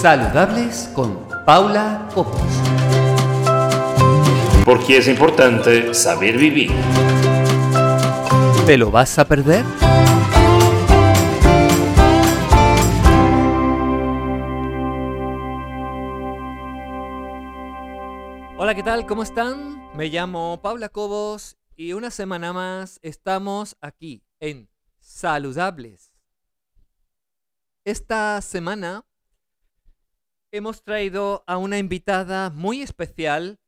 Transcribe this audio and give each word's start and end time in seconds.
Saludables 0.00 0.90
con 0.94 1.28
Paula 1.44 2.08
Copos. 2.14 2.40
Porque 4.64 4.96
es 4.96 5.06
importante 5.08 5.92
saber 5.92 6.38
vivir. 6.38 6.70
¿Te 8.64 8.78
lo 8.78 8.90
vas 8.90 9.18
a 9.18 9.26
perder? 9.26 9.62
Hola, 18.56 18.74
¿qué 18.74 18.82
tal? 18.82 19.04
¿Cómo 19.04 19.22
están? 19.22 19.86
Me 19.94 20.06
llamo 20.06 20.62
Paula 20.62 20.88
Cobos 20.88 21.58
y 21.76 21.92
una 21.92 22.10
semana 22.10 22.54
más 22.54 23.00
estamos 23.02 23.76
aquí 23.82 24.22
en 24.38 24.70
Saludables. 24.98 26.10
Esta 27.84 28.40
semana 28.40 29.04
hemos 30.52 30.82
traído 30.82 31.44
a 31.46 31.56
una 31.58 31.78
invitada 31.78 32.50
muy 32.50 32.82
especial 32.82 33.58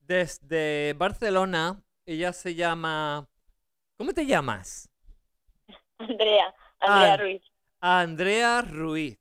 desde 0.00 0.94
Barcelona. 0.94 1.82
Ella 2.06 2.32
se 2.32 2.54
llama... 2.54 3.28
¿Cómo 3.98 4.12
te 4.12 4.26
llamas? 4.26 4.88
Andrea, 5.98 6.54
Andrea 6.80 7.14
Ah, 7.14 7.16
Ruiz. 7.16 7.42
Andrea 7.80 8.62
Ruiz. 8.62 9.18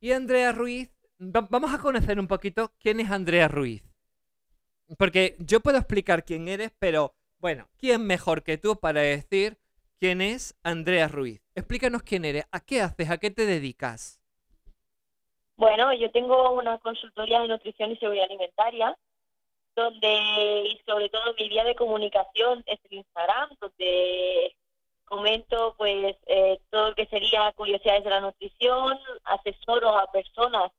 Y 0.00 0.12
Andrea 0.12 0.52
Ruiz, 0.52 0.90
va- 1.20 1.46
vamos 1.50 1.72
a 1.72 1.78
conocer 1.78 2.18
un 2.18 2.26
poquito 2.26 2.72
quién 2.78 3.00
es 3.00 3.10
Andrea 3.10 3.48
Ruiz. 3.48 3.82
Porque 4.98 5.36
yo 5.38 5.60
puedo 5.60 5.78
explicar 5.78 6.24
quién 6.24 6.48
eres, 6.48 6.72
pero 6.78 7.14
bueno, 7.38 7.68
¿quién 7.78 8.06
mejor 8.06 8.42
que 8.42 8.58
tú 8.58 8.78
para 8.78 9.00
decir 9.00 9.58
quién 9.98 10.20
es 10.20 10.54
Andrea 10.62 11.08
Ruiz? 11.08 11.40
Explícanos 11.54 12.02
quién 12.02 12.24
eres, 12.24 12.44
a 12.50 12.60
qué 12.60 12.82
haces, 12.82 13.10
a 13.10 13.18
qué 13.18 13.30
te 13.30 13.46
dedicas. 13.46 14.20
Bueno, 15.56 15.92
yo 15.92 16.10
tengo 16.10 16.52
una 16.52 16.78
consultoría 16.78 17.40
de 17.40 17.48
nutrición 17.48 17.92
y 17.92 17.96
seguridad 17.96 18.26
alimentaria, 18.26 18.96
donde 19.74 20.64
y 20.68 20.80
sobre 20.86 21.08
todo 21.08 21.34
mi 21.38 21.48
vía 21.48 21.64
de 21.64 21.74
comunicación 21.74 22.62
es 22.66 22.78
el 22.84 22.98
Instagram, 22.98 23.50
donde 23.60 24.54
comento 25.04 25.74
pues 25.76 26.16
eh, 26.26 26.58
todo 26.70 26.90
lo 26.90 26.94
que 26.94 27.06
sería 27.06 27.52
curiosidades 27.52 28.04
de 28.04 28.10
la 28.10 28.20
nutrición, 28.20 28.98
asesoro 29.24 29.98
a 29.98 30.10
personas 30.10 30.72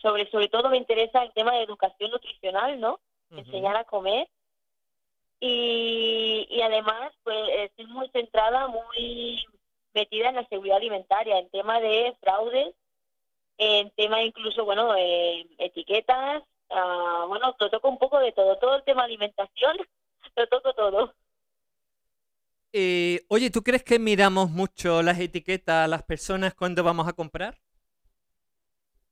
sobre, 0.00 0.30
sobre 0.30 0.48
todo 0.48 0.70
me 0.70 0.78
interesa 0.78 1.22
el 1.22 1.32
tema 1.32 1.52
de 1.52 1.62
educación 1.62 2.10
nutricional, 2.10 2.80
¿no? 2.80 3.00
enseñar 3.30 3.76
a 3.76 3.84
comer. 3.84 4.28
Y, 5.40 6.46
y 6.50 6.60
además, 6.62 7.12
pues 7.22 7.38
estoy 7.50 7.86
muy 7.86 8.08
centrada, 8.10 8.66
muy 8.68 9.44
metida 9.94 10.28
en 10.28 10.36
la 10.36 10.46
seguridad 10.48 10.76
alimentaria, 10.76 11.38
en 11.38 11.48
tema 11.50 11.80
de 11.80 12.14
fraudes, 12.20 12.74
en 13.60 13.90
tema 13.90 14.22
incluso, 14.22 14.64
bueno, 14.64 14.96
eh, 14.96 15.46
etiquetas, 15.58 16.42
ah, 16.70 17.26
bueno, 17.28 17.54
lo 17.60 17.70
toco 17.70 17.90
un 17.90 17.98
poco 17.98 18.18
de 18.18 18.32
todo, 18.32 18.56
todo 18.56 18.76
el 18.76 18.84
tema 18.84 19.04
alimentación, 19.04 19.76
lo 20.36 20.46
toco 20.48 20.72
todo. 20.72 21.14
Eh, 22.72 23.20
oye, 23.28 23.50
¿tú 23.50 23.62
crees 23.62 23.84
que 23.84 23.98
miramos 23.98 24.48
mucho 24.48 25.02
las 25.02 25.20
etiquetas 25.20 25.84
a 25.84 25.88
las 25.88 26.02
personas 26.04 26.54
cuando 26.54 26.82
vamos 26.82 27.06
a 27.06 27.12
comprar? 27.12 27.58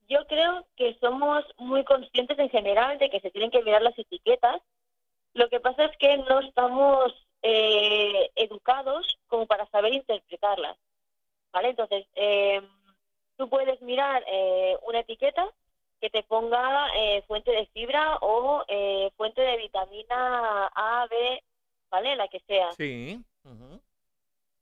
Yo 0.08 0.26
creo 0.26 0.66
que 0.76 0.96
somos 0.98 1.44
muy 1.58 1.84
conscientes 1.84 2.38
en 2.38 2.48
general 2.48 2.98
de 2.98 3.10
que 3.10 3.20
se 3.20 3.30
tienen 3.30 3.50
que 3.50 3.62
mirar 3.62 3.82
las 3.82 3.98
etiquetas. 3.98 4.62
Lo 5.34 5.50
que 5.50 5.60
pasa 5.60 5.84
es 5.84 5.96
que 5.98 6.16
no 6.16 6.40
estamos 6.40 7.12
eh, 7.42 8.30
educados 8.36 9.18
como 9.26 9.46
para 9.46 9.66
saber 9.66 9.92
interpretarlas. 9.92 10.78
¿Vale? 11.52 11.70
Entonces, 11.70 12.06
eh, 12.14 12.62
tú 13.38 13.48
puedes 13.48 13.80
mirar 13.80 14.22
eh, 14.26 14.76
una 14.82 15.00
etiqueta 15.00 15.48
que 16.00 16.10
te 16.10 16.22
ponga 16.24 16.88
eh, 16.94 17.22
fuente 17.26 17.50
de 17.50 17.66
fibra 17.66 18.18
o 18.20 18.64
eh, 18.68 19.10
fuente 19.16 19.40
de 19.40 19.56
vitamina 19.56 20.66
A, 20.74 21.06
B, 21.08 21.42
¿vale? 21.90 22.16
La 22.16 22.28
que 22.28 22.40
sea. 22.40 22.72
Sí. 22.72 23.24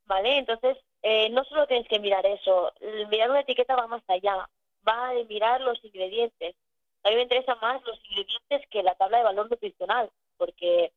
¿vale? 0.05 0.39
Entonces, 0.39 0.77
eh, 1.03 1.29
no 1.31 1.45
solo 1.45 1.67
tienes 1.67 1.89
que 1.89 1.99
mirar 1.99 2.25
eso, 2.27 2.73
mirar 3.11 3.31
una 3.31 3.41
etiqueta 3.41 3.75
va 3.77 3.87
más 3.87 4.03
allá, 4.09 4.49
va 4.87 5.09
a 5.09 5.15
mirar 5.29 5.61
los 5.61 5.83
ingredientes. 5.85 6.55
A 7.03 7.11
mí 7.11 7.17
me 7.17 7.23
interesan 7.23 7.59
más 7.61 7.83
los 7.85 7.99
ingredientes 8.11 8.69
que 8.71 8.83
la 8.83 8.95
tabla 8.95 9.19
de 9.19 9.25
valor 9.25 9.51
nutricional, 9.51 10.11
porque 10.37 10.93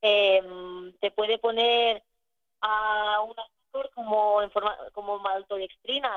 em, 0.00 0.92
te 1.00 1.10
puede 1.10 1.38
poner 1.38 2.02
a 2.60 3.20
un 3.22 3.34
azúcar 3.38 3.90
como, 3.94 4.42
en 4.42 4.50
forma, 4.50 4.76
como 4.92 5.18
maltodextrina 5.18 6.10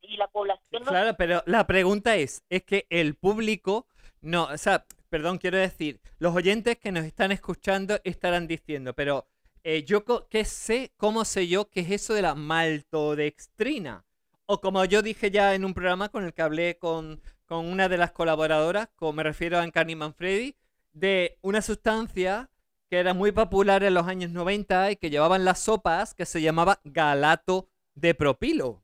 y 0.00 0.16
la 0.16 0.28
población 0.28 0.82
no 0.84 0.90
Claro, 0.90 1.14
pero 1.16 1.42
la 1.46 1.66
pregunta 1.66 2.16
es, 2.16 2.44
es 2.48 2.62
que 2.64 2.86
el 2.90 3.14
público, 3.14 3.86
no, 4.20 4.44
o 4.44 4.58
sea, 4.58 4.86
perdón, 5.08 5.38
quiero 5.38 5.58
decir, 5.58 6.00
los 6.18 6.34
oyentes 6.34 6.78
que 6.78 6.92
nos 6.92 7.04
están 7.04 7.32
escuchando 7.32 7.98
estarán 8.04 8.46
diciendo, 8.46 8.94
pero 8.94 9.26
eh, 9.64 9.84
yo 9.84 10.04
qué 10.28 10.44
sé, 10.44 10.92
cómo 10.96 11.24
sé 11.24 11.48
yo 11.48 11.68
qué 11.70 11.80
es 11.80 11.90
eso 11.90 12.14
de 12.14 12.22
la 12.22 12.34
maltodextrina. 12.34 14.04
O 14.46 14.60
como 14.60 14.84
yo 14.84 15.02
dije 15.02 15.30
ya 15.32 15.54
en 15.54 15.64
un 15.64 15.74
programa 15.74 16.08
con 16.08 16.24
el 16.24 16.32
que 16.32 16.42
hablé 16.42 16.78
con, 16.78 17.20
con 17.46 17.66
una 17.66 17.88
de 17.88 17.98
las 17.98 18.12
colaboradoras, 18.12 18.88
como 18.94 19.14
me 19.14 19.24
refiero 19.24 19.58
a 19.58 19.62
Ancani 19.62 19.96
Manfredi, 19.96 20.54
de 20.92 21.38
una 21.42 21.62
sustancia 21.62 22.48
que 22.88 22.98
era 22.98 23.12
muy 23.12 23.32
popular 23.32 23.82
en 23.82 23.94
los 23.94 24.06
años 24.06 24.30
90 24.30 24.92
y 24.92 24.96
que 24.96 25.10
llevaban 25.10 25.44
las 25.44 25.58
sopas 25.58 26.14
que 26.14 26.26
se 26.26 26.40
llamaba 26.40 26.80
galato 26.84 27.68
de 27.94 28.14
propilo. 28.14 28.82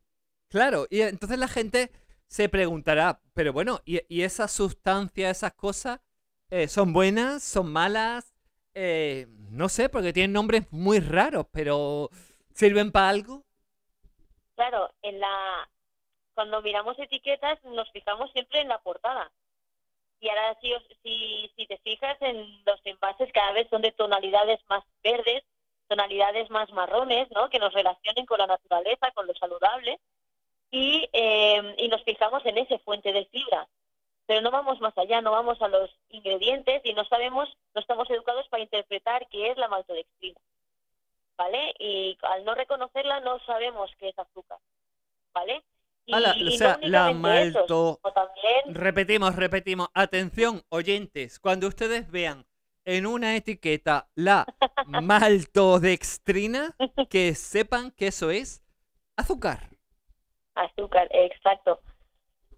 Claro, 0.52 0.86
y 0.90 1.00
entonces 1.00 1.38
la 1.38 1.48
gente 1.48 1.90
se 2.26 2.46
preguntará, 2.50 3.22
pero 3.32 3.54
bueno, 3.54 3.80
¿y, 3.86 4.02
y 4.14 4.22
esas 4.22 4.52
sustancias, 4.52 5.38
esas 5.38 5.54
cosas, 5.54 5.98
eh, 6.50 6.68
son 6.68 6.92
buenas, 6.92 7.42
son 7.42 7.72
malas? 7.72 8.34
Eh, 8.74 9.28
no 9.48 9.70
sé, 9.70 9.88
porque 9.88 10.12
tienen 10.12 10.34
nombres 10.34 10.70
muy 10.70 11.00
raros, 11.00 11.46
pero 11.52 12.10
¿sirven 12.52 12.92
para 12.92 13.08
algo? 13.08 13.44
Claro, 14.54 14.92
en 15.00 15.20
la 15.20 15.70
cuando 16.34 16.60
miramos 16.60 16.98
etiquetas 16.98 17.58
nos 17.64 17.90
fijamos 17.90 18.30
siempre 18.32 18.60
en 18.60 18.68
la 18.68 18.78
portada. 18.82 19.32
Y 20.20 20.28
ahora 20.28 20.58
si, 20.60 20.74
si, 21.02 21.50
si 21.56 21.66
te 21.66 21.78
fijas 21.78 22.20
en 22.20 22.62
los 22.66 22.78
envases 22.84 23.32
cada 23.32 23.52
vez 23.52 23.68
son 23.70 23.80
de 23.80 23.92
tonalidades 23.92 24.60
más 24.68 24.84
verdes, 25.02 25.44
tonalidades 25.88 26.50
más 26.50 26.70
marrones, 26.72 27.30
¿no? 27.30 27.48
Que 27.48 27.58
nos 27.58 27.72
relacionen 27.72 28.26
con 28.26 28.36
la 28.36 28.46
naturaleza, 28.46 29.10
con 29.12 29.26
lo 29.26 29.32
saludable. 29.32 29.98
Y, 30.72 31.08
eh, 31.12 31.74
y 31.78 31.88
nos 31.88 32.02
fijamos 32.02 32.44
en 32.44 32.58
ese 32.58 32.78
fuente 32.80 33.12
de 33.12 33.26
fibra. 33.26 33.68
Pero 34.26 34.40
no 34.40 34.50
vamos 34.50 34.80
más 34.80 34.96
allá, 34.96 35.20
no 35.20 35.30
vamos 35.30 35.60
a 35.62 35.68
los 35.68 35.90
ingredientes 36.08 36.80
y 36.84 36.94
no 36.94 37.04
sabemos, 37.04 37.48
no 37.74 37.80
estamos 37.80 38.08
educados 38.10 38.48
para 38.48 38.62
interpretar 38.62 39.28
qué 39.28 39.50
es 39.50 39.58
la 39.58 39.68
maltodextrina. 39.68 40.40
¿Vale? 41.36 41.74
Y 41.78 42.16
al 42.22 42.44
no 42.44 42.54
reconocerla 42.54 43.20
no 43.20 43.38
sabemos 43.40 43.90
qué 43.98 44.08
es 44.08 44.18
azúcar. 44.18 44.58
¿Vale? 45.34 45.62
Y, 46.06 46.14
Ala, 46.14 46.32
o 46.32 46.44
no 46.44 46.50
sea, 46.50 46.78
la 46.82 47.12
malto... 47.12 48.00
también 48.14 48.74
Repetimos, 48.74 49.36
repetimos. 49.36 49.88
Atención, 49.94 50.62
oyentes, 50.70 51.38
cuando 51.38 51.68
ustedes 51.68 52.10
vean 52.10 52.46
en 52.84 53.06
una 53.06 53.36
etiqueta 53.36 54.08
la 54.14 54.46
maltodextrina, 54.86 56.74
que 57.08 57.34
sepan 57.34 57.90
que 57.92 58.08
eso 58.08 58.30
es 58.30 58.62
azúcar. 59.16 59.71
Azúcar, 60.54 61.08
exacto. 61.12 61.80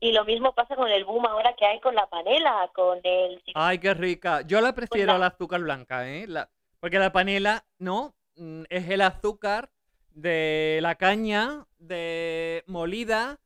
Y 0.00 0.12
lo 0.12 0.25
mismo 0.25 0.55
pasa 0.55 0.77
con 0.77 0.88
el 0.91 1.05
boom 1.05 1.25
ahora 1.27 1.55
que 1.56 1.65
hay 1.65 1.81
con 1.81 1.94
la 1.94 2.06
panela, 2.09 2.71
con 2.75 3.00
el... 3.03 3.43
Ay, 3.55 3.78
qué 3.78 3.94
rica. 3.94 4.43
Yo 4.43 4.60
la 4.60 4.75
prefiero 4.75 5.16
la- 5.16 5.27
azúcar 5.28 5.60
blanca, 5.62 6.09
¿eh? 6.09 6.27
La- 6.27 6.50
porque 6.81 6.99
la 6.99 7.12
panela, 7.12 7.65
no, 7.78 8.15
mm, 8.37 8.65
es 8.69 8.88
el 8.91 9.00
azúcar 9.00 9.71
de 10.10 10.78
la 10.83 10.97
caña 10.97 11.66
de 11.78 12.65
molida, 12.66 13.41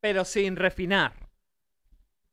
pero 0.00 0.24
sin 0.24 0.56
refinar. 0.56 1.12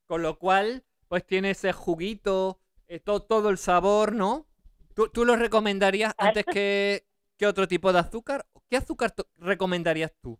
Con 0.07 0.21
lo 0.21 0.37
cual, 0.37 0.83
pues 1.07 1.25
tiene 1.25 1.51
ese 1.51 1.73
juguito, 1.73 2.59
eh, 2.87 2.99
to- 2.99 3.21
todo 3.21 3.49
el 3.49 3.57
sabor, 3.57 4.13
¿no? 4.13 4.47
¿Tú, 4.93 5.09
tú 5.09 5.25
lo 5.25 5.35
recomendarías 5.35 6.13
antes 6.17 6.45
que, 6.45 7.05
que 7.37 7.47
otro 7.47 7.67
tipo 7.67 7.91
de 7.91 7.99
azúcar? 7.99 8.45
¿Qué 8.69 8.77
azúcar 8.77 9.13
recomendarías 9.37 10.13
tú? 10.21 10.39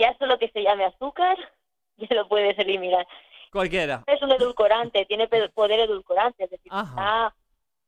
Ya 0.00 0.16
solo 0.18 0.38
que 0.38 0.48
se 0.48 0.62
llame 0.62 0.86
azúcar, 0.86 1.36
ya 1.98 2.16
lo 2.16 2.26
puedes 2.26 2.58
eliminar. 2.58 3.06
Cualquiera. 3.52 4.02
Es 4.06 4.22
un 4.22 4.32
edulcorante, 4.32 5.04
tiene 5.04 5.28
poder 5.28 5.80
edulcorante, 5.80 6.44
es 6.44 6.50
decir, 6.50 6.72
da 6.72 7.34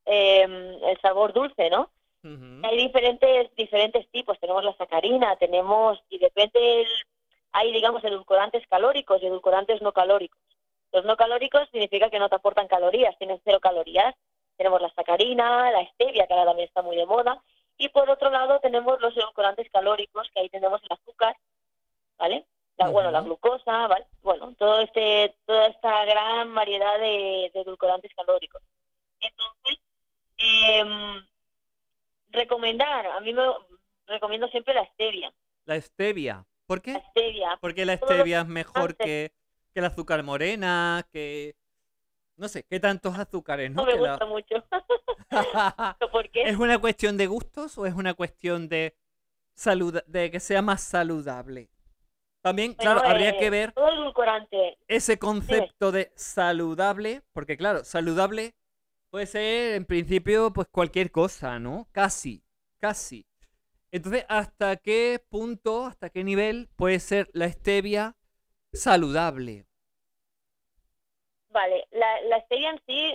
eh, 0.05 0.43
el 0.43 1.01
sabor 1.01 1.33
dulce, 1.33 1.69
¿no? 1.69 1.89
Hay 2.63 2.77
diferentes 2.77 3.53
diferentes 3.55 4.09
tipos. 4.09 4.39
Tenemos 4.39 4.63
la 4.63 4.73
sacarina, 4.77 5.35
tenemos 5.35 6.01
y 6.09 6.19
depende 6.19 6.81
el, 6.81 6.87
hay 7.51 7.73
digamos 7.73 8.01
edulcorantes 8.03 8.65
calóricos 8.67 9.21
y 9.21 9.25
edulcorantes 9.25 9.81
no 9.81 9.91
calóricos. 9.91 10.39
Los 10.93 11.03
no 11.03 11.17
calóricos 11.17 11.67
significa 11.71 12.09
que 12.09 12.19
no 12.19 12.29
te 12.29 12.35
aportan 12.35 12.67
calorías, 12.67 13.17
tienen 13.17 13.41
cero 13.43 13.59
calorías. 13.59 14.15
Tenemos 14.55 14.81
la 14.81 14.93
sacarina, 14.93 15.71
la 15.71 15.85
stevia, 15.91 16.27
que 16.27 16.33
ahora 16.33 16.45
también 16.45 16.67
está 16.67 16.81
muy 16.81 16.95
de 16.95 17.07
moda, 17.07 17.41
y 17.77 17.89
por 17.89 18.09
otro 18.09 18.29
lado 18.29 18.59
tenemos 18.59 19.01
los 19.01 19.17
edulcorantes 19.17 19.67
calóricos, 19.71 20.29
que 20.33 20.41
ahí 20.41 20.49
tenemos 20.49 20.81
el 20.83 20.91
azúcar, 20.91 21.35
¿vale? 22.17 22.45
la, 22.77 22.89
bueno, 22.89 23.11
la 23.11 23.21
glucosa, 23.21 23.87
¿vale? 23.87 24.05
Bueno, 24.23 24.53
todo 24.57 24.79
este, 24.81 25.35
toda 25.45 25.67
esta 25.67 26.05
gran 26.05 26.53
variedad 26.55 26.97
de, 26.99 27.51
de 27.53 27.61
edulcorantes 27.61 28.11
calóricos. 28.15 28.61
Entonces, 29.19 29.79
em, 30.37 31.25
recomendar, 32.29 33.05
a 33.07 33.19
mí 33.19 33.33
me 33.33 33.43
recomiendo 34.07 34.47
siempre 34.49 34.73
la 34.73 34.85
stevia. 34.93 35.31
La 35.65 35.79
stevia. 35.79 36.45
¿Por 36.65 36.79
La 36.79 36.83
qué? 36.83 37.03
stevia, 37.11 37.57
Porque 37.61 37.85
la 37.85 37.97
stevia 37.97 38.41
es 38.41 38.47
mejor 38.47 38.95
que, 38.95 39.31
que 39.73 39.79
el 39.79 39.85
azúcar 39.85 40.23
morena, 40.23 41.05
que... 41.11 41.55
No 42.35 42.47
sé, 42.47 42.63
¿qué 42.63 42.79
tantos 42.79 43.17
azúcares, 43.17 43.69
no 43.71 43.81
no? 43.83 43.85
me 43.85 43.93
Que 43.93 43.99
la- 43.99 44.09
gusta 44.11 44.25
mucho. 44.25 44.55
¿Es 46.33 46.57
una 46.57 46.79
cuestión 46.79 47.17
de 47.17 47.27
gustos 47.27 47.77
o 47.77 47.85
es 47.85 47.93
una 47.93 48.13
cuestión 48.15 48.67
de 48.67 48.95
salud, 49.55 50.01
de 50.07 50.31
que 50.31 50.39
sea 50.39 50.61
más 50.61 50.81
saludable? 50.81 51.69
También, 52.43 52.75
claro, 52.75 53.01
habría 53.03 53.31
eh, 53.31 53.37
que 53.39 53.49
ver 53.49 53.73
Todo 53.73 53.89
edulcorante, 53.89 54.77
ese 54.87 55.17
concepto 55.17 55.91
de 55.91 56.11
saludable, 56.15 57.23
porque 57.33 57.57
claro, 57.57 57.83
saludable 57.83 58.55
puede 59.11 59.25
ser 59.27 59.75
en 59.75 59.85
principio 59.85 60.53
pues 60.53 60.67
cualquier 60.69 61.11
cosa, 61.11 61.59
¿no? 61.59 61.87
Casi, 61.91 62.43
casi. 62.79 63.25
Entonces, 63.91 64.25
¿hasta 64.29 64.77
qué 64.77 65.23
punto, 65.29 65.85
hasta 65.85 66.09
qué 66.09 66.23
nivel 66.23 66.69
puede 66.75 66.99
ser 66.99 67.29
la 67.33 67.49
stevia 67.51 68.17
saludable? 68.73 69.67
Vale, 71.49 71.85
la, 71.91 72.21
la 72.23 72.41
stevia 72.45 72.71
en 72.71 72.81
sí 72.87 73.13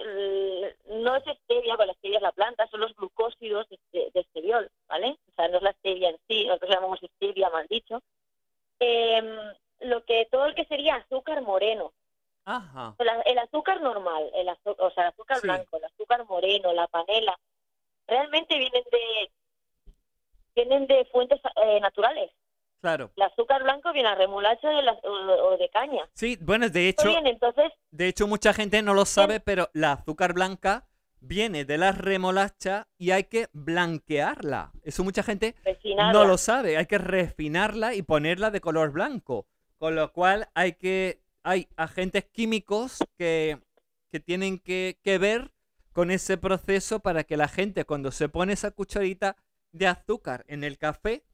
no 1.02 1.16
es 1.16 1.24
stevia, 1.44 1.74
porque 1.76 1.86
la 1.88 1.94
stevia 1.94 2.19
es 2.19 2.22
la 2.22 2.32
planta, 2.32 2.69
son 2.69 2.81
los 2.81 2.94
glucósidos 2.94 3.69
de, 3.69 3.74
este- 3.76 4.10
de 4.14 4.20
esteviol, 4.20 4.70
¿vale? 4.88 5.19
O 5.28 5.32
sea, 5.34 5.48
no 5.48 5.56
es 5.56 5.62
la 5.62 5.72
stevia 5.72 6.10
en 6.10 6.19
sí, 6.28 6.46
nosotros 6.46 6.70
llamamos 6.72 7.00
stevia 7.16 7.50
mal 7.50 7.66
dicho. 7.69 8.00
Em, 8.80 9.26
lo 9.80 10.04
que 10.04 10.26
todo 10.30 10.46
el 10.46 10.54
que 10.54 10.64
sería 10.66 10.96
azúcar 10.96 11.42
moreno, 11.42 11.92
Ajá. 12.44 12.94
el, 13.26 13.38
azúcar 13.38 13.80
normal, 13.80 14.30
el 14.34 14.48
azu- 14.48 14.76
o 14.78 14.90
sea, 14.90 15.04
el 15.04 15.10
azúcar 15.10 15.38
Sí. 15.38 15.42
blanco, 15.46 15.76
el 15.76 15.84
azúcar 15.84 16.25
moreno, 16.26 16.72
la 16.72 16.86
panela, 16.88 17.38
realmente 18.06 18.56
vienen 18.58 18.84
de 18.90 19.30
vienen 20.54 20.86
de 20.88 21.04
fuentes 21.12 21.40
eh, 21.64 21.80
naturales. 21.80 22.30
Claro. 22.80 23.10
El 23.16 23.22
azúcar 23.25 23.62
blanco 23.64 23.92
viene 23.92 24.08
a 24.08 24.14
remolacha 24.14 24.69
de 24.70 24.82
la- 24.82 24.92
o, 24.92 25.08
o 25.48 25.56
de 25.56 25.69
caña. 25.69 26.08
Sí, 26.14 26.36
bueno, 26.40 26.69
de 26.69 26.88
hecho, 26.88 27.10
entonces 27.24 27.72
de 27.90 28.08
hecho 28.08 28.26
mucha 28.26 28.52
gente 28.52 28.82
no 28.82 28.94
lo 28.94 29.04
sabe, 29.04 29.40
pero 29.40 29.69
la 29.72 29.92
azúcar 29.92 30.32
blanca 30.32 30.84
viene 31.20 31.65
de 31.65 31.79
la 31.79 31.93
remolacha 31.93 32.88
y 32.97 33.11
hay 33.11 33.25
que 33.25 33.49
blanquearla. 33.53 34.73
Eso 34.82 35.05
mucha 35.05 35.23
gente 35.23 35.55
no 36.12 36.25
lo 36.25 36.38
sabe, 36.38 36.76
hay 36.76 36.87
que 36.87 36.99
refinarla 36.99 37.94
y 37.94 38.03
ponerla 38.03 38.50
de 38.50 38.61
color 38.61 38.93
blanco. 38.93 39.47
Con 39.79 39.94
lo 39.94 40.12
cual 40.12 40.49
hay 40.55 40.73
que 40.73 41.23
hay 41.43 41.69
agentes 41.76 42.25
químicos 42.26 42.99
que, 43.17 43.59
que 44.11 44.20
tienen 44.20 44.59
que, 44.59 44.99
que 45.03 45.19
ver 45.19 45.53
con 45.93 46.11
ese 46.11 46.37
proceso 46.37 47.00
para 47.00 47.25
que 47.25 47.37
la 47.37 47.49
gente 47.49 47.85
cuando 47.85 48.11
se 48.11 48.29
pone 48.29 48.53
esa 48.53 48.70
cucharita 48.70 49.37
de 49.73 49.87
azúcar 49.87 50.44
en 50.49 50.65
el 50.65 50.79
café, 50.79 51.25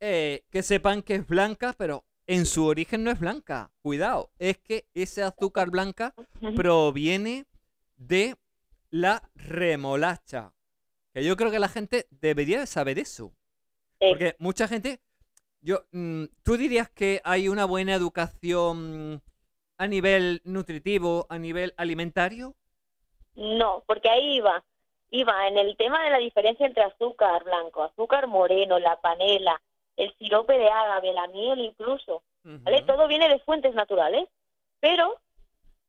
eh, 0.00 0.44
que 0.50 0.62
sepan 0.62 1.02
que 1.02 1.16
es 1.16 1.26
blanca, 1.26 1.74
pero 1.76 2.04
en 2.26 2.46
su 2.46 2.64
origen 2.64 3.04
no 3.04 3.10
es 3.10 3.18
blanca. 3.18 3.70
Cuidado, 3.82 4.30
es 4.38 4.58
que 4.58 4.86
ese 4.94 5.22
azúcar 5.22 5.70
blanca 5.70 6.14
proviene 6.56 7.46
de 7.96 8.36
la 8.90 9.22
remolacha. 9.34 10.52
Que 11.12 11.24
yo 11.24 11.36
creo 11.36 11.50
que 11.50 11.58
la 11.58 11.68
gente 11.68 12.06
debería 12.10 12.60
de 12.60 12.66
saber 12.66 12.98
eso. 12.98 13.32
Porque 13.98 14.36
mucha 14.38 14.66
gente, 14.66 15.00
yo, 15.60 15.80
mm, 15.92 16.24
¿tú 16.42 16.56
dirías 16.56 16.88
que 16.88 17.20
hay 17.24 17.48
una 17.48 17.64
buena 17.64 17.94
educación 17.94 19.22
a 19.76 19.86
nivel 19.86 20.40
nutritivo, 20.44 21.26
a 21.28 21.38
nivel 21.38 21.74
alimentario? 21.76 22.54
No, 23.34 23.82
porque 23.86 24.08
ahí 24.08 24.36
iba, 24.36 24.64
iba 25.10 25.48
en 25.48 25.58
el 25.58 25.76
tema 25.76 26.02
de 26.04 26.10
la 26.10 26.18
diferencia 26.18 26.66
entre 26.66 26.82
azúcar 26.82 27.44
blanco, 27.44 27.82
azúcar 27.82 28.26
moreno, 28.26 28.78
la 28.78 29.00
panela, 29.00 29.60
el 29.96 30.14
sirope 30.18 30.56
de 30.56 30.68
ágave, 30.68 31.12
la 31.12 31.26
miel 31.28 31.60
incluso, 31.60 32.22
¿vale? 32.42 32.82
Todo 32.82 33.06
viene 33.06 33.28
de 33.28 33.38
fuentes 33.40 33.74
naturales, 33.74 34.28
pero, 34.80 35.18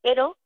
pero, 0.02 0.38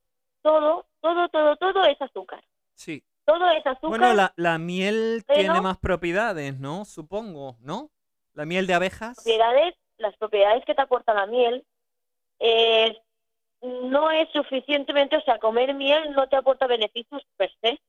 todo, 0.46 0.86
todo, 1.02 1.28
todo, 1.30 1.56
todo 1.58 1.86
es 1.86 2.00
azúcar. 2.00 2.44
Sí. 2.76 3.04
Todo 3.26 3.50
es 3.50 3.66
azúcar. 3.66 3.90
Bueno, 3.90 4.14
la, 4.14 4.32
la 4.36 4.60
miel 4.60 5.24
pero- 5.26 5.40
tiene 5.40 5.60
más 5.62 5.80
propiedades, 5.80 6.60
¿no? 6.60 6.86
Supongo, 6.86 7.58
¿no? 7.62 7.90
La 8.36 8.46
miel 8.46 8.68
de 8.68 8.76
abejas. 8.76 9.16
propiedades, 9.16 9.74
las 9.98 10.16
propiedades 10.18 10.64
que 10.66 10.76
te 10.76 10.82
aporta 10.84 11.16
la 11.16 11.26
miel, 11.26 11.66
eh, 12.40 12.96
no 13.64 14.12
es 14.12 14.30
suficientemente, 14.34 15.18
o 15.18 15.22
sea, 15.22 15.40
comer 15.40 15.74
miel 15.74 16.12
no 16.12 16.28
te 16.30 16.36
aporta 16.36 16.68
beneficios 16.68 17.24
per 17.38 17.50
se, 17.62 17.80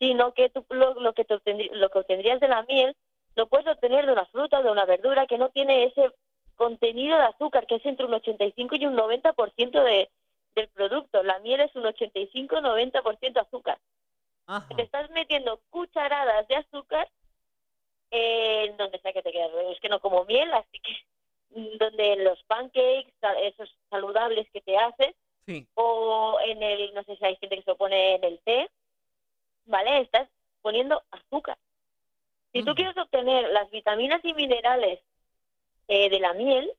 sino 0.00 0.34
que 0.34 0.48
tú, 0.50 0.66
lo, 0.70 0.94
lo 0.94 1.12
que 1.12 1.24
te 1.24 1.34
lo 1.74 1.90
que 1.90 1.98
obtendrías 2.00 2.40
de 2.40 2.48
la 2.48 2.64
miel 2.64 2.96
lo 3.36 3.46
puedes 3.46 3.68
obtener 3.68 4.06
de 4.06 4.12
una 4.12 4.26
fruta, 4.26 4.60
de 4.62 4.70
una 4.72 4.84
verdura 4.84 5.26
que 5.28 5.38
no 5.38 5.50
tiene 5.50 5.84
ese 5.84 6.10
contenido 6.56 7.16
de 7.16 7.24
azúcar, 7.26 7.68
que 7.68 7.76
es 7.76 7.86
entre 7.86 8.06
un 8.06 8.14
85 8.14 8.74
y 8.74 8.86
un 8.86 8.96
90% 8.96 9.84
de, 9.84 10.10
del 10.60 10.68
producto. 10.68 11.22
La 11.22 11.38
miel 11.40 11.60
es 11.60 11.74
un 11.74 11.84
85-90% 11.84 13.40
azúcar. 13.40 13.78
Ajá. 14.46 14.74
Te 14.76 14.82
estás 14.82 15.10
metiendo 15.10 15.60
cucharadas 15.70 16.46
de 16.48 16.56
azúcar 16.56 17.08
en 18.10 18.76
donde 18.76 18.98
sea 19.00 19.12
que 19.12 19.22
te 19.22 19.32
quedas. 19.32 19.50
Es 19.70 19.80
que 19.80 19.88
no 19.88 20.00
como 20.00 20.24
miel, 20.24 20.52
así 20.52 20.80
que 20.80 20.96
mm, 21.60 21.78
donde 21.78 22.16
los 22.16 22.42
pancakes, 22.44 23.12
esos 23.42 23.74
saludables 23.88 24.48
que 24.52 24.60
te 24.60 24.76
haces, 24.76 25.14
Sí. 25.46 25.66
o 25.74 26.38
en 26.44 26.62
el, 26.62 26.92
no 26.94 27.02
sé 27.04 27.16
si 27.16 27.24
hay 27.24 27.36
gente 27.36 27.56
que 27.56 27.62
se 27.62 27.70
lo 27.70 27.76
pone 27.76 28.14
en 28.16 28.24
el 28.24 28.38
té, 28.40 28.68
¿vale? 29.64 30.00
Estás 30.00 30.28
poniendo 30.60 31.02
azúcar. 31.10 31.56
Si 32.52 32.62
tú 32.62 32.70
Ujú. 32.70 32.74
quieres 32.76 32.96
obtener 32.98 33.48
las 33.50 33.70
vitaminas 33.70 34.20
y 34.24 34.34
minerales 34.34 35.00
eh, 35.88 36.08
de 36.10 36.20
la 36.20 36.34
miel, 36.34 36.70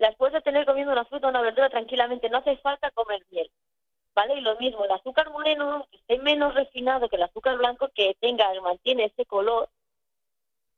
las 0.00 0.16
puedes 0.16 0.34
obtener 0.34 0.64
comiendo 0.64 0.92
una 0.92 1.04
fruta 1.04 1.26
o 1.26 1.30
una 1.30 1.42
verdura 1.42 1.68
tranquilamente, 1.68 2.30
no 2.30 2.38
hace 2.38 2.56
falta 2.56 2.90
comer 2.90 3.22
miel. 3.30 3.50
¿Vale? 4.14 4.34
Y 4.34 4.40
lo 4.40 4.56
mismo, 4.56 4.84
el 4.84 4.90
azúcar 4.90 5.30
moreno, 5.30 5.86
que 5.90 5.98
esté 5.98 6.18
menos 6.18 6.54
refinado 6.54 7.08
que 7.08 7.16
el 7.16 7.22
azúcar 7.22 7.58
blanco, 7.58 7.90
que 7.94 8.16
tenga, 8.18 8.48
mantiene 8.62 9.04
ese 9.04 9.26
color, 9.26 9.68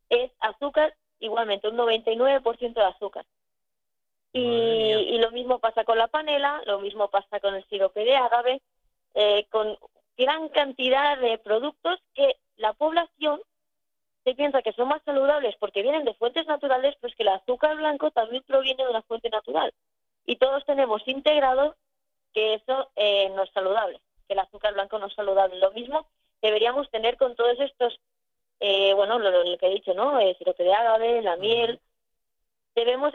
es 0.08 0.30
azúcar 0.40 0.94
igualmente, 1.20 1.68
un 1.68 1.76
99% 1.76 2.74
de 2.74 2.82
azúcar. 2.82 3.24
Y, 4.32 4.40
y 4.40 5.18
lo 5.18 5.30
mismo 5.30 5.60
pasa 5.60 5.84
con 5.84 5.98
la 5.98 6.08
panela, 6.08 6.60
lo 6.66 6.80
mismo 6.80 7.08
pasa 7.08 7.38
con 7.38 7.54
el 7.54 7.64
sirope 7.68 8.04
de 8.04 8.16
ágave, 8.16 8.60
eh, 9.14 9.46
con 9.50 9.78
gran 10.16 10.48
cantidad 10.48 11.16
de 11.18 11.38
productos 11.38 12.00
que 12.14 12.36
la 12.56 12.72
población 12.72 13.40
se 14.24 14.34
piensa 14.34 14.62
que 14.62 14.72
son 14.72 14.88
más 14.88 15.02
saludables 15.04 15.56
porque 15.58 15.82
vienen 15.82 16.04
de 16.04 16.14
fuentes 16.14 16.46
naturales, 16.46 16.94
pues 17.00 17.14
que 17.16 17.22
el 17.24 17.30
azúcar 17.30 17.76
blanco 17.76 18.10
también 18.10 18.42
proviene 18.46 18.84
de 18.84 18.90
una 18.90 19.02
fuente 19.02 19.28
natural. 19.30 19.72
Y 20.26 20.36
todos 20.36 20.64
tenemos 20.64 21.02
integrado 21.08 21.74
que 22.32 22.54
eso 22.54 22.90
eh, 22.96 23.28
no 23.30 23.42
es 23.42 23.50
saludable, 23.50 24.00
que 24.26 24.34
el 24.34 24.38
azúcar 24.38 24.74
blanco 24.74 24.98
no 24.98 25.06
es 25.06 25.14
saludable. 25.14 25.56
Lo 25.58 25.72
mismo 25.72 26.06
deberíamos 26.40 26.90
tener 26.90 27.16
con 27.16 27.34
todos 27.34 27.58
estos, 27.60 27.98
eh, 28.60 28.94
bueno, 28.94 29.18
lo, 29.18 29.30
lo 29.44 29.58
que 29.58 29.66
he 29.66 29.70
dicho, 29.74 29.92
¿no? 29.94 30.18
El 30.20 30.36
sirope 30.38 30.62
de 30.62 30.72
ágave, 30.72 31.20
la 31.22 31.36
miel. 31.36 31.80
Debemos, 32.74 33.12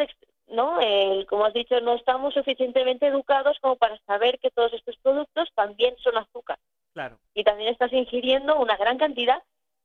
¿no? 0.48 0.80
El- 0.82 1.26
como 1.26 1.46
has 1.46 1.54
dicho, 1.54 1.80
no 1.82 1.96
estamos 1.96 2.34
suficientemente 2.34 3.08
educados 3.08 3.58
como 3.60 3.76
para 3.76 3.98
saber 4.06 4.40
que 4.40 4.52
todos 4.52 4.74
estos 4.74 4.96
productos 4.98 5.50
también 5.56 5.96
son 5.98 6.18
azúcar 6.18 6.60
Claro. 6.94 7.18
y 7.34 7.44
también 7.44 7.70
estás 7.72 7.92
ingiriendo 7.94 8.58
una 8.60 8.78
gran 8.78 8.98
cantidad 8.98 9.42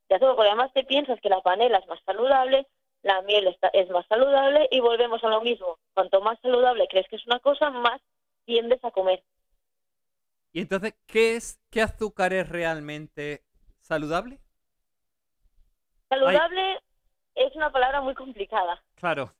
de 0.09 0.15
azúcar, 0.17 0.37
porque 0.37 0.49
además 0.51 0.73
te 0.75 0.85
piensas 0.85 1.21
que 1.21 1.29
la 1.29 1.41
panela 1.41 1.79
es 1.79 1.87
más 1.89 2.01
saludable, 2.05 2.67
la 3.03 3.21
miel 3.23 3.49
está- 3.49 3.69
es 3.73 3.89
más 3.91 4.07
saludable 4.07 4.69
y 4.71 4.81
volvemos 4.81 5.23
a 5.25 5.29
lo 5.29 5.41
mismo. 5.41 5.79
Cuanto 5.95 6.21
más 6.21 6.39
saludable 6.41 6.87
crees 6.89 7.09
que 7.09 7.17
es 7.17 7.27
una 7.27 7.41
cosa, 7.41 7.71
más 7.71 8.01
tiendes 8.45 8.83
a 8.85 8.91
comer. 8.91 9.23
Y 10.53 10.61
entonces, 10.61 10.95
¿qué 11.07 11.37
es, 11.37 11.61
qué 11.71 11.81
azúcar 11.83 12.33
es 12.33 12.49
realmente 12.49 13.43
saludable? 13.81 14.39
Saludable 16.09 16.79
es 17.35 17.57
una 17.57 17.73
palabra 17.73 18.01
muy 18.03 18.15
complicada, 18.15 18.83
Claro. 18.97 19.33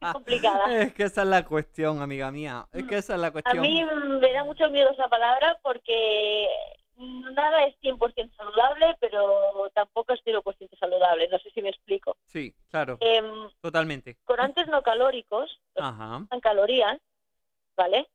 muy 0.00 0.12
complicada. 0.12 0.64
Es 0.82 0.92
que 0.94 1.04
esa 1.04 1.22
es 1.22 1.28
la 1.28 1.44
cuestión, 1.44 2.02
amiga 2.02 2.30
mía. 2.30 2.66
Es 2.72 2.84
que 2.86 2.98
esa 2.98 3.14
es 3.14 3.20
la 3.20 3.28
A 3.28 3.32
cuestión. 3.32 3.62
mí 3.62 3.82
mm, 3.84 4.18
me 4.18 4.32
da 4.32 4.44
mucho 4.44 4.68
miedo 4.70 4.90
esa 4.90 5.08
palabra 5.08 5.58
porque 5.62 6.48
nada 6.96 7.64
es 7.64 7.76
100% 7.80 8.34
saludable, 8.36 8.96
pero 9.00 9.70
tampoco 9.74 10.12
es 10.12 10.20
0% 10.24 10.78
saludable. 10.78 11.28
No 11.28 11.38
sé 11.38 11.50
si 11.50 11.62
me 11.62 11.68
explico. 11.70 12.16
Sí, 12.26 12.54
claro, 12.70 12.98
Em, 13.00 13.48
totalmente. 13.60 14.16
corantes 14.24 14.66
no 14.68 14.82
calóricos, 14.82 15.60
Ajá. 15.76 16.26
en 16.30 16.40
calorías, 16.40 16.98
¿vale? 17.76 18.08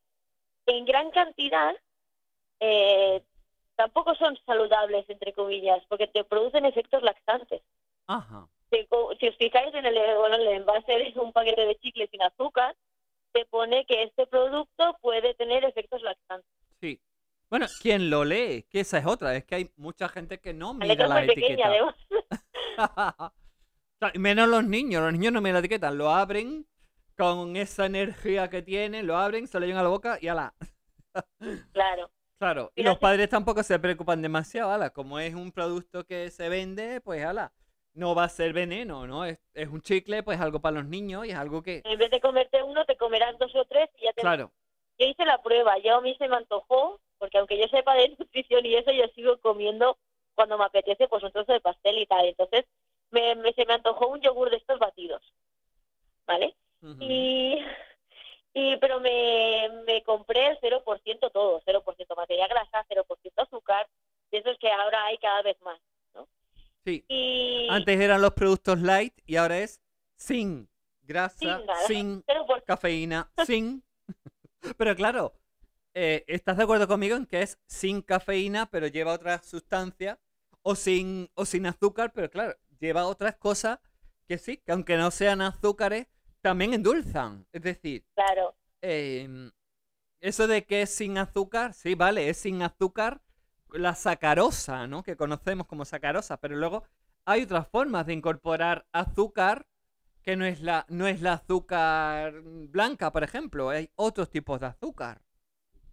En 0.65 0.85
gran 0.85 1.11
cantidad 1.11 1.75
eh, 2.59 3.23
tampoco 3.75 4.13
son 4.15 4.37
saludables, 4.45 5.09
entre 5.09 5.33
comillas, 5.33 5.83
porque 5.87 6.07
te 6.07 6.23
producen 6.23 6.65
efectos 6.65 7.01
laxantes. 7.03 7.61
Ajá. 8.07 8.47
si 9.19 9.27
os 9.27 9.35
fijáis 9.37 9.73
en 9.75 9.85
el, 9.85 9.95
bueno, 10.17 10.35
en 10.35 10.41
el 10.41 10.47
envase 10.49 10.91
de 10.93 11.13
un 11.19 11.31
paquete 11.33 11.65
de 11.65 11.75
chicles 11.75 12.09
sin 12.09 12.21
azúcar, 12.21 12.75
te 13.31 13.45
pone 13.45 13.85
que 13.85 14.03
este 14.03 14.27
producto 14.27 14.97
puede 15.01 15.33
tener 15.35 15.63
efectos 15.65 16.01
laxantes. 16.01 16.49
Sí. 16.79 16.99
Bueno, 17.51 17.65
¿quién 17.81 18.09
lo 18.09 18.23
lee? 18.23 18.65
Que 18.69 18.79
esa 18.79 18.97
es 18.97 19.05
otra. 19.05 19.35
Es 19.35 19.43
que 19.43 19.55
hay 19.55 19.71
mucha 19.75 20.07
gente 20.07 20.39
que 20.39 20.53
no 20.53 20.73
La 20.79 20.85
mira 20.85 21.25
pequeña. 21.27 21.69
O 24.03 24.07
sea, 24.07 24.13
Menos 24.15 24.47
los 24.47 24.63
niños. 24.63 25.03
Los 25.03 25.11
niños 25.11 25.33
no 25.33 25.41
miran 25.41 25.55
la 25.55 25.59
etiqueta. 25.59 25.91
Lo 25.91 26.09
abren 26.09 26.65
con 27.17 27.55
esa 27.57 27.85
energía 27.85 28.49
que 28.49 28.61
tienen. 28.61 29.05
Lo 29.05 29.17
abren, 29.17 29.47
se 29.47 29.59
lo 29.59 29.65
llevan 29.65 29.81
a 29.81 29.83
la 29.83 29.89
boca 29.89 30.17
y 30.19 30.27
ala. 30.29 30.55
Claro. 31.73 32.09
Claro. 32.39 32.71
Y 32.73 32.83
los 32.83 32.97
padres 32.97 33.29
tampoco 33.29 33.61
se 33.63 33.77
preocupan 33.77 34.21
demasiado. 34.21 34.71
Ala. 34.71 34.89
Como 34.91 35.19
es 35.19 35.35
un 35.35 35.51
producto 35.51 36.05
que 36.05 36.31
se 36.31 36.47
vende, 36.47 37.01
pues 37.01 37.23
ala. 37.25 37.51
No 37.93 38.15
va 38.15 38.23
a 38.23 38.29
ser 38.29 38.53
veneno, 38.53 39.05
¿no? 39.05 39.25
Es, 39.25 39.39
es 39.53 39.67
un 39.67 39.81
chicle, 39.81 40.23
pues 40.23 40.39
algo 40.39 40.61
para 40.61 40.77
los 40.79 40.85
niños 40.85 41.25
y 41.25 41.31
es 41.31 41.35
algo 41.35 41.61
que... 41.61 41.81
En 41.83 41.99
vez 41.99 42.09
de 42.09 42.21
comerte 42.21 42.63
uno, 42.63 42.85
te 42.85 42.95
comerás 42.95 43.37
dos 43.37 43.53
o 43.53 43.65
tres 43.65 43.89
y 43.99 44.05
ya 44.05 44.13
te 44.13 44.21
Claro. 44.21 44.53
yo 44.97 45.05
hice 45.07 45.25
la 45.25 45.43
prueba, 45.43 45.77
yo 45.79 45.97
a 45.97 46.01
mí 46.01 46.15
se 46.17 46.29
me 46.29 46.37
antojó, 46.37 47.01
porque 47.21 47.37
aunque 47.37 47.57
yo 47.59 47.67
sepa 47.67 47.93
de 47.93 48.09
nutrición 48.19 48.65
y 48.65 48.75
eso, 48.75 48.91
yo 48.91 49.05
sigo 49.15 49.37
comiendo 49.39 49.97
cuando 50.35 50.57
me 50.57 50.65
apetece 50.65 51.07
pues 51.07 51.23
un 51.23 51.31
trozo 51.31 51.53
de 51.53 51.61
pastel 51.61 51.99
y 51.99 52.07
tal. 52.07 52.25
Entonces 52.25 52.65
me, 53.11 53.35
me- 53.35 53.53
se 53.53 53.65
me 53.65 53.73
antojó 53.75 54.07
un 54.07 54.19
yogur 54.21 54.49
de 54.49 54.57
estos 54.57 54.79
batidos, 54.79 55.21
¿vale? 56.25 56.55
Y, 56.99 57.59
y 58.55 58.75
pero 58.77 58.99
me, 58.99 59.69
me 59.85 60.01
compré 60.03 60.47
el 60.47 60.57
0% 60.59 61.29
todo, 61.29 61.61
0% 61.63 62.15
materia 62.17 62.47
grasa, 62.47 62.83
0% 62.89 63.05
azúcar, 63.43 63.87
de 64.31 64.39
esos 64.39 64.57
que 64.57 64.71
ahora 64.71 65.05
hay 65.05 65.17
cada 65.19 65.43
vez 65.43 65.61
más. 65.61 65.79
Sí. 66.83 67.05
Y 67.07 67.67
Antes 67.69 67.99
eran 68.01 68.23
los 68.23 68.33
productos 68.33 68.79
light 68.81 69.13
y 69.27 69.35
ahora 69.35 69.59
es 69.59 69.79
sin 70.15 70.67
grasa, 71.03 71.37
sin 71.37 71.65
nada, 71.67 71.85
sin 71.85 72.23
0%. 72.25 72.63
cafeína, 72.65 73.31
sin. 73.45 73.83
Pero 74.77 74.95
claro, 74.95 75.33
eh, 75.93 76.23
¿estás 76.27 76.57
de 76.57 76.63
acuerdo 76.63 76.87
conmigo 76.87 77.15
en 77.15 77.25
que 77.25 77.41
es 77.41 77.59
sin 77.67 78.01
cafeína, 78.01 78.67
pero 78.69 78.87
lleva 78.87 79.13
otras 79.13 79.45
sustancias? 79.45 80.17
O 80.63 80.75
sin, 80.75 81.29
o 81.33 81.45
sin 81.45 81.65
azúcar, 81.65 82.11
pero 82.13 82.29
claro, 82.29 82.55
lleva 82.79 83.05
otras 83.07 83.35
cosas 83.37 83.79
que 84.27 84.37
sí, 84.37 84.57
que 84.57 84.71
aunque 84.71 84.95
no 84.97 85.09
sean 85.11 85.41
azúcares, 85.41 86.07
también 86.41 86.73
endulzan. 86.73 87.47
Es 87.51 87.61
decir, 87.63 88.05
Claro, 88.15 88.55
em, 88.81 89.51
eso 90.21 90.47
de 90.47 90.65
que 90.65 90.83
es 90.83 90.93
sin 90.93 91.17
azúcar, 91.17 91.73
sí, 91.73 91.95
vale, 91.95 92.29
es 92.29 92.37
sin 92.37 92.61
azúcar 92.61 93.21
la 93.71 93.95
sacarosa, 93.95 94.87
¿no? 94.87 95.03
Que 95.03 95.15
conocemos 95.15 95.67
como 95.67 95.85
sacarosa, 95.85 96.37
pero 96.37 96.55
luego 96.55 96.83
hay 97.25 97.43
otras 97.43 97.67
formas 97.67 98.05
de 98.05 98.13
incorporar 98.13 98.85
azúcar 98.91 99.67
que 100.23 100.35
no 100.35 100.45
es 100.45 100.61
la, 100.61 100.85
no 100.89 101.07
es 101.07 101.21
la 101.21 101.33
azúcar 101.33 102.41
blanca, 102.43 103.11
por 103.11 103.23
ejemplo, 103.23 103.69
hay 103.69 103.89
otros 103.95 104.29
tipos 104.29 104.59
de 104.59 104.67
azúcar. 104.67 105.21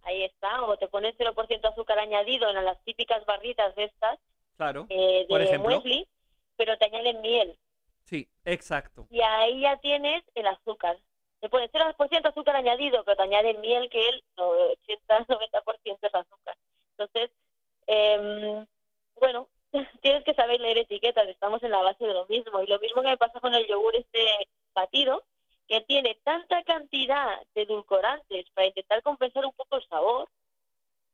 Ahí 0.09 0.23
está. 0.23 0.63
O 0.63 0.77
te 0.77 0.87
pones 0.87 1.15
0% 1.17 1.65
azúcar 1.69 1.99
añadido 1.99 2.49
en 2.49 2.63
las 2.65 2.81
típicas 2.83 3.25
barritas 3.25 3.73
de 3.75 3.85
estas, 3.85 4.19
Claro, 4.57 4.85
eh, 4.89 5.25
Por 5.29 5.41
ejemplo. 5.41 5.69
muesli, 5.69 6.05
pero 6.57 6.77
te 6.77 6.85
añaden 6.85 7.21
miel. 7.21 7.57
sí, 8.03 8.27
exacto. 8.43 9.07
Y 9.09 9.21
ahí 9.21 9.61
ya 9.61 9.77
tienes 9.77 10.23
el 10.35 10.47
azúcar. 10.47 10.97
Te 11.39 11.47
pones 11.47 11.71
0% 11.71 12.27
azúcar 12.27 12.57
añadido, 12.57 13.03
pero 13.05 13.15
te 13.15 13.23
añaden 13.23 13.61
miel, 13.61 13.89
que 13.89 14.09
el 14.09 14.23
80-90% 14.35 15.97
es 16.01 16.15
azúcar. 16.15 16.57
Entonces, 16.97 17.31
em, 17.87 18.65
bueno, 19.21 19.47
tienes 20.01 20.23
que 20.25 20.33
saber 20.33 20.59
leer 20.59 20.79
etiquetas, 20.79 21.27
estamos 21.29 21.63
en 21.63 21.71
la 21.71 21.81
base 21.81 22.05
de 22.05 22.13
lo 22.13 22.25
mismo. 22.27 22.61
Y 22.61 22.67
lo 22.67 22.79
mismo 22.79 23.01
que 23.01 23.09
me 23.09 23.17
pasa 23.17 23.39
con 23.39 23.53
el 23.53 23.65
yogur 23.67 23.95
este 23.95 24.49
batido, 24.73 25.23
que 25.69 25.81
tiene 25.81 26.15
tanta 26.23 26.63
cantidad 26.63 27.39
de 27.55 27.61
edulcorantes 27.61 28.49
para 28.55 28.67
intentar 28.67 29.01
compensar 29.03 29.45
un 29.45 29.53
poco 29.53 29.77
el 29.77 29.87
sabor, 29.87 30.27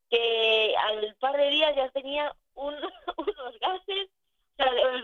que 0.09 0.73
al 0.77 1.15
par 1.19 1.35
de 1.37 1.49
días 1.49 1.75
ya 1.75 1.89
tenía 1.89 2.33
un- 2.55 2.73
unos 3.17 3.59
gases. 3.59 4.09
O 4.53 4.55
sea, 4.63 4.71
de, 4.73 5.03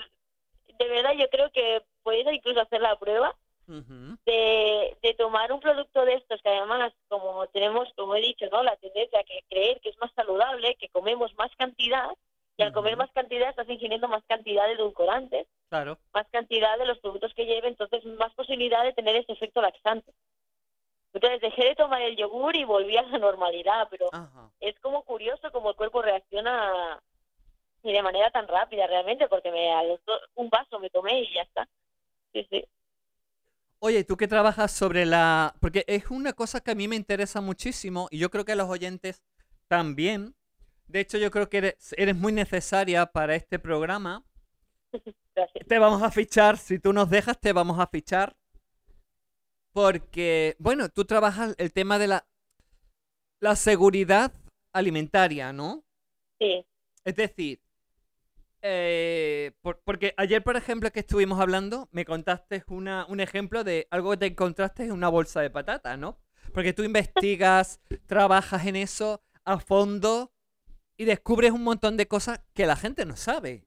de 0.80 0.88
verdad 0.88 1.12
yo 1.14 1.30
creo 1.30 1.52
que 1.52 1.84
podéis 2.02 2.26
incluso 2.32 2.62
hacer 2.62 2.82
la 2.82 2.98
prueba 2.98 3.36
de, 4.26 4.98
de 5.02 5.14
tomar 5.16 5.52
un 5.54 5.60
producto 5.60 6.04
de 6.06 6.16
estos 6.16 6.42
que 6.42 6.50
además 6.50 6.94
como 7.08 7.46
tenemos 7.48 7.88
como 7.96 8.16
he 8.16 8.22
dicho 8.22 8.46
no 8.52 8.64
la 8.64 8.76
tendencia 8.78 9.20
a 9.20 9.24
que 9.24 9.44
creer 9.50 9.80
que 9.82 9.90
es 9.90 9.98
más 10.00 10.12
saludable 10.16 10.76
que 10.76 10.90
comemos 10.90 11.34
más 11.36 11.52
cantidad 11.58 12.10
y 12.58 12.64
al 12.64 12.74
comer 12.74 12.98
más 12.98 13.12
cantidad 13.12 13.50
estás 13.50 13.70
ingiriendo 13.70 14.08
más 14.08 14.24
cantidad 14.28 14.66
de 14.68 14.74
edulcorantes 14.74 15.48
Claro, 15.70 15.98
más 16.14 16.28
cantidad 16.32 16.78
de 16.78 16.86
los 16.86 17.00
productos 17.00 17.34
que 17.34 17.46
lleve 17.46 17.70
entonces 17.70 18.04
más 18.06 18.34
posibilidad 18.34 18.84
de 18.84 18.94
tener 18.94 19.16
ese 19.16 19.32
efecto 19.32 19.62
laxante 19.62 20.12
entonces 21.14 21.42
dejé 21.42 21.70
de 21.70 21.76
tomar 21.76 22.02
el 22.02 22.18
yogur 22.18 22.56
y 22.56 22.64
volví 22.64 22.98
a 22.98 23.04
la 23.04 23.18
normalidad 23.18 23.88
pero 23.90 24.10
ajá. 24.12 24.52
es 24.60 24.78
como 24.80 25.04
curioso 25.04 25.52
como 25.52 25.70
el 25.70 25.76
cuerpo 25.76 26.02
reacciona 26.02 27.00
y 27.84 27.94
de 27.94 28.04
manera 28.04 28.30
tan 28.32 28.48
rápida 28.48 28.86
realmente 28.88 29.28
porque 29.28 29.52
me 29.52 29.72
a 29.72 29.84
los 29.84 30.00
un 30.36 30.50
vaso 30.50 30.80
me 30.80 30.90
tomé 30.90 31.22
y 31.22 31.34
ya 31.34 31.42
está 31.42 31.68
sí 32.34 32.46
sí 32.50 32.66
Oye, 33.84 34.04
tú 34.04 34.16
que 34.16 34.28
trabajas 34.28 34.72
sobre 34.72 35.08
la... 35.08 35.56
Porque 35.60 35.84
es 35.88 36.12
una 36.12 36.34
cosa 36.34 36.62
que 36.62 36.70
a 36.70 36.76
mí 36.76 36.88
me 36.88 36.96
interesa 36.96 37.42
muchísimo 37.42 38.08
y 38.12 38.20
yo 38.20 38.30
creo 38.30 38.46
que 38.46 38.52
a 38.52 38.56
los 38.56 38.70
oyentes 38.70 39.24
también. 39.68 40.36
De 40.92 41.00
hecho, 41.00 41.18
yo 41.18 41.32
creo 41.32 41.50
que 41.50 41.58
eres, 41.60 41.96
eres 41.98 42.16
muy 42.16 42.34
necesaria 42.34 43.06
para 43.06 43.36
este 43.36 43.60
programa. 43.60 44.26
gracias 45.36 45.68
Te 45.68 45.80
vamos 45.80 46.04
a 46.04 46.12
fichar, 46.12 46.58
si 46.58 46.80
tú 46.80 46.92
nos 46.94 47.10
dejas, 47.10 47.40
te 47.40 47.54
vamos 47.54 47.80
a 47.80 47.88
fichar. 47.88 48.36
Porque, 49.74 50.56
bueno, 50.60 50.90
tú 50.90 51.06
trabajas 51.06 51.56
el 51.58 51.72
tema 51.72 51.98
de 51.98 52.08
la, 52.08 52.28
la 53.40 53.56
seguridad 53.56 54.34
alimentaria, 54.74 55.54
¿no? 55.54 55.84
sí 56.40 56.66
Es 57.06 57.16
decir, 57.16 57.62
eh, 58.62 59.52
por- 59.62 59.80
porque 59.84 60.14
ayer, 60.18 60.44
por 60.44 60.56
ejemplo, 60.56 60.92
que 60.92 61.00
estuvimos 61.00 61.40
hablando, 61.40 61.90
me 61.92 62.06
contaste 62.06 62.64
una, 62.68 63.06
un 63.08 63.20
ejemplo 63.20 63.64
de 63.64 63.88
algo 63.90 64.12
que 64.12 64.18
te 64.18 64.26
encontraste 64.28 64.84
en 64.84 64.92
una 64.92 65.10
bolsa 65.10 65.42
de 65.42 65.50
patatas, 65.50 65.98
¿no? 65.98 66.20
Porque 66.54 66.74
tú 66.74 66.84
investigas, 66.84 67.80
trabajas 68.08 68.66
en 68.66 68.76
eso 68.76 69.24
a 69.46 69.60
fondo 69.60 70.32
y 71.02 71.06
descubres 71.06 71.52
un 71.52 71.64
montón 71.64 71.98
de 71.98 72.08
cosas 72.08 72.42
que 72.54 72.68
la 72.68 72.76
gente 72.76 73.08
no 73.08 73.18
sabe. 73.18 73.66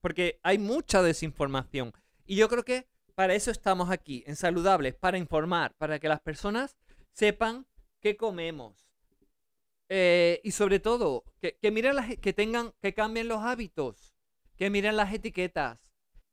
Porque 0.00 0.38
hay 0.44 0.58
mucha 0.58 1.02
desinformación. 1.02 1.92
Y 2.24 2.36
yo 2.36 2.48
creo 2.48 2.64
que 2.64 2.86
para 3.16 3.34
eso 3.34 3.50
estamos 3.50 3.90
aquí, 3.90 4.22
en 4.28 4.36
Saludables, 4.36 4.94
para 4.94 5.18
informar, 5.18 5.74
para 5.76 5.98
que 5.98 6.08
las 6.08 6.20
personas 6.20 6.76
sepan 7.10 7.66
qué 7.98 8.16
comemos. 8.16 8.86
Eh, 9.88 10.40
y 10.44 10.52
sobre 10.52 10.78
todo, 10.78 11.24
que, 11.40 11.58
miren 11.72 11.96
las, 11.96 12.16
que 12.18 12.32
tengan, 12.32 12.72
que 12.80 12.94
cambien 12.94 13.26
los 13.26 13.42
hábitos, 13.42 14.14
que 14.54 14.70
miren 14.70 14.96
las 14.96 15.12
etiquetas 15.12 15.80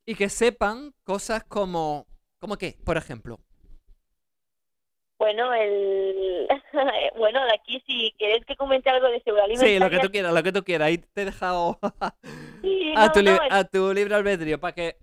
y 0.05 0.13
que 0.13 0.29
sepan 0.29 0.93
cosas 1.03 1.43
como, 1.43 2.05
como 2.37 2.59
qué, 2.59 2.77
por 2.85 2.97
ejemplo. 2.97 3.39
Bueno, 5.17 5.53
el 5.53 6.47
bueno, 7.17 7.43
de 7.45 7.53
aquí 7.53 7.81
si 7.87 8.13
queréis 8.19 8.45
que 8.45 8.55
comente 8.55 8.89
algo 8.89 9.07
de 9.07 9.21
seguridad 9.21 9.45
Sí, 9.47 9.79
lo 9.79 9.89
que 9.89 9.95
alimentaria, 9.95 10.01
tú 10.01 10.11
quieras, 10.11 10.33
lo 10.33 10.43
que 10.43 10.51
tú 10.51 10.63
quieras. 10.63 10.87
Ahí 10.87 10.97
te 10.97 11.21
he 11.21 11.25
dejado 11.25 11.79
sí, 12.61 12.93
a, 12.95 13.05
no, 13.07 13.11
tu 13.13 13.23
no, 13.23 13.31
el- 13.31 13.51
a 13.51 13.63
tu 13.63 13.93
libre 13.93 14.15
albedrío 14.15 14.59
para 14.59 14.73
que 14.75 14.97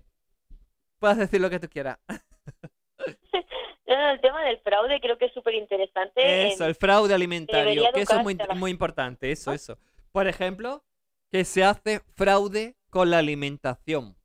puedas 0.99 1.17
decir 1.17 1.41
lo 1.41 1.49
que 1.49 1.59
tú 1.59 1.67
quieras. 1.67 1.97
no, 3.87 4.09
el 4.11 4.21
tema 4.21 4.43
del 4.43 4.59
fraude 4.59 4.99
creo 5.01 5.17
que 5.17 5.25
es 5.25 5.33
súper 5.33 5.55
interesante. 5.55 6.47
Eso, 6.53 6.65
el 6.65 6.75
fraude 6.75 7.13
alimentario, 7.13 7.91
que 7.93 8.01
eso 8.01 8.17
es 8.17 8.23
muy, 8.23 8.35
la 8.35 8.69
importante, 8.69 9.31
eso, 9.31 9.51
eso. 9.51 9.77
Por 10.11 10.27
ejemplo, 10.27 10.83
que 11.31 11.43
se 11.43 11.63
hace 11.63 12.01
fraude 12.15 12.75
con 12.89 13.09
la 13.09 13.17
alimentación. 13.17 14.15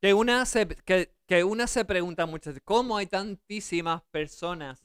Que 0.00 0.12
una 0.14 0.44
se, 0.44 0.66
que, 0.84 1.12
que 1.26 1.44
una 1.44 1.66
se 1.66 1.84
pregunta 1.84 2.26
muchas 2.26 2.54
veces, 2.54 2.62
¿cómo 2.64 2.96
hay 2.96 3.06
tantísimas 3.06 4.02
personas 4.10 4.82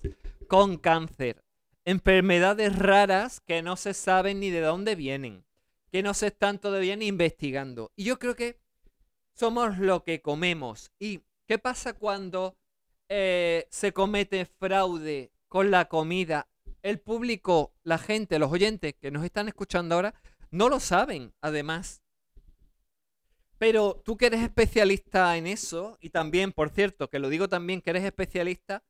con 0.48 0.78
cáncer? 0.78 1.44
Enfermedades 1.86 2.78
raras 2.78 3.40
que 3.40 3.62
no 3.62 3.76
se 3.78 3.94
saben 3.94 4.40
ni 4.40 4.50
de 4.50 4.62
dónde 4.62 4.96
vienen, 4.96 5.46
que 5.92 6.04
no 6.04 6.14
se 6.14 6.28
están 6.28 6.60
todavía 6.60 6.96
investigando. 6.96 7.92
Y 7.96 8.06
yo 8.06 8.20
creo 8.20 8.36
que 8.36 8.60
somos 9.34 9.78
lo 9.78 10.04
que 10.04 10.22
comemos. 10.22 10.92
¿Y 11.00 11.22
qué 11.48 11.60
pasa 11.60 11.94
cuando 11.94 12.58
eh, 13.08 13.68
se 13.70 13.94
comete 13.94 14.46
fraude 14.46 15.32
con 15.48 15.72
la 15.72 15.86
comida? 15.86 16.48
El 16.82 17.00
público, 17.00 17.74
la 17.84 17.98
gente, 17.98 18.40
los 18.40 18.52
oyentes 18.52 18.96
que 18.96 19.12
nos 19.12 19.24
están 19.24 19.48
escuchando 19.48 19.96
ahora, 19.96 20.14
no 20.52 20.70
lo 20.70 20.80
saben, 20.80 21.34
además. 21.42 22.02
Pero 23.58 24.02
tú 24.06 24.18
que 24.18 24.28
eres 24.28 24.44
especialista 24.44 25.36
en 25.38 25.48
eso, 25.48 25.98
y 26.00 26.10
también, 26.10 26.52
por 26.52 26.70
cierto, 26.70 27.10
que 27.10 27.20
lo 27.20 27.30
digo 27.30 27.50
también, 27.50 27.82
que 27.82 27.90
eres 27.90 28.04
especialista 28.04 28.84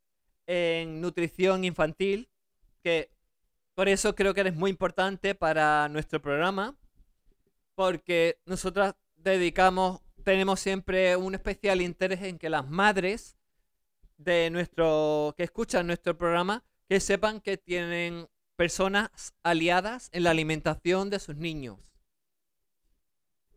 en 0.47 1.01
nutrición 1.01 1.63
infantil, 1.65 2.29
que 2.83 3.11
por 3.75 3.89
eso 3.89 4.15
creo 4.15 4.33
que 4.33 4.41
eres 4.41 4.55
muy 4.55 4.71
importante 4.71 5.35
para 5.35 5.89
nuestro 5.89 6.21
programa, 6.21 6.75
porque 7.75 8.39
nosotras 8.45 8.95
dedicamos 9.15 10.01
tenemos 10.23 10.59
siempre 10.59 11.15
un 11.15 11.35
especial 11.35 11.81
interés 11.81 12.21
en 12.23 12.37
que 12.37 12.49
las 12.49 12.67
madres 12.69 13.37
de 14.17 14.49
nuestro 14.51 15.33
que 15.37 15.43
escuchan 15.43 15.87
nuestro 15.87 16.17
programa 16.17 16.63
que 16.89 16.99
sepan 16.99 17.41
que 17.41 17.57
tienen 17.57 18.27
personas 18.57 19.33
aliadas 19.43 20.09
en 20.13 20.23
la 20.23 20.31
alimentación 20.31 21.09
de 21.09 21.19
sus 21.19 21.37
niños. 21.37 21.79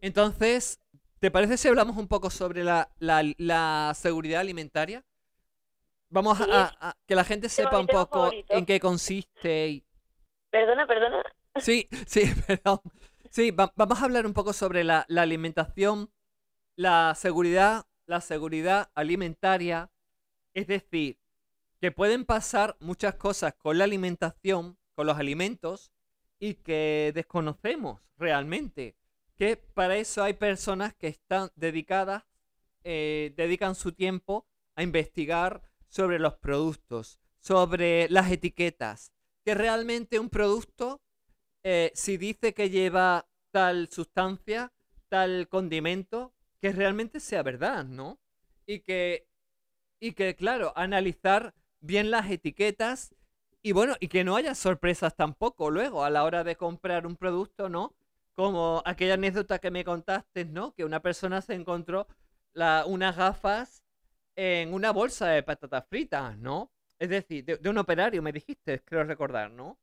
Entonces, 0.00 0.80
¿te 1.20 1.30
parece 1.30 1.56
si 1.56 1.68
hablamos 1.68 1.96
un 1.96 2.08
poco 2.08 2.30
sobre 2.30 2.64
la, 2.64 2.90
la- 2.98 3.22
la 3.38 3.92
seguridad 3.96 4.40
alimentaria? 4.40 5.04
Vamos 6.10 6.38
Sí. 6.38 6.44
a, 6.50 6.76
a- 6.80 6.96
que 7.06 7.14
la 7.14 7.24
gente 7.24 7.48
sepa 7.48 7.78
un 7.78 7.86
poco 7.86 8.18
favorito. 8.24 8.52
en 8.54 8.66
qué 8.66 8.80
consiste 8.80 9.68
y, 9.68 9.84
Perdona, 10.50 10.86
perdona. 10.86 11.22
Sí, 11.60 11.88
sí, 12.06 12.22
perdón. 12.46 12.80
Sí, 13.30 13.50
va- 13.52 13.72
vamos 13.76 14.00
a 14.00 14.04
hablar 14.04 14.26
un 14.26 14.32
poco 14.34 14.52
sobre 14.52 14.82
la, 14.84 15.04
la 15.08 15.22
alimentación, 15.22 16.10
la 16.76 17.14
seguridad, 17.14 17.86
la 18.06 18.20
seguridad 18.20 18.90
alimentaria. 18.94 19.90
Es 20.52 20.66
decir, 20.66 21.18
que 21.80 21.92
pueden 21.92 22.24
pasar 22.24 22.76
muchas 22.80 23.14
cosas 23.14 23.54
con 23.54 23.78
la 23.78 23.84
alimentación, 23.84 24.76
con 24.96 25.06
los 25.06 25.16
alimentos, 25.18 25.92
y 26.40 26.54
que 26.54 27.12
desconocemos 27.14 28.00
realmente. 28.16 28.96
Que 29.36 29.56
para 29.56 29.96
eso 29.96 30.22
hay 30.24 30.32
personas 30.34 30.92
que 30.94 31.06
están 31.06 31.50
dedicadas, 31.54 32.24
eh, 32.82 33.32
dedican 33.36 33.74
su 33.76 33.92
tiempo 33.92 34.46
a 34.74 34.82
investigar 34.82 35.62
sobre 35.90 36.18
los 36.18 36.36
productos, 36.36 37.18
sobre 37.40 38.08
las 38.08 38.30
etiquetas, 38.30 39.12
que 39.44 39.54
realmente 39.54 40.18
un 40.18 40.30
producto 40.30 41.02
eh, 41.62 41.92
si 41.94 42.16
dice 42.16 42.54
que 42.54 42.70
lleva 42.70 43.26
tal 43.50 43.88
sustancia, 43.90 44.72
tal 45.08 45.48
condimento, 45.48 46.32
que 46.60 46.72
realmente 46.72 47.20
sea 47.20 47.42
verdad, 47.42 47.84
¿no? 47.84 48.18
Y 48.66 48.80
que, 48.80 49.28
y 50.00 50.12
que, 50.12 50.36
claro, 50.36 50.72
analizar 50.76 51.54
bien 51.80 52.10
las 52.10 52.30
etiquetas 52.30 53.14
y 53.62 53.72
bueno, 53.72 53.94
y 54.00 54.08
que 54.08 54.24
no 54.24 54.36
haya 54.36 54.54
sorpresas 54.54 55.14
tampoco 55.16 55.70
luego 55.70 56.04
a 56.04 56.10
la 56.10 56.24
hora 56.24 56.44
de 56.44 56.56
comprar 56.56 57.06
un 57.06 57.16
producto, 57.16 57.68
¿no? 57.68 57.94
Como 58.34 58.82
aquella 58.86 59.14
anécdota 59.14 59.58
que 59.58 59.70
me 59.70 59.84
contaste, 59.84 60.46
¿no? 60.46 60.74
Que 60.74 60.84
una 60.84 61.00
persona 61.02 61.42
se 61.42 61.54
encontró 61.54 62.06
la, 62.54 62.84
unas 62.86 63.16
gafas 63.16 63.84
en 64.36 64.72
una 64.74 64.92
bolsa 64.92 65.28
de 65.28 65.42
patatas 65.42 65.86
fritas, 65.88 66.36
¿no? 66.38 66.70
Es 66.98 67.08
decir, 67.08 67.44
de, 67.44 67.56
de 67.56 67.68
un 67.68 67.78
operario, 67.78 68.22
me 68.22 68.32
dijiste, 68.32 68.82
creo 68.84 69.04
recordar, 69.04 69.50
¿no? 69.50 69.78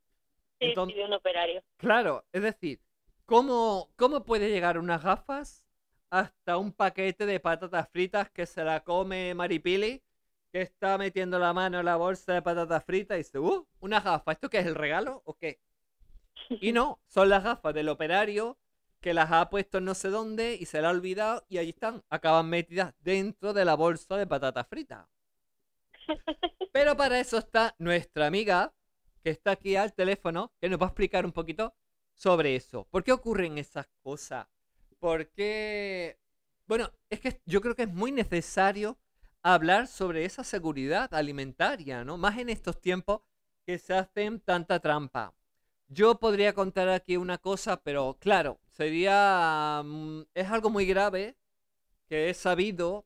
Sí, 0.59 0.73
sí, 0.73 0.93
de 0.93 1.05
un 1.05 1.13
operario. 1.13 1.63
Claro, 1.77 2.25
es 2.31 2.41
decir, 2.41 2.81
¿cómo, 3.25 3.89
¿cómo 3.95 4.23
puede 4.23 4.49
llegar 4.49 4.77
unas 4.77 5.03
gafas 5.03 5.63
hasta 6.09 6.57
un 6.57 6.71
paquete 6.71 7.25
de 7.25 7.39
patatas 7.39 7.89
fritas 7.89 8.29
que 8.31 8.45
se 8.45 8.63
la 8.63 8.83
come 8.83 9.33
Maripili, 9.35 10.01
que 10.51 10.61
está 10.61 10.97
metiendo 10.97 11.37
la 11.37 11.53
mano 11.53 11.79
en 11.79 11.85
la 11.85 11.97
bolsa 11.97 12.33
de 12.33 12.41
patatas 12.41 12.83
fritas 12.85 13.15
y 13.15 13.19
dice, 13.19 13.39
¡uh! 13.39 13.67
Una 13.79 13.99
gafa, 13.99 14.31
¿esto 14.31 14.49
qué 14.49 14.59
es 14.59 14.65
el 14.65 14.75
regalo 14.75 15.21
o 15.25 15.35
qué? 15.35 15.59
Y 16.49 16.71
no, 16.71 16.99
son 17.07 17.29
las 17.29 17.43
gafas 17.43 17.73
del 17.73 17.89
operario 17.89 18.57
que 19.07 19.13
las 19.13 19.31
ha 19.31 19.49
puesto 19.49 19.79
no 19.79 19.95
sé 19.95 20.09
dónde 20.09 20.57
y 20.59 20.65
se 20.65 20.81
la 20.81 20.89
ha 20.89 20.91
olvidado 20.91 21.45
y 21.47 21.59
ahí 21.59 21.69
están, 21.69 22.03
acaban 22.09 22.49
metidas 22.49 22.93
dentro 22.99 23.53
de 23.53 23.63
la 23.63 23.75
bolsa 23.75 24.17
de 24.17 24.27
patatas 24.27 24.67
fritas. 24.67 25.07
Pero 26.73 26.97
para 26.97 27.17
eso 27.17 27.37
está 27.37 27.73
nuestra 27.79 28.27
amiga, 28.27 28.73
que 29.23 29.29
está 29.29 29.51
aquí 29.51 29.77
al 29.77 29.93
teléfono, 29.93 30.51
que 30.59 30.67
nos 30.67 30.77
va 30.81 30.87
a 30.87 30.89
explicar 30.89 31.25
un 31.25 31.31
poquito 31.31 31.73
sobre 32.15 32.57
eso. 32.57 32.85
¿Por 32.91 33.05
qué 33.05 33.13
ocurren 33.13 33.57
esas 33.57 33.87
cosas? 34.03 34.45
¿Por 34.99 35.29
qué? 35.29 36.19
Bueno, 36.65 36.91
es 37.09 37.21
que 37.21 37.41
yo 37.45 37.61
creo 37.61 37.75
que 37.75 37.83
es 37.83 37.93
muy 37.93 38.11
necesario 38.11 38.99
hablar 39.41 39.87
sobre 39.87 40.25
esa 40.25 40.43
seguridad 40.43 41.13
alimentaria, 41.13 42.03
¿no? 42.03 42.17
Más 42.17 42.37
en 42.39 42.49
estos 42.49 42.81
tiempos 42.81 43.21
que 43.65 43.79
se 43.79 43.93
hacen 43.93 44.41
tanta 44.41 44.81
trampa. 44.81 45.33
Yo 45.87 46.19
podría 46.19 46.51
contar 46.53 46.89
aquí 46.89 47.15
una 47.15 47.37
cosa, 47.37 47.81
pero 47.81 48.17
claro, 48.19 48.59
sería... 48.77 49.81
mm, 49.83 50.21
es 50.35 50.47
algo 50.51 50.69
muy 50.69 50.85
grave 50.85 51.35
que 52.09 52.29
he 52.29 52.33
sabido 52.33 53.05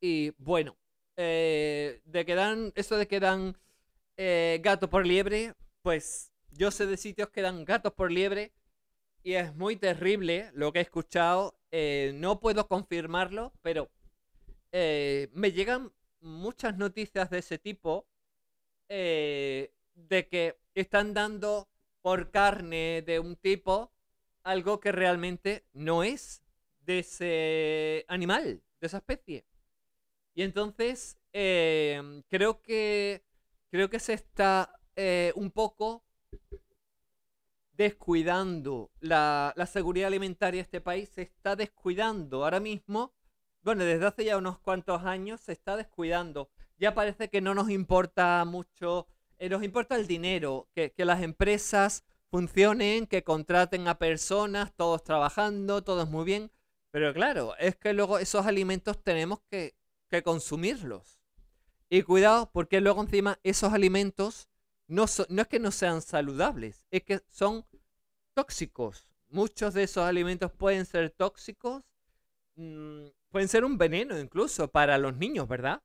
y 0.00 0.30
bueno, 0.38 0.76
eh, 1.16 2.00
de 2.04 2.24
que 2.24 2.34
dan, 2.34 2.72
eso 2.76 2.96
de 2.96 3.06
que 3.08 3.20
dan 3.20 3.56
eh, 4.16 4.60
gato 4.62 4.88
por 4.90 5.06
liebre, 5.06 5.54
pues 5.82 6.32
yo 6.50 6.70
sé 6.70 6.86
de 6.86 6.96
sitios 6.96 7.30
que 7.30 7.42
dan 7.42 7.64
gatos 7.64 7.92
por 7.94 8.10
liebre 8.12 8.52
y 9.22 9.34
es 9.34 9.54
muy 9.56 9.76
terrible 9.76 10.50
lo 10.54 10.72
que 10.72 10.80
he 10.80 10.82
escuchado. 10.82 11.56
eh, 11.72 12.12
no 12.14 12.40
puedo 12.40 12.68
confirmarlo, 12.68 13.52
pero 13.62 13.90
eh, 14.72 15.28
me 15.32 15.52
llegan 15.52 15.92
muchas 16.20 16.76
noticias 16.78 17.30
de 17.30 17.38
ese 17.38 17.58
tipo 17.58 18.06
de 18.88 20.28
que 20.30 20.58
están 20.74 21.14
dando 21.14 21.68
por 22.02 22.30
carne 22.30 23.02
de 23.02 23.20
un 23.20 23.36
tipo 23.36 23.90
algo 24.42 24.80
que 24.80 24.92
realmente 24.92 25.64
no 25.72 26.02
es 26.02 26.42
de 26.80 27.00
ese 27.00 28.04
animal, 28.08 28.62
de 28.80 28.86
esa 28.86 28.98
especie. 28.98 29.44
Y 30.34 30.42
entonces 30.42 31.18
eh, 31.32 32.22
creo 32.28 32.62
que 32.62 33.22
creo 33.70 33.88
que 33.88 34.00
se 34.00 34.12
está 34.12 34.78
eh, 34.96 35.32
un 35.34 35.50
poco 35.50 36.04
descuidando 37.72 38.90
la, 39.00 39.52
la 39.56 39.66
seguridad 39.66 40.08
alimentaria 40.08 40.58
de 40.58 40.64
este 40.64 40.80
país, 40.80 41.08
se 41.08 41.22
está 41.22 41.56
descuidando 41.56 42.44
ahora 42.44 42.60
mismo, 42.60 43.14
bueno, 43.62 43.84
desde 43.84 44.06
hace 44.06 44.24
ya 44.24 44.36
unos 44.36 44.58
cuantos 44.58 45.02
años 45.04 45.40
se 45.40 45.52
está 45.52 45.76
descuidando. 45.76 46.50
Ya 46.78 46.94
parece 46.94 47.28
que 47.28 47.40
no 47.40 47.54
nos 47.54 47.70
importa 47.70 48.44
mucho, 48.44 49.06
eh, 49.38 49.48
nos 49.48 49.62
importa 49.62 49.96
el 49.96 50.06
dinero, 50.06 50.68
que, 50.74 50.92
que 50.92 51.04
las 51.04 51.22
empresas 51.22 52.04
funcionen, 52.32 53.06
que 53.08 53.24
contraten 53.24 53.88
a 53.88 53.98
personas, 53.98 54.74
todos 54.76 55.04
trabajando, 55.04 55.84
todos 55.84 56.10
muy 56.10 56.26
bien. 56.26 56.52
Pero 56.92 57.14
claro, 57.14 57.56
es 57.58 57.76
que 57.76 57.94
luego 57.94 58.18
esos 58.18 58.46
alimentos 58.46 59.02
tenemos 59.04 59.40
que, 59.50 59.76
que 60.10 60.24
consumirlos. 60.24 61.20
Y 61.90 62.02
cuidado, 62.02 62.50
porque 62.52 62.80
luego 62.80 63.02
encima 63.02 63.38
esos 63.44 63.72
alimentos 63.74 64.48
no, 64.88 65.06
so- 65.08 65.26
no 65.30 65.42
es 65.42 65.48
que 65.48 65.60
no 65.60 65.70
sean 65.72 66.02
saludables, 66.02 66.86
es 66.90 67.04
que 67.04 67.20
son 67.28 67.66
tóxicos. 68.34 69.08
Muchos 69.30 69.74
de 69.74 69.84
esos 69.84 70.04
alimentos 70.04 70.52
pueden 70.52 70.86
ser 70.86 71.10
tóxicos, 71.10 71.84
mm, 72.56 73.06
pueden 73.30 73.48
ser 73.48 73.64
un 73.64 73.78
veneno 73.78 74.18
incluso 74.18 74.68
para 74.70 74.98
los 74.98 75.16
niños, 75.16 75.48
¿verdad? 75.48 75.82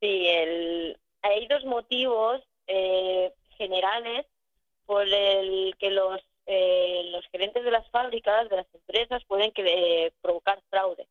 Sí, 0.00 0.26
el, 0.28 0.98
hay 1.22 1.46
dos 1.48 1.64
motivos 1.64 2.42
eh, 2.66 3.32
generales 3.56 4.26
por 4.92 5.08
el 5.08 5.74
que 5.78 5.90
los, 5.90 6.20
eh, 6.44 7.04
los 7.12 7.26
gerentes 7.28 7.64
de 7.64 7.70
las 7.70 7.88
fábricas, 7.90 8.46
de 8.50 8.56
las 8.56 8.66
empresas, 8.74 9.24
pueden 9.24 9.50
eh, 9.56 10.12
provocar 10.20 10.60
fraude. 10.68 11.08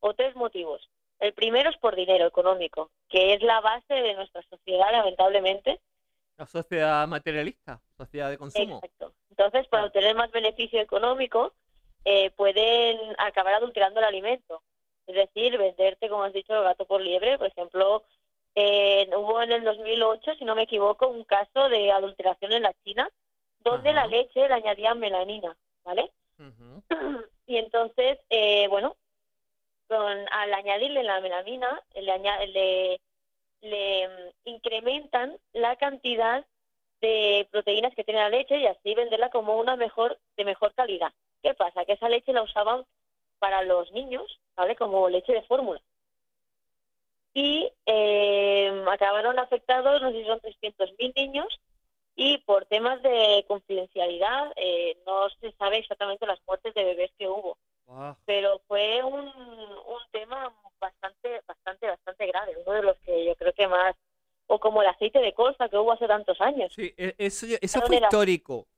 O 0.00 0.14
tres 0.14 0.34
motivos. 0.36 0.88
El 1.18 1.34
primero 1.34 1.68
es 1.68 1.76
por 1.76 1.94
dinero 1.96 2.26
económico, 2.26 2.90
que 3.10 3.34
es 3.34 3.42
la 3.42 3.60
base 3.60 3.92
de 3.92 4.14
nuestra 4.14 4.40
sociedad, 4.48 4.90
lamentablemente. 4.90 5.80
La 6.38 6.46
sociedad 6.46 7.06
materialista, 7.06 7.82
sociedad 7.94 8.30
de 8.30 8.38
consumo. 8.38 8.76
Exacto. 8.76 9.12
Entonces, 9.28 9.68
para 9.68 9.84
obtener 9.84 10.14
más 10.16 10.30
beneficio 10.30 10.80
económico, 10.80 11.52
eh, 12.06 12.30
pueden 12.30 12.98
acabar 13.18 13.52
adulterando 13.52 14.00
el 14.00 14.06
alimento. 14.06 14.62
Es 15.06 15.14
decir, 15.14 15.58
venderte, 15.58 16.08
como 16.08 16.22
has 16.22 16.32
dicho, 16.32 16.58
gato 16.62 16.86
por 16.86 17.02
liebre. 17.02 17.36
Por 17.36 17.48
ejemplo, 17.48 18.02
eh, 18.54 19.08
hubo 19.16 19.42
en 19.42 19.52
el 19.52 19.64
2008, 19.64 20.34
si 20.38 20.44
no 20.44 20.54
me 20.54 20.62
equivoco, 20.62 21.08
un 21.08 21.24
caso 21.24 21.68
de 21.68 21.92
adulteración 21.92 22.52
en 22.52 22.62
la 22.62 22.74
China, 22.84 23.08
donde 23.60 23.90
Ajá. 23.90 24.00
la 24.00 24.06
leche 24.06 24.48
le 24.48 24.54
añadían 24.54 24.98
melanina, 24.98 25.56
¿vale? 25.84 26.10
Y 27.46 27.56
entonces, 27.56 28.18
eh, 28.30 28.68
bueno, 28.68 28.96
con, 29.88 30.06
al 30.30 30.54
añadirle 30.54 31.02
la 31.02 31.20
melamina, 31.20 31.82
le, 31.94 32.46
le, 32.46 33.00
le 33.60 34.08
mm, 34.08 34.30
incrementan 34.44 35.36
la 35.52 35.74
cantidad 35.74 36.46
de 37.00 37.48
proteínas 37.50 37.94
que 37.94 38.04
tiene 38.04 38.20
la 38.20 38.28
leche 38.28 38.56
y 38.56 38.66
así 38.66 38.94
venderla 38.94 39.30
como 39.30 39.58
una 39.58 39.74
mejor 39.74 40.18
de 40.36 40.44
mejor 40.44 40.72
calidad. 40.74 41.12
¿Qué 41.42 41.54
pasa? 41.54 41.84
Que 41.84 41.94
esa 41.94 42.08
leche 42.08 42.32
la 42.32 42.42
usaban 42.42 42.84
para 43.38 43.62
los 43.62 43.90
niños, 43.92 44.38
¿vale? 44.56 44.76
Como 44.76 45.08
leche 45.08 45.32
de 45.32 45.42
fórmula. 45.42 45.80
Y 47.32 47.72
eh, 47.86 48.84
acabaron 48.90 49.38
afectados, 49.38 50.02
no 50.02 50.10
sé 50.10 50.20
si 50.20 50.26
son 50.26 50.40
300.000 50.40 51.12
niños, 51.14 51.60
y 52.16 52.38
por 52.38 52.66
temas 52.66 53.00
de 53.02 53.44
confidencialidad 53.46 54.52
eh, 54.56 54.98
no 55.06 55.28
se 55.40 55.52
sabe 55.52 55.78
exactamente 55.78 56.26
las 56.26 56.40
muertes 56.46 56.74
de 56.74 56.84
bebés 56.84 57.12
que 57.18 57.28
hubo 57.28 57.56
pero 58.24 58.60
fue 58.68 59.02
un, 59.02 59.26
un 59.26 60.00
tema 60.12 60.54
bastante, 60.80 61.40
bastante, 61.46 61.88
bastante 61.88 62.26
grave, 62.26 62.56
uno 62.64 62.76
de 62.76 62.82
los 62.82 62.96
que 63.00 63.26
yo 63.26 63.34
creo 63.36 63.52
que 63.52 63.66
más, 63.66 63.96
o 64.46 64.58
como 64.58 64.82
el 64.82 64.88
aceite 64.88 65.18
de 65.18 65.34
colza 65.34 65.68
que 65.68 65.76
hubo 65.76 65.92
hace 65.92 66.06
tantos 66.06 66.40
años. 66.40 66.72
Sí, 66.72 66.94
e- 66.96 67.14
eso, 67.18 67.46
eso 67.60 67.80
fue 67.82 67.96
histórico. 67.96 68.68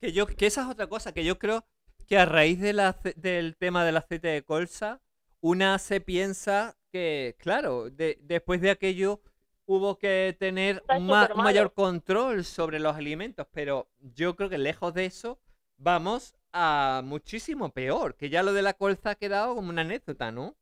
Que 0.00 0.12
yo, 0.12 0.26
que 0.26 0.46
esa 0.46 0.62
es 0.62 0.68
otra 0.68 0.86
cosa 0.86 1.12
que 1.12 1.24
yo 1.24 1.38
creo 1.38 1.64
que 2.08 2.18
a 2.18 2.24
raíz 2.24 2.60
de 2.60 2.72
la 2.72 2.96
del 3.16 3.56
tema 3.56 3.84
del 3.84 3.98
aceite 3.98 4.28
de 4.28 4.42
colza, 4.42 5.00
una 5.40 5.78
se 5.78 6.00
piensa 6.00 6.76
que, 6.92 7.36
claro, 7.38 7.90
de- 7.90 8.18
después 8.22 8.60
de 8.60 8.70
aquello 8.70 9.20
hubo 9.66 9.98
que 9.98 10.36
tener 10.38 10.84
un 10.88 11.06
ma- 11.06 11.22
un 11.22 11.28
supermalo. 11.28 11.42
mayor 11.44 11.72
control 11.74 12.44
sobre 12.44 12.78
los 12.80 12.96
alimentos, 12.96 13.46
pero 13.52 13.88
yo 14.00 14.36
creo 14.36 14.50
que 14.50 14.58
lejos 14.58 14.94
de 14.94 15.06
eso 15.06 15.38
vamos 15.78 16.34
a 16.52 17.02
muchísimo 17.04 17.70
peor, 17.72 18.16
que 18.16 18.30
ya 18.30 18.42
lo 18.42 18.52
de 18.52 18.62
la 18.62 18.74
colza 18.74 19.10
ha 19.10 19.14
quedado 19.16 19.54
como 19.56 19.70
una 19.70 19.82
anécdota, 19.82 20.30
¿no? 20.32 20.56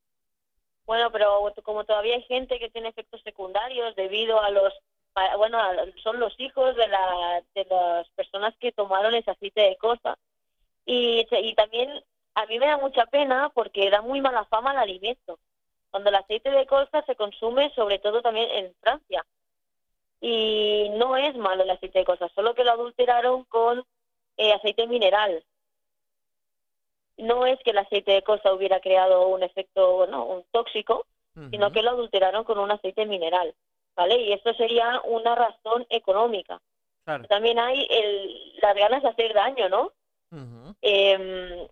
Bueno, 0.87 1.11
pero 1.13 1.53
como 1.63 1.85
todavía 1.85 2.17
hay 2.17 2.23
gente 2.23 2.59
que 2.59 2.71
tiene 2.71 2.89
efectos 2.89 3.23
secundarios 3.23 3.95
debido 3.95 4.41
a 4.43 4.51
los, 4.51 4.73
bueno, 5.37 5.59
son 6.03 6.19
los 6.19 6.35
hijos 6.41 6.75
de, 6.77 6.89
la, 6.89 7.43
de 7.55 7.65
las 7.71 8.09
personas 8.11 8.55
que 8.59 8.73
tomaron 8.73 9.15
ese 9.15 9.31
aceite 9.31 9.61
de 9.63 9.77
cosa. 9.77 10.19
Y, 10.87 11.27
y 11.31 11.55
también 11.55 11.91
a 12.35 12.47
mí 12.47 12.59
me 12.59 12.67
da 12.69 12.79
mucha 12.79 13.07
pena 13.07 13.51
porque 13.55 13.91
da 13.91 14.03
muy 14.03 14.21
mala 14.21 14.45
fama 14.47 14.73
al 14.73 14.79
alimento. 14.79 15.39
Cuando 15.91 16.11
el 16.11 16.17
aceite 16.17 16.51
de 16.51 16.67
colza 16.67 17.03
se 17.03 17.17
consume 17.17 17.73
sobre 17.75 17.99
todo 17.99 18.23
también 18.23 18.49
en 18.51 18.75
Francia. 18.81 19.25
Y 20.21 20.91
no 20.97 21.17
es 21.17 21.37
malo 21.37 21.63
el 21.63 21.71
aceite 21.71 22.01
de 22.01 22.05
colza, 22.05 22.29
solo 22.35 22.55
que 22.55 22.65
lo 22.65 22.73
adulteraron 22.73 23.45
con 23.45 23.85
eh, 24.37 24.53
aceite 24.53 24.87
mineral. 24.87 25.45
No 27.17 27.47
es 27.47 27.59
que 27.65 27.71
el 27.71 27.79
aceite 27.79 28.13
de 28.13 28.23
colza 28.23 28.53
hubiera 28.53 28.81
creado 28.81 29.29
un 29.29 29.43
efecto, 29.43 29.97
bueno, 29.97 30.25
un 30.25 30.45
tóxico, 30.51 31.07
sino 31.51 31.73
que 31.73 31.83
lo 31.83 31.91
adulteraron 31.91 32.45
con 32.45 32.59
un 32.59 32.71
aceite 32.71 33.07
mineral, 33.07 33.55
¿vale? 33.97 34.21
Y 34.21 34.33
esto 34.33 34.53
sería 34.55 35.01
una 35.05 35.35
razón 35.35 35.87
económica. 35.89 36.61
claro. 37.05 37.25
También 37.29 37.59
hay 37.59 37.87
el, 37.89 38.53
las 38.61 38.75
ganas 38.75 39.03
de 39.03 39.09
hacer 39.09 39.33
daño, 39.33 39.69
¿no? 39.69 39.93
Em, 40.83 41.67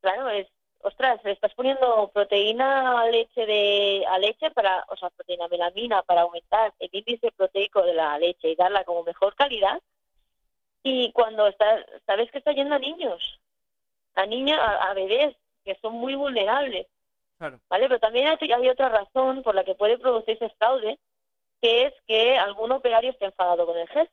claro, 0.00 0.28
es, 0.30 0.46
ostras, 0.80 1.22
le 1.24 1.32
estás 1.32 1.54
poniendo 1.54 2.10
proteína 2.12 3.00
a 3.00 3.06
leche 3.06 3.46
de 3.46 4.04
a 4.08 4.18
leche 4.18 4.50
para, 4.50 4.84
o 4.88 4.96
sea, 4.96 5.10
proteína 5.10 5.48
melamina 5.48 6.02
para 6.02 6.22
aumentar 6.22 6.72
el 6.78 6.90
índice 6.92 7.32
proteico 7.32 7.82
de 7.82 7.94
la 7.94 8.18
leche 8.18 8.50
y 8.50 8.56
darla 8.56 8.84
como 8.84 9.02
mejor 9.02 9.34
calidad. 9.34 9.80
Y 10.82 11.12
cuando 11.12 11.46
está, 11.46 11.84
sabes 12.06 12.30
que 12.30 12.38
está 12.38 12.52
yendo 12.52 12.74
a 12.74 12.78
niños, 12.78 13.40
a 14.14 14.26
niños, 14.26 14.58
a, 14.58 14.90
a 14.90 14.94
bebés 14.94 15.36
que 15.64 15.74
son 15.82 15.94
muy 15.94 16.14
vulnerables. 16.14 16.86
claro. 17.36 17.60
¿vale? 17.68 17.88
Pero 17.88 18.00
también 18.00 18.28
hay, 18.28 18.52
hay 18.52 18.68
otra 18.68 18.88
razón 18.88 19.42
por 19.42 19.54
la 19.54 19.64
que 19.64 19.74
puede 19.74 19.98
producirse 19.98 20.48
fraude, 20.58 20.98
que 21.60 21.86
es 21.86 21.94
que 22.06 22.38
algún 22.38 22.72
operario 22.72 23.10
esté 23.10 23.26
enfadado 23.26 23.66
con 23.66 23.76
el 23.76 23.88
jefe, 23.88 24.10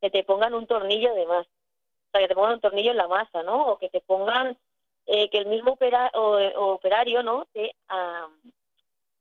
que 0.00 0.10
te 0.10 0.24
pongan 0.24 0.52
un 0.54 0.66
tornillo 0.66 1.14
de 1.14 1.26
más, 1.26 1.46
o 1.46 2.10
sea, 2.10 2.20
que 2.20 2.28
te 2.28 2.34
pongan 2.34 2.54
un 2.54 2.60
tornillo 2.60 2.90
en 2.90 2.96
la 2.98 3.08
masa, 3.08 3.42
¿no? 3.42 3.68
O 3.68 3.78
que 3.78 3.88
te 3.88 4.00
pongan, 4.00 4.58
eh, 5.06 5.28
que 5.30 5.38
el 5.38 5.46
mismo 5.46 5.72
opera- 5.72 6.10
o, 6.14 6.36
o 6.36 6.72
operario, 6.74 7.22
¿no? 7.22 7.46
Te, 7.52 7.74
ah, 7.88 8.28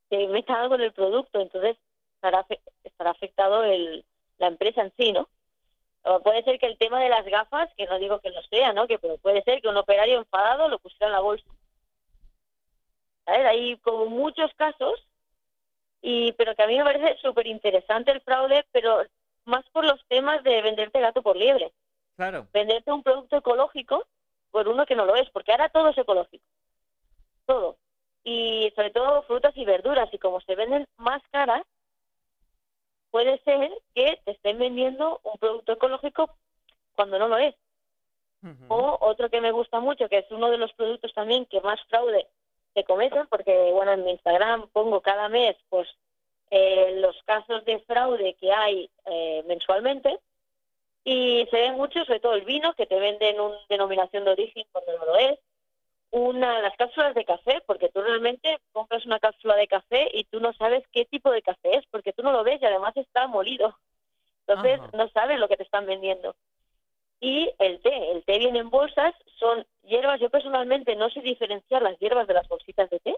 te 0.10 0.28
meta 0.28 0.60
algo 0.62 0.76
en 0.76 0.82
el 0.82 0.94
producto, 0.94 1.40
entonces 1.40 1.78
estará, 2.16 2.46
estará 2.84 3.12
afectado 3.12 3.64
el, 3.64 4.06
la 4.38 4.48
empresa 4.48 4.82
en 4.82 4.94
sí, 4.98 5.12
¿no? 5.12 5.30
O 6.04 6.20
puede 6.22 6.44
ser 6.44 6.60
que 6.60 6.66
el 6.66 6.78
tema 6.78 7.00
de 7.00 7.10
las 7.10 7.26
gafas, 7.26 7.70
que 7.78 7.86
no 7.86 8.00
digo 8.00 8.20
que 8.20 8.32
lo 8.32 8.42
sea, 8.44 8.74
¿no? 8.74 8.88
Que 8.88 9.00
pero 9.00 9.18
puede 9.18 9.42
ser 9.44 9.62
que 9.62 9.68
un 9.68 9.78
operario 9.78 10.18
enfadado 10.18 10.68
lo 10.68 10.80
pusiera 10.80 11.08
en 11.08 11.14
la 11.14 11.20
bolsa. 11.20 11.50
¿sabes? 13.26 13.46
Hay 13.46 13.78
como 13.78 14.08
muchos 14.08 14.52
casos, 14.56 15.08
y 16.02 16.32
pero 16.34 16.56
que 16.56 16.64
a 16.64 16.68
mí 16.68 16.78
me 16.78 16.84
parece 16.84 17.18
súper 17.22 17.46
interesante 17.48 18.12
el 18.12 18.22
fraude, 18.22 18.66
pero 18.72 19.04
más 19.46 19.64
por 19.70 19.86
los 19.86 20.04
temas 20.08 20.44
de 20.44 20.62
venderte 20.62 21.00
gato 21.00 21.22
por 21.22 21.38
liebre. 21.38 21.72
Claro. 22.16 22.48
Venderte 22.52 22.92
un 22.92 23.04
producto 23.04 23.38
ecológico 23.38 24.06
por 24.52 24.68
uno 24.68 24.86
que 24.86 24.96
no 24.96 25.06
lo 25.06 25.16
es, 25.16 25.30
porque 25.32 25.52
ahora 25.52 25.70
todo 25.70 25.90
es 25.90 25.98
ecológico. 25.98 26.44
Todo. 27.46 27.78
Y 28.24 28.72
sobre 28.76 28.92
todo 28.92 29.24
frutas 29.24 29.56
y 29.58 29.66
verduras, 29.66 30.14
y 30.14 30.20
como 30.20 30.42
se 30.42 30.56
venden 30.56 30.88
más 30.98 31.22
caras, 31.32 31.64
puede 33.10 33.40
ser 33.40 33.72
que 33.96 34.20
te 34.24 34.32
estén 34.32 34.60
vendiendo 34.60 35.20
un 35.24 35.38
producto 35.38 35.74
ecológico 35.74 36.30
cuando 36.96 37.20
no 37.20 37.28
lo 37.28 37.38
es. 37.38 37.56
O 38.70 38.98
otro 39.02 39.30
que 39.30 39.40
me 39.40 39.52
gusta 39.52 39.80
mucho, 39.80 40.10
que 40.10 40.18
es 40.18 40.32
uno 40.32 40.50
de 40.50 40.58
los 40.58 40.74
productos 40.74 41.14
también 41.14 41.46
que 41.46 41.62
más 41.62 41.80
fraude 41.84 42.28
se 42.74 42.84
cometen, 42.84 43.28
porque 43.28 43.72
bueno, 43.72 43.92
en 43.92 44.04
mi 44.04 44.12
Instagram 44.12 44.68
pongo 44.70 45.02
cada 45.02 45.30
mes 45.30 45.56
pues 45.70 45.88
eh, 46.50 46.96
los 46.98 47.16
casos 47.24 47.64
de 47.66 47.80
fraude 47.82 48.34
que 48.40 48.52
hay 48.52 48.90
eh, 49.06 49.44
mensualmente 49.48 50.20
y 51.04 51.48
se 51.50 51.58
ven 51.58 51.76
mucho, 51.76 52.04
sobre 52.06 52.20
todo 52.20 52.34
el 52.36 52.46
vino, 52.46 52.74
que 52.74 52.86
te 52.86 53.00
venden 53.00 53.40
una 53.40 53.58
denominación 53.70 54.26
de 54.26 54.32
origen 54.32 54.66
cuando 54.72 54.98
no 54.98 55.06
lo 55.06 55.16
es, 55.18 55.40
una 56.12 56.62
las 56.62 56.76
cápsulas 56.76 57.16
de 57.16 57.26
café, 57.26 57.62
porque 57.66 57.90
tú 57.90 58.02
realmente 58.02 58.60
compras 58.74 59.06
una 59.06 59.20
cápsula 59.20 59.56
de 59.56 59.68
café 59.68 60.10
y 60.14 60.26
tú 60.26 60.40
no 60.40 60.54
sabes 60.54 60.84
qué 60.92 61.06
tipo 61.06 61.32
de 61.32 61.42
café 61.42 61.78
es, 61.78 61.86
porque 61.90 62.14
tú 62.14 62.22
no 62.22 62.32
lo 62.32 62.44
ves 62.44 62.62
y 62.62 62.66
además 62.66 62.96
está 62.98 63.28
molido. 63.28 63.78
Entonces 64.46 64.80
Ajá. 64.80 64.90
no 64.94 65.10
sabes 65.10 65.40
lo 65.40 65.48
que 65.48 65.58
te 65.58 65.64
están 65.64 65.86
vendiendo. 65.86 66.36
Y 67.22 67.52
el 67.60 67.80
té, 67.82 68.12
el 68.12 68.24
té 68.26 68.40
viene 68.40 68.60
en 68.60 68.70
bolsas, 68.70 69.14
son 69.38 69.66
hierbas, 69.84 70.20
yo 70.20 70.30
personalmente 70.30 70.96
no 70.96 71.10
sé 71.12 71.22
diferenciar 71.22 71.82
las 71.82 71.98
hierbas 72.00 72.28
de 72.28 72.34
las 72.34 72.48
bolsitas 72.48 72.90
de 72.90 73.00
té, 73.00 73.16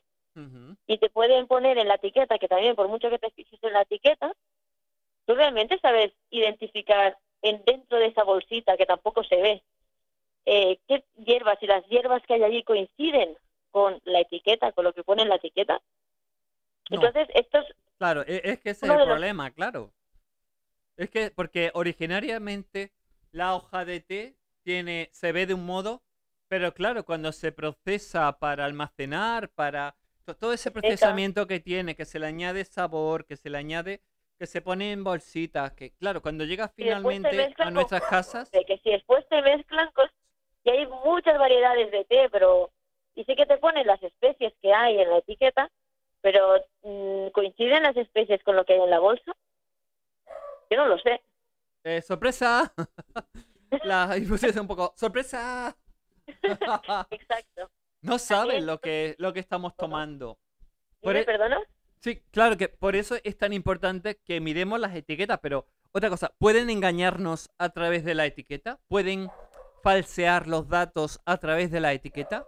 y 0.87 0.97
te 0.97 1.09
pueden 1.09 1.47
poner 1.47 1.77
en 1.77 1.87
la 1.87 1.95
etiqueta, 1.95 2.37
que 2.37 2.47
también 2.47 2.75
por 2.75 2.87
mucho 2.87 3.09
que 3.09 3.19
te 3.19 3.31
fijes 3.31 3.63
en 3.63 3.73
la 3.73 3.83
etiqueta, 3.83 4.33
tú 5.25 5.35
realmente 5.35 5.79
sabes 5.79 6.11
identificar 6.29 7.17
en 7.43 7.63
dentro 7.65 7.99
de 7.99 8.07
esa 8.07 8.23
bolsita, 8.23 8.75
que 8.77 8.85
tampoco 8.87 9.23
se 9.23 9.35
ve, 9.35 9.63
eh, 10.45 10.79
qué 10.87 11.03
hierbas 11.25 11.57
y 11.61 11.67
las 11.67 11.85
hierbas 11.87 12.23
que 12.25 12.33
hay 12.33 12.43
allí 12.43 12.63
coinciden 12.63 13.37
con 13.71 14.01
la 14.05 14.21
etiqueta, 14.21 14.71
con 14.71 14.85
lo 14.85 14.93
que 14.93 15.03
pone 15.03 15.21
en 15.23 15.29
la 15.29 15.35
etiqueta. 15.35 15.81
No. 16.89 16.95
Entonces, 16.97 17.27
estos 17.35 17.65
Claro, 17.97 18.23
e- 18.27 18.41
es 18.43 18.59
que 18.59 18.71
ese 18.71 18.85
es 18.87 18.91
el 18.91 18.97
los- 18.97 19.07
problema, 19.07 19.51
claro. 19.51 19.91
Es 20.97 21.09
que, 21.09 21.31
porque 21.31 21.71
originariamente 21.73 22.91
la 23.31 23.55
hoja 23.55 23.85
de 23.85 23.99
té 23.99 24.35
tiene, 24.63 25.09
se 25.11 25.31
ve 25.31 25.45
de 25.45 25.53
un 25.53 25.65
modo, 25.65 26.01
pero 26.47 26.73
claro, 26.73 27.03
cuando 27.05 27.31
se 27.31 27.51
procesa 27.51 28.37
para 28.39 28.65
almacenar, 28.65 29.49
para 29.49 29.95
to- 30.25 30.35
todo 30.35 30.53
ese 30.53 30.71
procesamiento 30.71 31.47
que 31.47 31.59
tiene, 31.59 31.95
que 31.95 32.05
se 32.05 32.19
le 32.19 32.27
añade 32.27 32.63
sabor, 32.65 33.25
que 33.25 33.37
se 33.37 33.49
le 33.49 33.57
añade, 33.57 34.01
que 34.43 34.47
se 34.47 34.61
pone 34.61 34.91
en 34.91 35.05
bolsitas, 35.05 35.71
que 35.71 35.91
claro, 35.91 36.21
cuando 36.21 36.43
llega 36.43 36.67
finalmente 36.67 37.53
a 37.57 37.63
con 37.63 37.73
nuestras 37.73 38.01
casas, 38.01 38.51
de 38.51 38.65
que 38.65 38.77
si 38.79 38.91
después 38.91 39.25
te 39.29 39.41
mezclan 39.41 39.89
cosas, 39.93 40.11
y 40.65 40.69
hay 40.69 40.85
muchas 40.85 41.39
variedades 41.39 41.89
de 41.91 42.03
té, 42.03 42.27
pero 42.29 42.69
y 43.15 43.23
sí 43.23 43.37
que 43.37 43.45
te 43.45 43.57
ponen 43.57 43.87
las 43.87 44.03
especies 44.03 44.53
que 44.61 44.73
hay 44.73 44.99
en 44.99 45.11
la 45.11 45.19
etiqueta, 45.19 45.71
pero 46.19 46.55
mm, 46.81 47.29
coinciden 47.29 47.83
las 47.83 47.95
especies 47.95 48.43
con 48.43 48.57
lo 48.57 48.65
que 48.65 48.73
hay 48.73 48.81
en 48.81 48.89
la 48.89 48.99
bolsa. 48.99 49.31
Yo 50.69 50.75
no 50.75 50.87
lo 50.87 50.99
sé. 50.99 51.21
eh, 51.85 52.01
sorpresa, 52.01 52.73
la 53.85 54.17
infusión 54.17 54.51
es 54.51 54.57
un 54.57 54.67
poco, 54.67 54.93
sorpresa. 54.97 55.73
Exacto. 57.11 57.71
No 58.01 58.19
saben 58.19 58.65
lo 58.65 58.81
que, 58.81 59.15
lo 59.19 59.31
que 59.31 59.39
estamos 59.39 59.73
tomando. 59.77 60.37
¿Me 61.01 61.23
perdona? 61.23 61.61
Sí, 62.03 62.21
claro 62.31 62.57
que 62.57 62.67
por 62.67 62.97
eso 62.97 63.15
es 63.23 63.37
tan 63.37 63.53
importante 63.53 64.17
que 64.25 64.41
miremos 64.41 64.77
las 64.77 64.93
etiquetas, 64.93 65.39
pero 65.41 65.67
otra 65.93 66.09
cosa, 66.09 66.33
¿pueden 66.37 66.69
engañarnos 66.69 67.49
a 67.57 67.69
través 67.69 68.03
de 68.03 68.13
la 68.13 68.25
etiqueta? 68.25 68.77
¿Pueden 68.89 69.29
falsear 69.83 70.47
los 70.47 70.67
datos 70.67 71.21
a 71.25 71.37
través 71.37 71.71
de 71.71 71.79
la 71.79 71.93
etiqueta? 71.93 72.45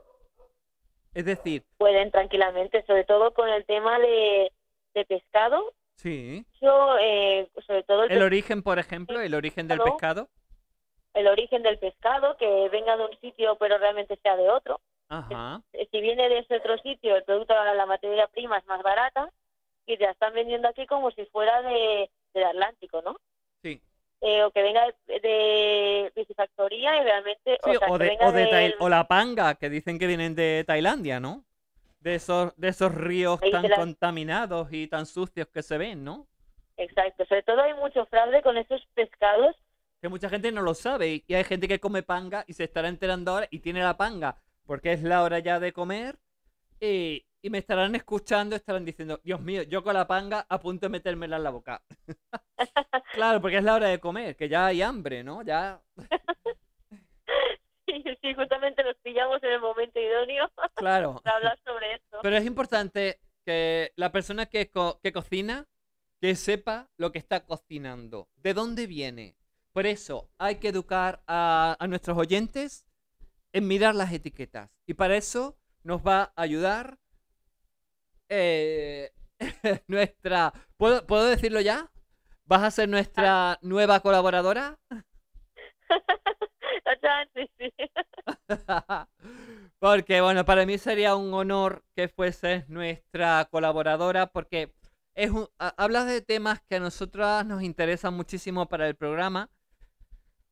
Es 1.13 1.23
decir, 1.23 1.63
Pueden 1.77 2.11
tranquilamente, 2.11 2.83
sobre 2.85 3.05
todo 3.05 3.33
con 3.33 3.47
el 3.47 3.63
tema 3.65 3.97
de, 3.97 4.51
de 4.93 5.05
pescado. 5.05 5.71
sí, 5.95 6.45
Yo, 6.61 6.97
eh, 6.99 7.49
sobre 7.65 7.83
todo 7.83 8.03
el, 8.03 8.11
el 8.11 8.23
origen, 8.23 8.61
por 8.61 8.77
ejemplo, 8.77 9.21
el 9.21 9.33
origen 9.33 9.69
del 9.69 9.79
pescado. 9.79 10.27
el 11.13 11.27
origen 11.27 11.63
del 11.63 11.79
pescado, 11.79 12.35
que 12.35 12.67
venga 12.73 12.97
de 12.97 13.05
un 13.05 13.19
sitio 13.21 13.55
pero 13.57 13.77
realmente 13.77 14.19
sea 14.21 14.35
de 14.35 14.49
otro. 14.49 14.81
Ajá, 15.07 15.61
Si 15.91 16.01
viene 16.01 16.27
de 16.27 16.39
ese 16.39 16.57
otro 16.57 16.77
sitio, 16.79 17.15
el 17.15 17.23
producto, 17.23 17.53
la 17.53 17.85
materia 17.85 18.27
prima 18.27 18.57
es 18.57 18.65
más 18.65 18.83
barata 18.83 19.31
y 19.85 19.97
te 19.97 20.03
la 20.03 20.11
están 20.11 20.33
vendiendo 20.33 20.67
aquí 20.67 20.85
como 20.87 21.11
si 21.11 21.25
fuera 21.27 21.61
de, 21.61 22.09
del 22.33 22.43
Atlántico, 22.43 23.01
¿no? 23.01 23.15
sí. 23.61 23.81
Eh, 24.21 24.43
o 24.43 24.51
que 24.51 24.63
venga 24.63 24.81
de, 25.07 25.19
de 25.19 26.11
piscifactoría 26.15 26.99
y 26.99 27.03
realmente... 27.03 27.59
Sí, 27.63 27.75
sea, 27.77 27.89
o, 27.89 27.97
de, 27.97 28.17
o, 28.21 28.31
del- 28.31 28.75
la 28.89 29.07
panga, 29.07 29.55
que 29.55 29.69
dicen 29.69 29.99
que 29.99 30.07
vienen 30.07 30.33
de 30.35 30.63
Tailandia, 30.65 31.19
¿no? 31.19 31.45
De 31.99 32.15
esos, 32.15 32.55
de 32.55 32.69
esos 32.69 32.93
ríos 32.95 33.41
Ahí 33.41 33.51
tan 33.51 33.67
la- 33.69 33.75
contaminados 33.75 34.69
y 34.71 34.87
tan 34.87 35.05
sucios 35.05 35.47
que 35.47 35.61
se 35.61 35.77
ven, 35.77 36.03
¿no? 36.03 36.27
Exacto, 36.77 37.25
sobre 37.25 37.43
todo 37.43 37.61
hay 37.61 37.73
mucho 37.75 38.05
fraude 38.07 38.41
con 38.41 38.57
esos 38.57 38.85
pescados 38.93 39.55
que 40.01 40.09
mucha 40.09 40.29
gente 40.29 40.51
no 40.51 40.61
lo 40.61 40.73
sabe 40.75 41.23
y 41.25 41.33
hay 41.33 41.43
gente 41.43 41.67
que 41.67 41.79
come 41.79 42.03
panga 42.03 42.43
y 42.47 42.53
se 42.53 42.63
estará 42.65 42.89
enterando 42.89 43.31
ahora 43.31 43.47
y 43.49 43.59
tiene 43.59 43.81
la 43.81 43.97
panga 43.97 44.37
porque 44.65 44.91
es 44.91 45.01
la 45.03 45.23
hora 45.23 45.39
ya 45.39 45.59
de 45.59 45.73
comer 45.73 46.17
y, 46.79 47.25
y 47.45 47.49
me 47.51 47.59
estarán 47.59 47.93
escuchando, 47.93 48.55
estarán 48.55 48.83
diciendo, 48.85 49.21
Dios 49.23 49.39
mío, 49.39 49.61
yo 49.61 49.83
con 49.83 49.93
la 49.93 50.07
panga 50.07 50.47
a 50.49 50.59
punto 50.59 50.87
de 50.87 50.89
metérmela 50.89 51.37
en 51.37 51.43
la 51.43 51.51
boca. 51.51 51.79
claro, 53.13 53.39
porque 53.39 53.57
es 53.57 53.63
la 53.63 53.75
hora 53.75 53.87
de 53.87 53.99
comer, 53.99 54.35
que 54.35 54.49
ya 54.49 54.65
hay 54.65 54.81
hambre, 54.81 55.23
¿no? 55.23 55.43
Ya... 55.43 55.79
Sí, 57.87 58.03
Sí, 58.21 58.33
justamente 58.33 58.83
nos 58.83 58.95
pillamos 58.97 59.41
en 59.43 59.51
el 59.51 59.61
momento 59.61 59.99
idóneo 59.99 60.49
Claro. 60.75 61.21
para 61.23 61.37
hablar 61.37 61.59
sobre 61.63 61.93
esto. 61.93 62.17
Pero 62.23 62.35
es 62.35 62.45
importante 62.45 63.19
que 63.45 63.93
la 63.95 64.11
persona 64.11 64.47
que, 64.47 64.71
co- 64.71 64.99
que 65.03 65.13
cocina, 65.13 65.67
que 66.19 66.35
sepa 66.35 66.89
lo 66.97 67.11
que 67.11 67.19
está 67.19 67.45
cocinando, 67.45 68.27
de 68.37 68.55
dónde 68.55 68.87
viene. 68.87 69.35
Por 69.71 69.85
eso 69.85 70.29
hay 70.39 70.55
que 70.55 70.69
educar 70.69 71.21
a, 71.27 71.77
a 71.79 71.87
nuestros 71.87 72.17
oyentes 72.17 72.87
en 73.53 73.67
mirar 73.67 73.93
las 73.93 74.11
etiquetas. 74.11 74.71
Y 74.87 74.95
para 74.95 75.15
eso 75.15 75.55
nos 75.83 76.01
va 76.01 76.33
a 76.35 76.41
ayudar 76.41 76.97
eh, 78.29 79.11
nuestra... 79.87 80.53
¿Puedo, 80.77 81.05
¿Puedo 81.05 81.25
decirlo 81.25 81.61
ya? 81.61 81.91
¿Vas 82.45 82.63
a 82.63 82.71
ser 82.71 82.89
nuestra 82.89 83.59
nueva 83.61 83.99
colaboradora? 84.01 84.79
Sí, 87.33 87.49
sí. 87.57 87.73
porque, 89.79 90.21
bueno, 90.21 90.45
para 90.45 90.65
mí 90.65 90.77
sería 90.77 91.15
un 91.15 91.33
honor 91.33 91.83
que 91.95 92.07
fueses 92.07 92.67
nuestra 92.69 93.45
colaboradora, 93.51 94.27
porque 94.27 94.73
es 95.15 95.31
un- 95.31 95.47
ha- 95.59 95.73
hablas 95.77 96.07
de 96.07 96.21
temas 96.21 96.61
que 96.63 96.75
a 96.75 96.79
nosotras 96.79 97.45
nos 97.45 97.63
interesan 97.63 98.13
muchísimo 98.13 98.67
para 98.67 98.87
el 98.87 98.95
programa. 98.95 99.49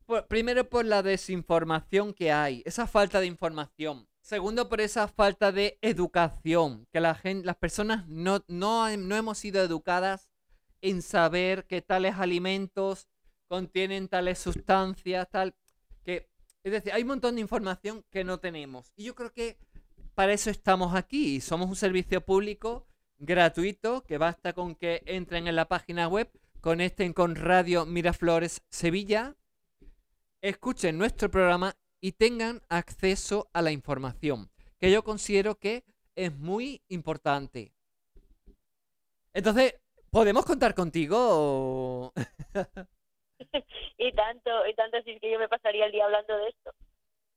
Por- 0.06 0.28
primero 0.28 0.70
por 0.70 0.86
la 0.86 1.04
desinformación 1.04 2.14
que 2.14 2.32
hay, 2.32 2.64
esa 2.66 2.88
falta 2.88 3.20
de 3.20 3.26
información. 3.28 4.08
Segundo 4.24 4.70
por 4.70 4.80
esa 4.80 5.10
falta 5.10 5.52
de 5.52 5.78
educación, 5.82 6.88
que 6.94 7.02
la 7.02 7.14
gente, 7.14 7.46
las 7.46 7.58
personas 7.58 8.08
no, 8.08 8.42
no, 8.48 8.88
hem- 8.88 9.06
no 9.06 9.18
hemos 9.18 9.38
sido 9.38 9.62
educadas 9.62 10.32
en 10.82 11.02
saber 11.02 11.66
que 11.66 11.82
tales 11.82 12.16
alimentos 12.16 13.10
contienen 13.50 14.08
tales 14.08 14.40
sustancias, 14.40 15.28
tal, 15.30 15.54
que, 16.06 16.30
es 16.64 16.72
decir, 16.72 16.94
hay 16.94 17.02
un 17.02 17.10
montón 17.10 17.36
de 17.36 17.42
información 17.42 18.06
que 18.10 18.24
no 18.24 18.40
tenemos. 18.40 18.94
Y 18.96 19.04
yo 19.04 19.14
creo 19.14 19.34
que 19.34 19.58
para 20.16 20.32
eso 20.32 20.50
estamos 20.50 20.96
aquí. 20.96 21.42
Somos 21.42 21.68
un 21.68 21.76
servicio 21.76 22.22
público 22.22 22.88
gratuito 23.18 24.06
que 24.06 24.18
basta 24.18 24.54
con 24.54 24.76
que 24.76 25.04
entren 25.06 25.48
en 25.50 25.58
la 25.58 25.68
página 25.68 26.08
web, 26.08 26.32
conecten 26.62 27.12
con 27.12 27.36
Radio 27.36 27.86
Miraflores 27.86 28.62
Sevilla, 28.70 29.36
escuchen 30.42 30.98
nuestro 30.98 31.30
programa 31.30 31.76
y 32.04 32.12
tengan 32.12 32.60
acceso 32.68 33.48
a 33.54 33.62
la 33.62 33.72
información, 33.72 34.50
que 34.78 34.92
yo 34.92 35.06
considero 35.06 35.56
que 35.56 35.86
es 36.18 36.36
muy 36.36 36.82
importante. 36.90 37.72
Entonces, 39.34 39.76
¿podemos 40.12 40.46
contar 40.46 40.76
contigo? 40.76 42.12
Y 43.98 44.12
tanto, 44.14 44.66
y 44.68 44.74
tanto, 44.74 44.98
así 44.98 45.12
es 45.12 45.22
que 45.22 45.32
yo 45.32 45.38
me 45.38 45.50
pasaría 45.50 45.86
el 45.86 45.92
día 45.92 46.06
hablando 46.06 46.38
de 46.38 46.48
esto. 46.48 46.72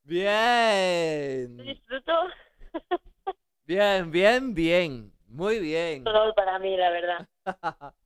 Bien. 0.04 1.56
Disfruto 1.56 2.12
Bien, 3.66 4.10
bien, 4.10 4.54
bien. 4.54 5.12
Muy 5.26 5.58
bien. 5.58 6.04
todo 6.04 6.32
para 6.34 6.58
mí, 6.60 6.76
la 6.76 6.90
verdad. 6.90 7.28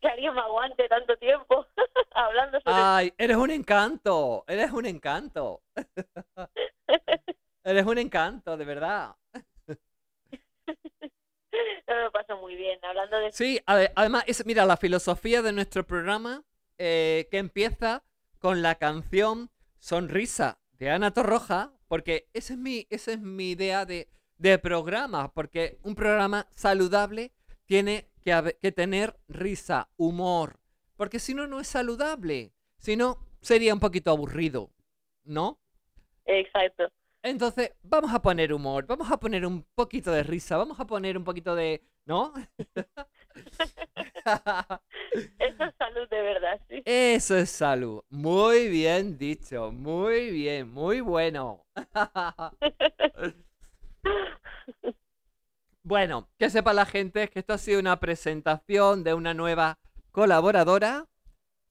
Que 0.00 0.08
alguien 0.08 0.34
me 0.34 0.40
aguante 0.40 0.88
tanto 0.88 1.16
tiempo 1.18 1.66
hablando 2.12 2.58
sobre 2.60 2.74
Ay, 2.76 3.12
eres 3.18 3.36
un 3.36 3.50
encanto. 3.50 4.44
Eres 4.48 4.70
un 4.72 4.86
encanto. 4.86 5.62
Eres 7.62 7.84
un 7.84 7.98
encanto, 7.98 8.56
de 8.56 8.64
verdad. 8.64 9.14
No 11.86 11.96
me 12.04 12.10
paso 12.12 12.36
muy 12.38 12.54
bien 12.56 12.78
hablando 12.82 13.18
de 13.18 13.32
Sí, 13.32 13.60
ade- 13.66 13.92
además, 13.96 14.24
es, 14.26 14.46
mira, 14.46 14.64
la 14.64 14.76
filosofía 14.76 15.42
de 15.42 15.52
nuestro 15.52 15.84
programa 15.86 16.44
eh, 16.78 17.28
que 17.30 17.38
empieza 17.38 18.04
con 18.38 18.62
la 18.62 18.76
canción 18.76 19.50
Sonrisa 19.78 20.60
de 20.72 20.90
Ana 20.90 21.12
Torroja, 21.12 21.72
porque 21.88 22.28
esa 22.32 22.54
es 22.54 22.58
mi, 22.58 22.86
esa 22.90 23.12
es 23.12 23.20
mi 23.20 23.50
idea 23.50 23.84
de, 23.84 24.08
de 24.38 24.58
programa, 24.58 25.32
porque 25.34 25.78
un 25.82 25.94
programa 25.94 26.46
saludable 26.50 27.32
tiene 27.66 28.09
que, 28.22 28.72
tener 28.72 29.18
risa, 29.28 29.88
humor, 29.96 30.60
porque 30.96 31.18
si 31.18 31.34
no, 31.34 31.46
no 31.46 31.60
es 31.60 31.68
saludable, 31.68 32.52
si 32.78 32.96
no, 32.96 33.18
sería 33.40 33.74
un 33.74 33.80
poquito 33.80 34.10
aburrido, 34.10 34.70
¿no? 35.24 35.58
Exacto. 36.26 36.90
Entonces, 37.22 37.72
vamos 37.82 38.14
a 38.14 38.22
poner 38.22 38.52
humor, 38.52 38.86
vamos 38.86 39.10
a 39.10 39.18
poner 39.18 39.44
un 39.44 39.64
poquito 39.74 40.10
de 40.10 40.22
risa, 40.22 40.56
vamos 40.56 40.80
a 40.80 40.86
poner 40.86 41.18
un 41.18 41.24
poquito 41.24 41.54
de... 41.54 41.82
¿No? 42.06 42.32
Eso 45.38 45.64
es 45.64 45.74
salud 45.78 46.08
de 46.08 46.22
verdad, 46.22 46.60
sí. 46.68 46.82
Eso 46.84 47.36
es 47.36 47.50
salud. 47.50 48.02
Muy 48.08 48.68
bien 48.68 49.18
dicho, 49.18 49.70
muy 49.70 50.30
bien, 50.30 50.70
muy 50.70 51.02
bueno. 51.02 51.66
Bueno, 55.90 56.28
que 56.38 56.50
sepa 56.50 56.72
la 56.72 56.86
gente 56.86 57.26
que 57.26 57.40
esto 57.40 57.52
ha 57.52 57.58
sido 57.58 57.80
una 57.80 57.98
presentación 57.98 59.02
de 59.02 59.12
una 59.12 59.34
nueva 59.34 59.80
colaboradora 60.12 61.08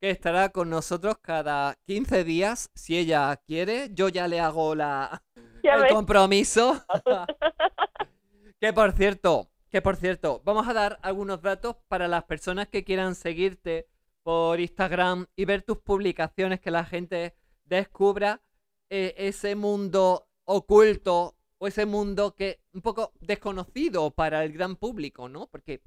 que 0.02 0.10
estará 0.10 0.50
con 0.50 0.70
nosotros 0.70 1.16
cada 1.22 1.78
15 1.86 2.26
días, 2.26 2.70
si 2.76 2.98
ella 2.98 3.34
quiere. 3.48 3.92
Yo 3.94 4.10
ya 4.10 4.28
le 4.28 4.42
hago 4.42 4.76
la, 4.76 5.24
Ya 5.64 5.76
el 5.76 5.84
ves. 5.84 5.94
compromiso. 5.94 6.84
que 8.60 8.74
por 8.74 8.92
cierto, 8.92 9.50
que 9.70 9.82
por 9.82 9.96
cierto, 9.96 10.42
vamos 10.44 10.68
a 10.68 10.74
dar 10.74 11.00
algunos 11.02 11.42
datos 11.42 11.78
para 11.88 12.10
las 12.10 12.26
personas 12.26 12.68
que 12.68 12.84
quieran 12.84 13.16
seguirte 13.16 13.88
por 14.24 14.60
Instagram 14.60 15.28
y 15.38 15.46
ver 15.46 15.62
tus 15.62 15.78
publicaciones, 15.78 16.60
que 16.60 16.72
la 16.72 16.84
gente 16.84 17.38
descubra 17.64 18.42
eh, 18.90 19.16
ese 19.16 19.56
mundo 19.56 20.28
oculto 20.44 21.38
o 21.58 21.68
ese 21.68 21.86
mundo 21.86 22.36
que 22.36 22.60
un 22.80 22.82
poco 22.82 23.12
desconocido 23.20 24.10
para 24.12 24.46
el 24.46 24.54
gran 24.54 24.78
público, 24.78 25.28
¿no? 25.28 25.48
Porque 25.48 25.82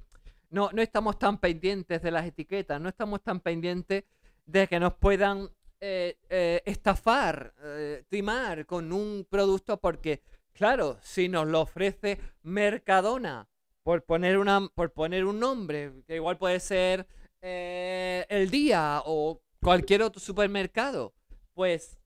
no, 0.51 0.69
no 0.71 0.83
estamos 0.83 1.17
tan 1.17 1.39
pendientes 1.39 2.03
de 2.03 2.11
las 2.11 2.27
etiquetas, 2.27 2.79
no 2.79 2.89
estamos 2.89 3.23
tan 3.23 3.39
pendientes 3.39 4.03
de 4.45 4.67
que 4.67 4.79
nos 4.79 4.93
puedan 4.93 5.49
eh, 5.79 6.19
eh, 6.29 6.61
estafar, 6.65 7.51
eh, 7.63 8.03
timar 8.09 8.67
con 8.67 8.93
un 8.93 9.25
producto 9.27 9.79
porque, 9.79 10.21
claro, 10.53 10.99
si 11.01 11.29
nos 11.29 11.47
lo 11.47 11.61
ofrece 11.61 12.19
Mercadona, 12.43 13.49
por 13.81 14.03
poner, 14.03 14.37
una, 14.37 14.69
por 14.75 14.93
poner 14.93 15.25
un 15.25 15.39
nombre, 15.39 16.03
que 16.05 16.17
igual 16.17 16.37
puede 16.37 16.59
ser 16.59 17.07
El 17.41 18.51
Día 18.51 19.01
o 19.03 19.41
cualquier 19.59 20.03
otro 20.03 20.21
supermercado, 20.21 21.15
pues, 21.55 21.97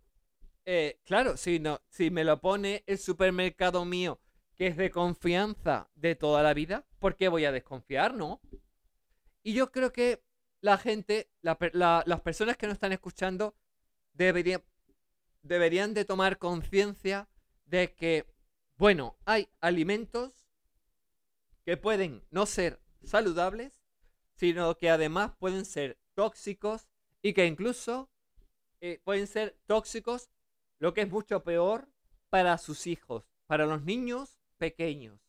claro, 1.03 1.35
si, 1.35 1.59
no, 1.59 1.81
si 1.89 2.09
me 2.09 2.23
lo 2.23 2.39
pone 2.39 2.83
el 2.87 2.97
supermercado 2.97 3.83
mío, 3.83 4.21
que 4.57 4.67
es 4.67 4.77
de 4.77 4.89
confianza 4.89 5.89
de 5.95 6.15
toda 6.15 6.41
la 6.41 6.53
vida, 6.53 6.85
¿por 6.99 7.15
qué 7.15 7.27
voy 7.29 7.45
a 7.45 7.51
desconfiar, 7.51 8.13
no? 8.15 8.41
Y 9.43 9.53
yo 9.53 9.71
creo 9.71 9.93
que 9.93 10.23
la 10.61 10.77
gente, 10.77 11.29
las 11.41 12.21
personas 12.21 12.57
que 12.57 12.65
nos 12.65 12.73
están 12.73 12.91
escuchando, 12.91 13.55
deberían, 14.13 14.63
deberían 15.43 15.93
de 15.93 16.05
tomar 16.05 16.39
conciencia 16.39 17.29
de 17.65 17.93
que, 17.93 18.25
bueno, 18.77 19.17
hay 19.25 19.47
alimentos 19.61 20.47
que 21.63 21.77
pueden 21.77 22.23
no 22.31 22.45
ser 22.45 22.81
saludables, 23.03 23.83
sino 24.33 24.77
que 24.77 24.89
además 24.89 25.33
pueden 25.37 25.65
ser 25.65 25.99
tóxicos 26.15 26.87
y 27.21 27.33
que 27.33 27.45
incluso 27.45 28.09
eh, 28.81 29.01
pueden 29.03 29.27
ser 29.27 29.57
tóxicos, 29.67 30.29
lo 30.79 30.93
que 30.93 31.01
es 31.01 31.09
mucho 31.09 31.43
peor, 31.43 31.89
para 32.29 32.57
sus 32.57 32.87
hijos, 32.87 33.23
para 33.45 33.65
los 33.65 33.83
niños 33.83 34.36
pequeños. 34.57 35.19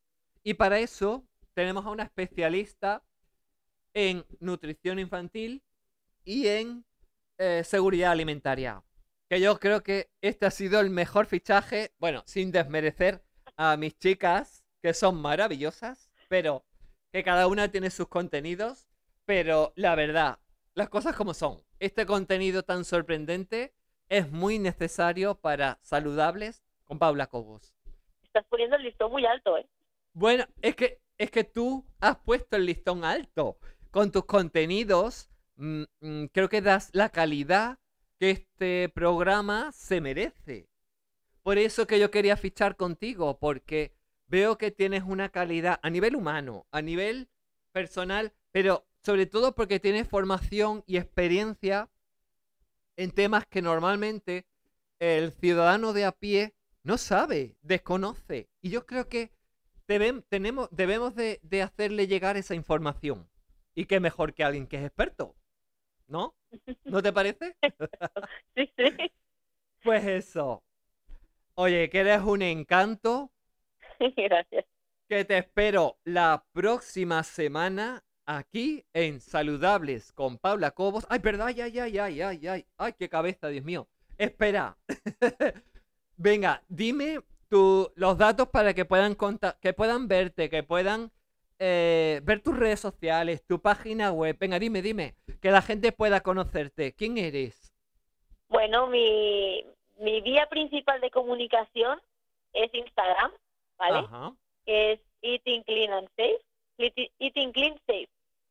Y 0.43 0.55
para 0.55 0.79
eso 0.79 1.27
tenemos 1.55 1.85
a 1.87 1.91
una 1.91 2.05
especialista 2.05 3.03
en 3.95 4.25
nutrición 4.41 4.99
infantil 4.99 5.63
y 6.25 6.47
en 6.47 6.85
eh, 7.39 7.63
seguridad 7.65 8.13
alimentaria. 8.13 8.83
Que 9.29 9.41
yo 9.41 9.59
creo 9.59 9.83
que 9.83 10.11
este 10.21 10.47
ha 10.47 10.51
sido 10.51 10.81
el 10.81 10.91
mejor 10.91 11.27
fichaje, 11.27 11.93
bueno, 11.99 12.23
sin 12.27 12.51
desmerecer 12.51 13.23
a 13.57 13.77
mis 13.77 13.99
chicas, 13.99 14.65
que 14.83 14.95
son 14.95 15.21
maravillosas, 15.21 16.11
pero 16.29 16.65
que 17.13 17.23
cada 17.25 17.47
una 17.47 17.71
tiene 17.71 17.91
sus 17.91 18.09
contenidos, 18.09 18.87
pero 19.25 19.73
la 19.77 19.95
verdad, 19.95 20.39
las 20.75 20.89
cosas 20.89 21.17
como 21.17 21.35
son. 21.35 21.63
Este 21.79 22.07
contenido 22.07 22.63
tan 22.63 22.85
sorprendente 22.85 23.75
es 24.09 24.31
muy 24.31 24.59
necesario 24.59 25.35
para 25.35 25.79
saludables 25.83 26.63
con 26.85 26.99
Paula 26.99 27.27
Cobos. 27.27 27.78
Estás 28.39 28.51
poniendo 28.51 28.77
el 28.77 28.85
listón 28.85 29.11
muy 29.11 29.27
alto, 29.27 29.59
¿eh? 29.59 29.67
Bueno, 30.13 30.45
es 30.63 30.77
que, 30.77 31.01
es 31.19 31.29
que 31.29 31.43
tú 31.43 31.85
has 31.99 32.19
puesto 32.19 32.57
el 32.57 32.67
listón 32.67 33.05
alto. 33.05 33.59
Con 33.91 34.13
tus 34.13 34.27
contenidos, 34.27 35.29
mm, 35.57 35.83
mm, 36.01 36.25
creo 36.27 36.49
que 36.49 36.63
das 36.63 36.91
la 36.93 37.09
calidad 37.09 37.81
que 38.21 38.31
este 38.31 38.91
programa 38.91 39.73
se 39.73 40.01
merece. 40.01 40.69
Por 41.43 41.59
eso 41.59 41.89
que 41.89 41.99
yo 41.99 42.13
quería 42.13 42.37
fichar 42.37 42.77
contigo, 42.77 43.41
porque 43.41 43.93
veo 44.29 44.57
que 44.57 44.71
tienes 44.71 45.03
una 45.03 45.31
calidad 45.31 45.81
a 45.83 45.91
nivel 45.91 46.15
humano, 46.15 46.65
a 46.71 46.81
nivel 46.81 47.29
personal, 47.73 48.33
pero 48.53 48.87
sobre 49.03 49.27
todo 49.27 49.57
porque 49.57 49.81
tienes 49.81 50.07
formación 50.07 50.85
y 50.87 50.97
experiencia 50.97 51.91
en 52.97 53.11
temas 53.11 53.47
que 53.47 53.63
normalmente 53.63 54.47
el 55.01 55.33
ciudadano 55.33 55.93
de 55.93 56.05
a 56.05 56.13
pie 56.13 56.55
no 56.89 56.97
sabe, 56.99 57.55
desconoce. 57.63 58.49
Y 58.63 58.71
yo 58.71 58.87
creo 58.87 59.09
que 59.09 59.31
debem- 59.87 60.25
tenemos, 60.29 60.69
debemos 60.73 61.15
de, 61.15 61.39
de 61.43 61.63
hacerle 61.63 62.07
llegar 62.07 62.37
esa 62.39 62.55
información. 62.55 63.29
Y 63.75 63.85
qué 63.87 64.01
mejor 64.01 64.35
que 64.35 64.43
alguien 64.43 64.67
que 64.67 64.79
es 64.79 64.85
experto, 64.87 65.37
¿no? 66.09 66.35
¿No 66.85 67.03
te 67.03 67.13
parece? 67.13 67.57
Sí, 68.57 68.73
sí. 68.77 68.85
Pues 69.85 70.05
eso. 70.07 70.65
Oye, 71.55 71.89
que 71.91 72.01
eres 72.01 72.23
un 72.23 72.43
encanto, 72.43 73.33
Gracias. 74.17 74.65
que 75.09 75.25
te 75.25 75.39
espero 75.39 75.99
la 76.05 76.45
próxima 76.53 77.23
semana 77.23 78.03
aquí 78.27 78.85
en 78.93 79.21
Saludables 79.21 80.13
con 80.13 80.39
Paula 80.39 80.73
Cobos. 80.73 81.07
Ay, 81.09 81.21
perdón, 81.21 81.49
ay, 81.49 81.61
ay, 81.61 81.79
ay, 81.79 81.99
ay, 81.99 82.23
ay, 82.23 82.47
ay, 82.49 82.67
ay, 82.77 82.93
qué 82.99 83.09
cabeza, 83.09 83.49
Dios 83.49 83.65
mío. 83.65 83.89
Espera. 84.19 84.77
Venga, 86.19 86.63
dime 86.69 87.21
tu- 87.49 87.91
los 87.95 88.19
datos 88.19 88.49
para 88.49 88.75
que 88.75 88.85
puedan 88.85 89.15
conta- 89.15 89.57
que 89.61 89.73
puedan 89.73 90.09
verte, 90.09 90.51
que 90.51 90.63
puedan 90.63 91.11
eh, 91.61 92.21
ver 92.25 92.41
tus 92.41 92.57
redes 92.57 92.79
sociales, 92.79 93.43
tu 93.47 93.61
página 93.61 94.13
web. 94.13 94.37
Venga, 94.39 94.59
dime, 94.61 94.81
dime, 94.83 95.15
que 95.41 95.51
la 95.51 95.63
gente 95.63 95.91
pueda 95.91 96.21
conocerte. 96.21 96.93
¿Quién 96.93 97.19
eres? 97.19 97.73
Bueno, 98.49 98.87
mi, 98.87 99.65
mi 99.99 100.21
vía 100.21 100.47
principal 100.49 101.01
de 101.01 101.11
comunicación 101.11 102.01
es 102.53 102.73
Instagram, 102.73 103.33
¿vale? 103.77 103.99
Ajá. 103.99 104.33
Que 104.67 104.93
es 104.93 105.01
Eating 105.23 105.63
Clean 105.65 105.93
and 105.93 106.09
Safe. 106.17 106.39
Eati- 106.79 107.11
Eating 107.19 107.51
Clean 107.53 107.75
Safe, 107.87 108.09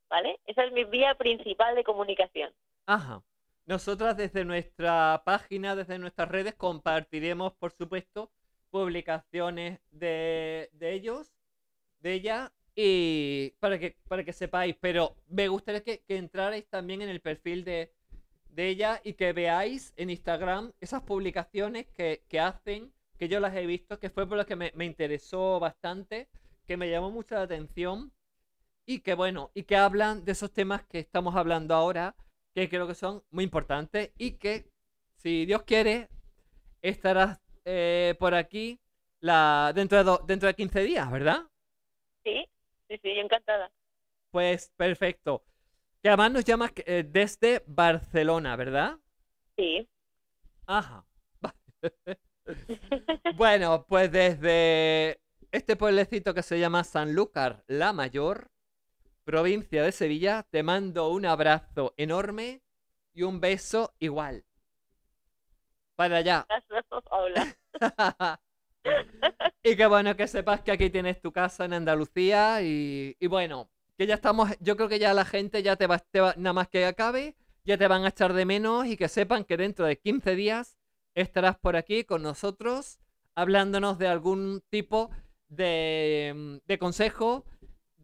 ¿vale? 0.10 0.38
Esa 0.46 0.66
es 0.66 0.74
mi 0.74 0.84
vía 0.84 1.16
principal 1.16 1.76
de 1.76 1.84
comunicación. 1.86 2.52
Ajá. 2.88 3.22
Nosotras 3.68 4.18
desde 4.18 4.46
nuestra 4.46 5.22
página, 5.26 5.76
desde 5.76 6.00
nuestras 6.00 6.30
redes, 6.30 6.56
compartiremos, 6.56 7.54
por 7.54 7.72
supuesto, 7.74 8.32
publicaciones 8.72 9.80
de, 9.92 10.70
de 10.74 10.94
ellos, 10.94 11.34
de 12.00 12.14
ella, 12.14 12.54
y 12.76 13.52
para 13.60 13.78
que, 13.78 13.98
para 14.08 14.24
que 14.24 14.32
sepáis, 14.32 14.76
pero 14.80 15.18
me 15.28 15.50
gustaría 15.50 15.84
que, 15.84 16.00
que 16.08 16.18
entrarais 16.18 16.66
también 16.70 17.02
en 17.02 17.10
el 17.10 17.20
perfil 17.20 17.66
de, 17.66 17.92
de 18.52 18.70
ella 18.70 19.02
y 19.04 19.14
que 19.14 19.34
veáis 19.34 19.94
en 19.98 20.12
Instagram 20.12 20.72
esas 20.80 21.02
publicaciones 21.04 21.88
que, 21.88 22.24
que 22.30 22.40
hacen, 22.40 22.94
que 23.18 23.28
yo 23.28 23.40
las 23.42 23.56
he 23.56 23.66
visto, 23.66 24.00
que 24.00 24.10
fue 24.10 24.28
por 24.28 24.38
lo 24.38 24.46
que 24.46 24.56
me, 24.56 24.72
me 24.76 24.86
interesó 24.86 25.60
bastante, 25.60 26.30
que 26.66 26.78
me 26.78 26.90
llamó 26.90 27.12
mucho 27.12 27.36
la 27.36 27.42
atención 27.42 28.14
y 28.86 29.00
que 29.00 29.14
bueno, 29.14 29.52
y 29.54 29.64
que 29.64 29.76
hablan 29.76 30.24
de 30.24 30.32
esos 30.32 30.54
temas 30.54 30.84
que 30.86 31.00
estamos 31.00 31.36
hablando 31.36 31.76
ahora, 31.76 32.16
que 32.58 32.70
creo 32.70 32.88
que 32.88 32.96
son 32.96 33.24
muy 33.30 33.44
importantes 33.44 34.12
y 34.18 34.32
que, 34.40 34.66
si 35.18 35.46
Dios 35.46 35.62
quiere, 35.62 36.10
estarás 36.82 37.40
eh, 37.66 38.16
por 38.18 38.34
aquí 38.34 38.80
la, 39.20 39.72
dentro, 39.76 40.00
de 40.00 40.04
do- 40.04 40.24
dentro 40.26 40.48
de 40.48 40.56
15 40.56 40.82
días, 40.82 41.12
¿verdad? 41.12 41.44
Sí, 42.24 42.46
sí, 42.90 42.98
sí, 43.04 43.10
encantada. 43.12 43.72
Pues 44.32 44.72
perfecto. 44.76 45.44
Que 46.02 46.10
además 46.10 46.32
nos 46.32 46.46
llamas 46.46 46.72
eh, 46.78 47.06
desde 47.08 47.64
Barcelona, 47.68 48.56
¿verdad? 48.56 48.98
Sí. 49.56 49.88
Ajá. 50.66 51.06
Bueno, 53.36 53.86
pues 53.88 54.12
desde 54.12 55.20
este 55.52 55.76
pueblecito 55.76 56.34
que 56.34 56.42
se 56.44 56.60
llama 56.60 56.84
Sanlúcar 56.84 57.64
la 57.68 57.94
Mayor, 57.94 58.50
provincia 59.28 59.84
de 59.84 59.92
Sevilla, 59.92 60.48
te 60.50 60.64
mando 60.64 61.10
un 61.12 61.28
abrazo 61.28 61.94
enorme 61.98 62.64
y 63.14 63.24
un 63.24 63.40
beso 63.42 63.94
igual. 64.00 64.46
Para 65.96 66.18
allá. 66.18 66.48
Y 69.64 69.76
qué 69.76 69.86
bueno 69.88 70.16
que 70.16 70.28
sepas 70.28 70.62
que 70.62 70.72
aquí 70.72 70.90
tienes 70.90 71.22
tu 71.22 71.32
casa 71.32 71.66
en 71.66 71.74
Andalucía 71.74 72.62
y, 72.62 73.16
y 73.20 73.28
bueno, 73.28 73.70
que 73.98 74.08
ya 74.08 74.16
estamos, 74.16 74.50
yo 74.60 74.76
creo 74.78 74.88
que 74.90 75.00
ya 75.00 75.14
la 75.14 75.26
gente 75.26 75.64
ya 75.64 75.76
te 75.76 75.88
va, 75.88 76.00
te 76.00 76.22
va- 76.22 76.34
nada 76.38 76.54
más 76.54 76.68
que 76.70 76.86
acabe, 76.86 77.36
ya 77.66 77.78
te 77.78 77.88
van 77.88 78.06
a 78.06 78.10
echar 78.10 78.34
de 78.34 78.46
menos 78.46 78.86
y 78.88 78.96
que 78.98 79.10
sepan 79.10 79.44
que 79.44 79.58
dentro 79.58 79.86
de 79.86 79.98
15 80.00 80.36
días 80.36 80.78
estarás 81.16 81.58
por 81.58 81.76
aquí 81.76 82.04
con 82.04 82.22
nosotros 82.24 83.00
hablándonos 83.36 83.98
de 84.00 84.08
algún 84.08 84.64
tipo 84.70 85.10
de, 85.50 86.62
de 86.66 86.80
consejo 86.80 87.46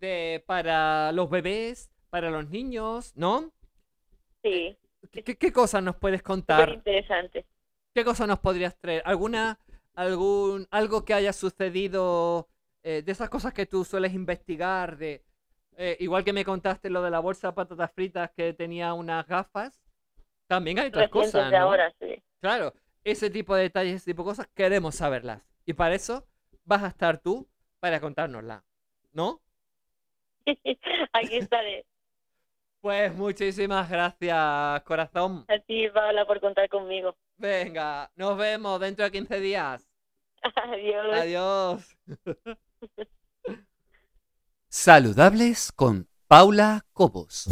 de, 0.04 0.44
para 0.46 1.14
los 1.14 1.30
bebés, 1.30 1.90
para 2.10 2.30
los 2.30 2.50
niños, 2.50 3.14
¿no? 3.16 3.54
Sí, 4.44 4.78
¿Qué, 5.12 5.54
cosas 5.54 5.82
nos 5.82 5.96
puedes 5.96 6.22
contar? 6.22 6.70
interesante. 6.70 7.46
¿Qué 7.94 8.04
cosa 8.04 8.28
nos 8.28 8.40
podrías 8.40 8.78
traer? 8.78 9.02
¿Alguna, 9.06 9.60
algún, 9.96 10.68
algo 10.72 11.06
que 11.06 11.14
haya 11.14 11.32
sucedido 11.32 12.50
eh, 12.84 13.02
de 13.02 13.12
esas 13.12 13.30
cosas 13.30 13.54
que 13.54 13.66
tú 13.66 13.86
sueles 13.86 14.14
investigar? 14.14 14.98
De, 14.98 15.24
eh, 15.78 15.96
igual 16.02 16.26
que 16.26 16.34
me 16.34 16.44
contaste 16.44 16.90
lo 16.90 17.02
de 17.02 17.10
la 17.10 17.20
bolsa 17.20 17.48
de 17.48 17.54
patatas 17.54 17.92
fritas 17.94 18.32
que 18.32 18.54
tenía 18.54 18.94
unas 18.94 19.26
gafas. 19.26 19.80
También 20.48 20.80
hay 20.80 20.88
otras 20.90 21.06
Recientes 21.06 21.32
cosas, 21.32 21.52
de 21.52 21.58
¿no? 21.58 21.64
ahora, 21.64 21.94
sí. 22.00 22.22
Claro, 22.42 22.74
ese 23.06 23.30
tipo 23.30 23.56
de 23.56 23.64
detalles, 23.64 23.96
ese 23.96 24.12
tipo 24.12 24.24
de 24.24 24.30
cosas, 24.30 24.48
queremos 24.54 24.96
saberlas. 24.96 25.42
Y 25.66 25.74
para 25.74 25.96
eso 25.96 26.28
vas 26.66 26.84
a 26.84 26.88
estar 26.88 27.20
tú 27.20 27.48
para 27.80 28.02
contárnoslas, 28.02 28.64
¿no? 29.14 29.43
Aquí 31.14 31.38
estaré. 31.38 31.86
Pues 32.82 33.16
muchísimas 33.16 33.90
gracias, 33.90 34.82
corazón. 34.84 35.46
A 35.48 35.58
ti, 35.60 35.88
Paula, 35.90 36.26
por 36.26 36.42
contar 36.42 36.68
conmigo. 36.68 37.16
Venga, 37.38 38.12
nos 38.16 38.38
vemos 38.38 38.80
dentro 38.80 39.06
de 39.06 39.12
15 39.12 39.40
días. 39.40 39.90
Adiós. 40.56 41.14
Adiós. 41.14 41.98
Saludables 44.68 45.72
con 45.72 46.10
Paula 46.28 46.86
Cobos. 46.92 47.48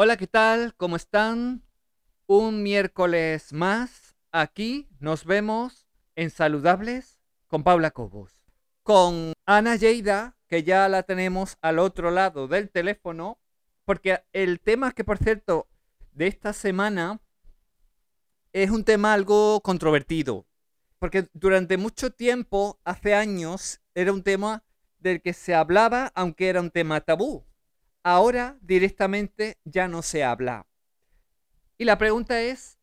Hola, 0.00 0.16
¿qué 0.16 0.28
tal? 0.28 0.76
¿Cómo 0.76 0.94
están? 0.94 1.64
Un 2.28 2.62
miércoles 2.62 3.52
más 3.52 4.16
aquí 4.30 4.88
nos 5.00 5.24
vemos 5.24 5.88
en 6.14 6.30
Saludables 6.30 7.18
con 7.48 7.64
Paula 7.64 7.90
Cobos. 7.90 8.30
Con 8.84 9.32
Ana 9.44 9.74
Lleida, 9.74 10.36
que 10.46 10.62
ya 10.62 10.88
la 10.88 11.02
tenemos 11.02 11.58
al 11.62 11.80
otro 11.80 12.12
lado 12.12 12.46
del 12.46 12.70
teléfono, 12.70 13.40
porque 13.84 14.22
el 14.32 14.60
tema 14.60 14.92
que, 14.92 15.02
por 15.02 15.18
cierto, 15.18 15.66
de 16.12 16.28
esta 16.28 16.52
semana 16.52 17.20
es 18.52 18.70
un 18.70 18.84
tema 18.84 19.12
algo 19.12 19.60
controvertido. 19.62 20.46
Porque 21.00 21.26
durante 21.32 21.76
mucho 21.76 22.12
tiempo, 22.12 22.78
hace 22.84 23.16
años, 23.16 23.80
era 23.96 24.12
un 24.12 24.22
tema 24.22 24.62
del 25.00 25.20
que 25.20 25.32
se 25.32 25.56
hablaba, 25.56 26.12
aunque 26.14 26.50
era 26.50 26.60
un 26.60 26.70
tema 26.70 27.00
tabú 27.00 27.47
ahora 28.08 28.56
directamente 28.62 29.56
ya 29.64 29.86
no 29.86 30.00
se 30.00 30.24
habla. 30.24 30.66
Y 31.76 31.84
la 31.84 31.98
pregunta 31.98 32.40
es, 32.40 32.78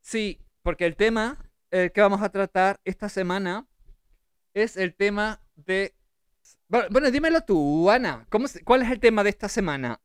sí, 0.00 0.40
porque 0.62 0.86
el 0.86 0.96
tema 0.96 1.36
eh, 1.70 1.90
que 1.94 2.00
vamos 2.00 2.22
a 2.22 2.30
tratar 2.30 2.80
esta 2.84 3.10
semana 3.10 3.66
es 4.54 4.78
el 4.78 4.96
tema 4.96 5.40
de... 5.54 5.92
Bueno, 6.68 7.10
dímelo 7.10 7.42
tú, 7.42 7.90
Ana, 7.90 8.26
¿cómo 8.30 8.46
¿cuál 8.64 8.82
es 8.82 8.90
el 8.90 9.00
tema 9.00 9.22
de 9.22 9.30
esta 9.30 9.48
semana? 9.48 10.00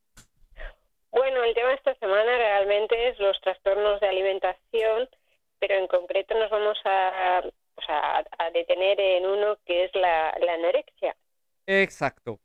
Bueno, 1.11 1.43
el 1.43 1.53
tema 1.53 1.69
de 1.69 1.75
esta 1.75 1.95
semana 1.95 2.37
realmente 2.37 3.09
es 3.09 3.19
los 3.19 3.39
trastornos 3.41 4.01
de 4.01 4.07
alimentación, 4.07 5.09
pero 5.59 5.75
en 5.75 5.87
concreto 5.87 6.37
nos 6.37 6.49
vamos 6.49 6.77
a, 6.83 7.43
detener 8.53 8.99
en 8.99 9.25
uno 9.25 9.57
que 9.65 9.85
es 9.85 9.95
la, 9.95 10.35
la 10.45 10.53
anorexia. 10.53 11.15
Exacto. 11.65 12.39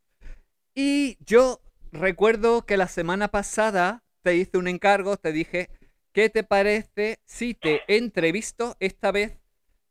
Y 0.73 1.17
yo 1.23 1.59
recuerdo 1.91 2.65
que 2.65 2.77
la 2.77 2.87
semana 2.87 3.29
pasada 3.29 4.03
te 4.21 4.35
hice 4.35 4.57
un 4.57 4.67
encargo, 4.67 5.17
te 5.17 5.31
dije, 5.31 5.69
¿qué 6.11 6.29
te 6.29 6.43
parece 6.43 7.19
si 7.25 7.53
te 7.53 7.81
entrevisto 7.87 8.75
esta 8.79 9.11
vez? 9.11 9.37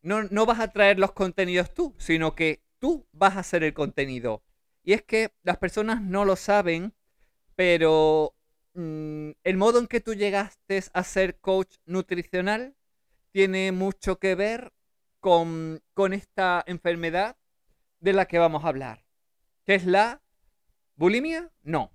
No, 0.02 0.24
no 0.24 0.46
vas 0.46 0.60
a 0.60 0.68
traer 0.68 0.98
los 0.98 1.12
contenidos 1.12 1.72
tú, 1.74 1.94
sino 1.98 2.34
que 2.34 2.62
tú 2.78 3.06
vas 3.12 3.36
a 3.36 3.40
hacer 3.40 3.64
el 3.64 3.74
contenido. 3.74 4.42
Y 4.82 4.92
es 4.92 5.02
que 5.02 5.32
las 5.42 5.58
personas 5.58 6.00
no 6.00 6.24
lo 6.24 6.36
saben, 6.36 6.94
pero 7.56 8.34
mm, 8.74 9.30
el 9.42 9.56
modo 9.56 9.78
en 9.78 9.86
que 9.86 10.00
tú 10.00 10.14
llegaste 10.14 10.82
a 10.92 11.04
ser 11.04 11.38
coach 11.40 11.76
nutricional 11.84 12.76
tiene 13.32 13.72
mucho 13.72 14.18
que 14.18 14.34
ver 14.34 14.72
con, 15.20 15.82
con 15.94 16.12
esta 16.12 16.62
enfermedad 16.66 17.36
de 18.00 18.12
la 18.12 18.26
que 18.26 18.38
vamos 18.38 18.64
a 18.64 18.68
hablar. 18.68 19.04
¿Qué 19.64 19.74
es 19.74 19.84
la 19.84 20.22
bulimia? 20.98 21.50
No, 21.62 21.90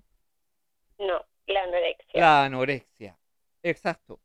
No, 0.98 1.24
la 1.46 1.62
anorexia. 1.64 2.20
la 2.20 2.44
anorexia. 2.44 3.16
Exacto. 3.62 4.20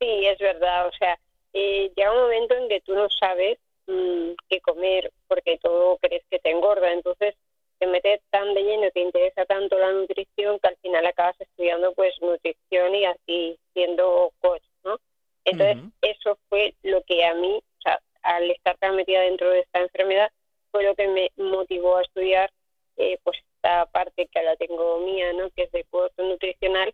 Sí, 0.00 0.26
es 0.26 0.38
verdad. 0.38 0.86
O 0.88 0.92
sea, 0.92 1.18
eh, 1.52 1.92
llega 1.96 2.12
un 2.12 2.22
momento 2.22 2.54
en 2.56 2.68
que 2.68 2.80
tú 2.80 2.94
no 2.94 3.08
sabes 3.10 3.58
mm, 3.86 3.92
mm, 3.92 4.36
qué 4.48 4.60
comer, 4.60 5.12
porque 5.28 5.58
todo 5.58 5.98
crees 5.98 6.24
que 6.30 6.38
te 6.38 6.50
engorda. 6.50 6.92
Entonces, 6.92 7.34
te 7.78 7.86
metes 7.86 8.20
tan 8.30 8.54
de 8.54 8.62
lleno, 8.62 8.90
te 8.92 9.00
interesa 9.00 9.44
tanto 9.46 9.78
la 9.78 9.92
nutrición 9.92 10.58
que 10.60 10.68
al 10.68 10.76
final 10.78 11.06
acabas 11.06 11.40
estudiando 11.40 11.92
pues 11.94 12.14
nutrición 12.20 12.94
y 12.94 13.04
así 13.06 13.58
siendo 13.72 14.32
coach, 14.40 14.62
¿no? 14.84 14.98
Entonces, 15.44 15.78
eso 16.02 16.38
fue 16.48 16.74
lo 16.82 17.02
que 17.02 17.24
a 17.24 17.34
mí, 17.34 17.56
o 17.56 17.80
sea, 17.82 18.00
al 18.22 18.50
estar 18.52 18.76
tan 18.78 18.94
metida 18.94 19.20
dentro 19.22 19.50
de 19.50 19.60
esta 19.60 19.80
enfermedad, 19.80 20.30
fue 20.70 20.84
lo 20.84 20.94
que 20.94 21.08
me 21.08 21.30
motivó 21.36 21.96
a 21.96 22.02
estudiar 22.02 22.50
eh, 22.96 23.18
pues 23.24 23.38
esta 23.62 23.86
parte 23.86 24.28
que 24.32 24.42
la 24.42 24.56
tengo 24.56 25.00
mía, 25.00 25.32
¿no? 25.34 25.50
Que 25.50 25.64
es 25.64 25.72
de 25.72 25.84
curso 25.84 26.22
nutricional, 26.22 26.92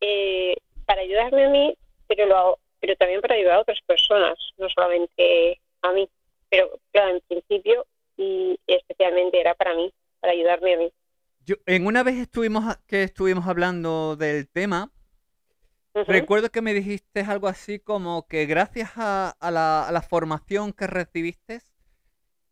eh, 0.00 0.56
para 0.86 1.02
ayudarme 1.02 1.44
a 1.44 1.48
mí, 1.48 1.74
pero 2.06 2.26
lo 2.26 2.36
hago, 2.36 2.58
pero 2.80 2.94
también 2.96 3.20
para 3.20 3.34
ayudar 3.34 3.56
a 3.56 3.60
otras 3.60 3.80
personas, 3.86 4.38
no 4.56 4.68
solamente 4.68 5.60
a 5.82 5.92
mí. 5.92 6.08
Pero 6.50 6.78
claro, 6.92 7.16
en 7.16 7.20
principio 7.28 7.86
y 8.16 8.58
especialmente 8.66 9.40
era 9.40 9.54
para 9.54 9.74
mí, 9.74 9.92
para 10.20 10.32
ayudarme 10.32 10.74
a 10.74 10.78
mí. 10.78 10.92
Yo, 11.44 11.56
en 11.66 11.86
una 11.86 12.02
vez 12.02 12.16
estuvimos 12.16 12.64
que 12.86 13.02
estuvimos 13.02 13.46
hablando 13.46 14.16
del 14.16 14.48
tema, 14.48 14.92
recuerdo 15.94 16.50
que 16.50 16.62
me 16.62 16.74
dijiste 16.74 17.20
algo 17.20 17.48
así 17.48 17.80
como 17.80 18.26
que 18.28 18.46
gracias 18.46 18.92
a, 18.96 19.34
la, 19.40 20.02
formación 20.08 20.72
que 20.72 20.86
recibiste 20.86 21.60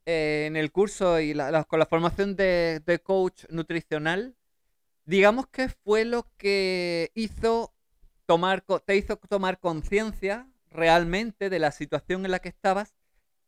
eh, 0.07 0.45
en 0.47 0.57
el 0.57 0.73
curso 0.73 1.21
y 1.21 1.35
con 1.69 1.79
la 1.79 1.87
formación 1.87 2.37
de, 2.37 2.81
de, 2.81 2.99
coach 2.99 3.45
nutricional, 3.51 4.37
digamos 5.05 5.47
que 5.49 5.69
fue 5.69 6.05
lo 6.05 6.27
que 6.37 7.11
hizo 7.15 7.73
tomar, 8.27 8.65
te 8.85 8.97
hizo 8.97 9.17
tomar 9.17 9.59
conciencia 9.59 10.49
realmente 10.71 11.51
de 11.51 11.59
la 11.59 11.71
situación 11.71 12.25
en 12.25 12.31
la 12.31 12.39
que 12.39 12.49
estabas 12.49 12.97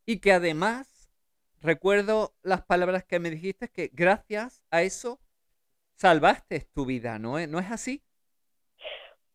y 0.06 0.20
que 0.20 0.32
además 0.32 1.10
recuerdo 1.60 2.34
las 2.42 2.62
palabras 2.62 3.04
que 3.04 3.18
me 3.18 3.30
dijiste 3.30 3.68
que 3.68 3.90
gracias 3.92 4.62
a 4.70 4.82
eso 4.82 5.18
salvaste 5.94 6.66
tu 6.74 6.84
vida, 6.84 7.18
¿no? 7.18 7.44
¿No 7.46 7.58
es 7.58 7.70
así? 7.70 8.02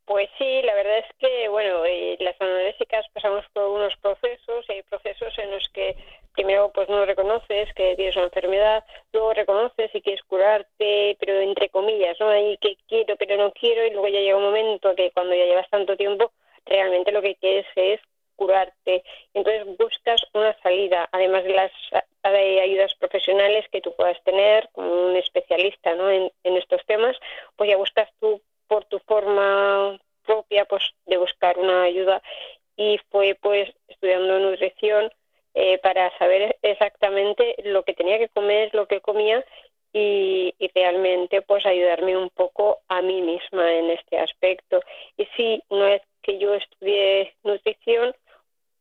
Pues 0.05 0.27
sí, 0.37 0.61
la 0.63 0.73
verdad 0.73 0.97
es 0.99 1.15
que, 1.19 1.47
bueno, 1.49 1.85
eh, 1.85 2.17
las 2.19 2.39
anorésicas 2.41 3.05
pasamos 3.13 3.45
por 3.53 3.65
unos 3.65 3.95
procesos 3.97 4.65
y 4.67 4.71
hay 4.71 4.83
procesos 4.83 5.37
en 5.37 5.51
los 5.51 5.69
que 5.71 5.95
primero 6.33 6.71
pues 6.73 6.89
no 6.89 7.05
reconoces 7.05 7.73
que 7.73 7.95
tienes 7.95 8.15
una 8.15 8.25
enfermedad, 8.25 8.83
luego 9.11 9.33
reconoces 9.33 9.93
y 9.93 10.01
quieres 10.01 10.23
curarte, 10.23 11.17
pero 11.19 11.39
entre 11.39 11.69
comillas, 11.69 12.17
¿no? 12.19 12.29
Ahí 12.29 12.57
que 12.57 12.77
quiero 12.87 13.15
pero 13.17 13.37
no 13.37 13.51
quiero 13.51 13.85
y 13.85 13.91
luego 13.91 14.07
ya 14.07 14.19
llega 14.19 14.37
un 14.37 14.43
momento 14.43 14.95
que 14.95 15.11
cuando 15.11 15.35
ya 15.35 15.45
llevas 15.45 15.69
tanto 15.69 15.97
tiempo, 15.97 16.31
realmente 16.65 17.11
lo 17.11 17.21
que 17.21 17.35
quieres 17.35 17.65
es 17.75 17.99
curarte. 18.35 19.03
Entonces 19.33 19.65
buscas 19.77 20.21
una 20.33 20.55
salida, 20.61 21.09
además 21.11 21.43
de 21.43 21.53
las 21.53 21.71
ayudas 22.23 22.95
profesionales 22.95 23.65
que 23.71 23.81
tú 23.81 23.93
puedas 23.95 24.21
tener 24.23 24.69
como 24.71 25.07
un 25.07 25.15
especialista 25.17 25.93
¿no? 25.95 26.09
en, 26.09 26.31
en 26.43 26.57
estos 26.57 26.85
temas, 26.85 27.17
pues 27.55 27.69
ya 27.69 27.77
buscas 27.77 28.09
tú 28.19 28.41
por 28.67 28.85
tu 28.85 28.99
forma 28.99 29.99
propia 30.25 30.65
pues 30.65 30.83
de 31.05 31.17
buscar 31.17 31.57
una 31.57 31.83
ayuda 31.83 32.21
y 32.77 32.97
fue 33.09 33.35
pues 33.41 33.69
estudiando 33.87 34.39
nutrición 34.39 35.11
eh, 35.53 35.77
para 35.79 36.15
saber 36.17 36.57
exactamente 36.61 37.55
lo 37.63 37.83
que 37.83 37.93
tenía 37.93 38.17
que 38.17 38.29
comer, 38.29 38.73
lo 38.73 38.87
que 38.87 39.01
comía 39.01 39.43
y, 39.93 40.53
realmente 40.75 41.41
pues 41.41 41.65
ayudarme 41.65 42.15
un 42.15 42.29
poco 42.29 42.79
a 42.87 43.01
mí 43.01 43.21
misma 43.21 43.73
en 43.73 43.89
este 43.89 44.19
aspecto. 44.19 44.81
Y 45.17 45.25
sí, 45.35 45.63
una 45.69 45.85
vez 45.85 46.03
que 46.21 46.37
yo 46.37 46.53
estudié 46.53 47.33
nutrición, 47.43 48.15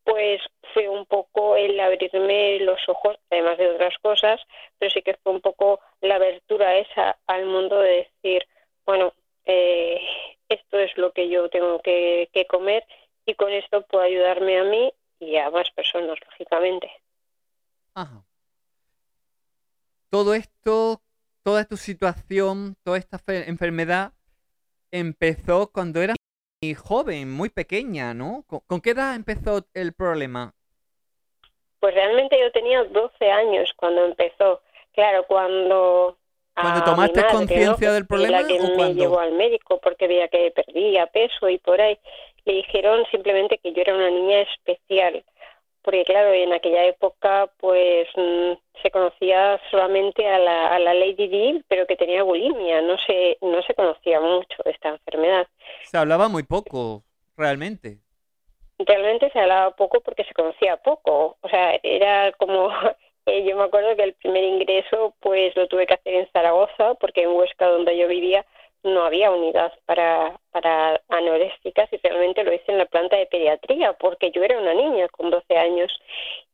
pues 0.04 0.40
fue 0.72 0.88
un 0.88 1.06
poco 1.06 1.56
el 1.56 1.78
abrirme 1.80 2.60
los 2.60 2.80
ojos, 2.88 3.18
además 3.30 3.58
de 3.58 3.70
otras 3.70 3.96
cosas, 3.98 4.40
pero 4.78 4.90
sí 4.90 5.02
que 5.02 5.14
fue 5.22 5.32
un 5.32 5.40
poco 5.40 5.80
la 6.00 6.16
abertura 6.16 6.78
esa 6.78 7.18
al 7.26 7.46
mundo 7.46 7.78
de 7.80 8.08
decir, 8.22 8.46
bueno, 8.86 9.12
eh, 9.44 10.00
esto 10.48 10.78
es 10.78 10.96
lo 10.96 11.12
que 11.12 11.28
yo 11.28 11.48
tengo 11.48 11.80
que, 11.80 12.28
comer 12.48 12.84
y 13.26 13.34
con 13.34 13.52
esto 13.52 13.82
puedo 13.82 14.04
ayudarme 14.04 14.58
a 14.58 14.64
mí 14.64 14.92
y 15.20 15.36
a 15.36 15.50
más 15.50 15.70
personas, 15.70 16.18
lógicamente. 16.24 16.90
Ajá. 17.94 18.24
Todo 20.10 20.34
esto, 20.34 21.02
toda 21.42 21.64
tu 21.64 21.76
situación, 21.76 22.76
toda 22.82 22.98
esta 22.98 23.20
enfermedad 23.26 24.12
empezó 24.90 25.70
cuando 25.70 26.00
eras 26.00 26.16
muy 26.62 26.74
joven, 26.74 27.30
muy 27.30 27.50
pequeña, 27.50 28.14
¿no? 28.14 28.44
¿Con, 28.46 28.80
qué 28.80 28.90
edad 28.90 29.14
empezó 29.14 29.66
el 29.74 29.92
problema? 29.92 30.54
Pues 31.80 31.94
realmente 31.94 32.38
yo 32.40 32.50
tenía 32.52 32.84
12 32.84 33.30
años 33.30 33.72
cuando 33.76 34.04
empezó. 34.06 34.62
Claro, 34.92 35.24
cuando 35.28 36.18
¿Cuando 36.60 36.84
tomaste 36.84 37.24
conciencia 37.30 37.92
del 37.92 38.06
problema? 38.06 38.40
La 38.40 38.48
que 38.48 38.58
me 38.58 38.94
llevó 38.94 39.20
al 39.20 39.32
médico 39.32 39.78
porque 39.80 40.08
veía 40.08 40.28
que 40.28 40.50
perdía 40.50 41.06
peso 41.06 41.48
y 41.48 41.58
por 41.58 41.80
ahí. 41.80 41.98
Le 42.48 42.54
dijeron 42.54 43.04
simplemente 43.10 43.58
que 43.58 43.74
yo 43.74 43.82
era 43.82 43.94
una 43.94 44.08
niña 44.08 44.40
especial. 44.40 45.22
Porque 45.82 46.04
claro, 46.04 46.32
en 46.32 46.54
aquella 46.54 46.86
época 46.86 47.50
pues 47.58 48.08
mm, 48.16 48.52
se 48.82 48.90
conocía 48.90 49.60
solamente 49.70 50.26
a 50.26 50.38
la, 50.38 50.74
a 50.74 50.78
la 50.78 50.94
Lady 50.94 51.28
Di, 51.28 51.62
pero 51.68 51.86
que 51.86 51.96
tenía 51.96 52.22
bulimia. 52.22 52.80
No 52.80 52.96
se, 53.06 53.36
no 53.42 53.62
se 53.62 53.74
conocía 53.74 54.20
mucho 54.20 54.62
esta 54.64 54.88
enfermedad. 54.88 55.46
Se 55.84 55.98
hablaba 55.98 56.28
muy 56.28 56.42
poco, 56.42 57.02
realmente. 57.36 57.98
Realmente 58.78 59.30
se 59.30 59.40
hablaba 59.40 59.76
poco 59.76 60.00
porque 60.00 60.24
se 60.24 60.32
conocía 60.32 60.78
poco. 60.78 61.36
O 61.42 61.48
sea, 61.50 61.78
era 61.82 62.32
como 62.32 62.70
eh, 63.26 63.44
yo 63.44 63.58
me 63.58 63.64
acuerdo 63.64 63.94
que 63.94 64.04
el 64.04 64.14
primer 64.14 64.44
ingreso 64.44 65.14
pues 65.20 65.54
lo 65.54 65.68
tuve 65.68 65.86
que 65.86 65.94
hacer 65.94 66.14
en 66.14 66.30
Zaragoza 66.32 66.94
porque 66.94 67.24
en 67.24 67.32
Huesca 67.32 67.66
donde 67.66 67.98
yo 67.98 68.08
vivía 68.08 68.46
no 68.82 69.04
había 69.04 69.30
unidad 69.30 69.72
para, 69.86 70.38
para 70.50 71.00
anorésticas 71.08 71.92
y 71.92 71.96
realmente 71.98 72.44
lo 72.44 72.52
hice 72.52 72.72
en 72.72 72.78
la 72.78 72.86
planta 72.86 73.16
de 73.16 73.26
pediatría 73.26 73.92
porque 73.94 74.30
yo 74.30 74.42
era 74.42 74.58
una 74.58 74.74
niña 74.74 75.08
con 75.08 75.30
12 75.30 75.56
años 75.56 75.92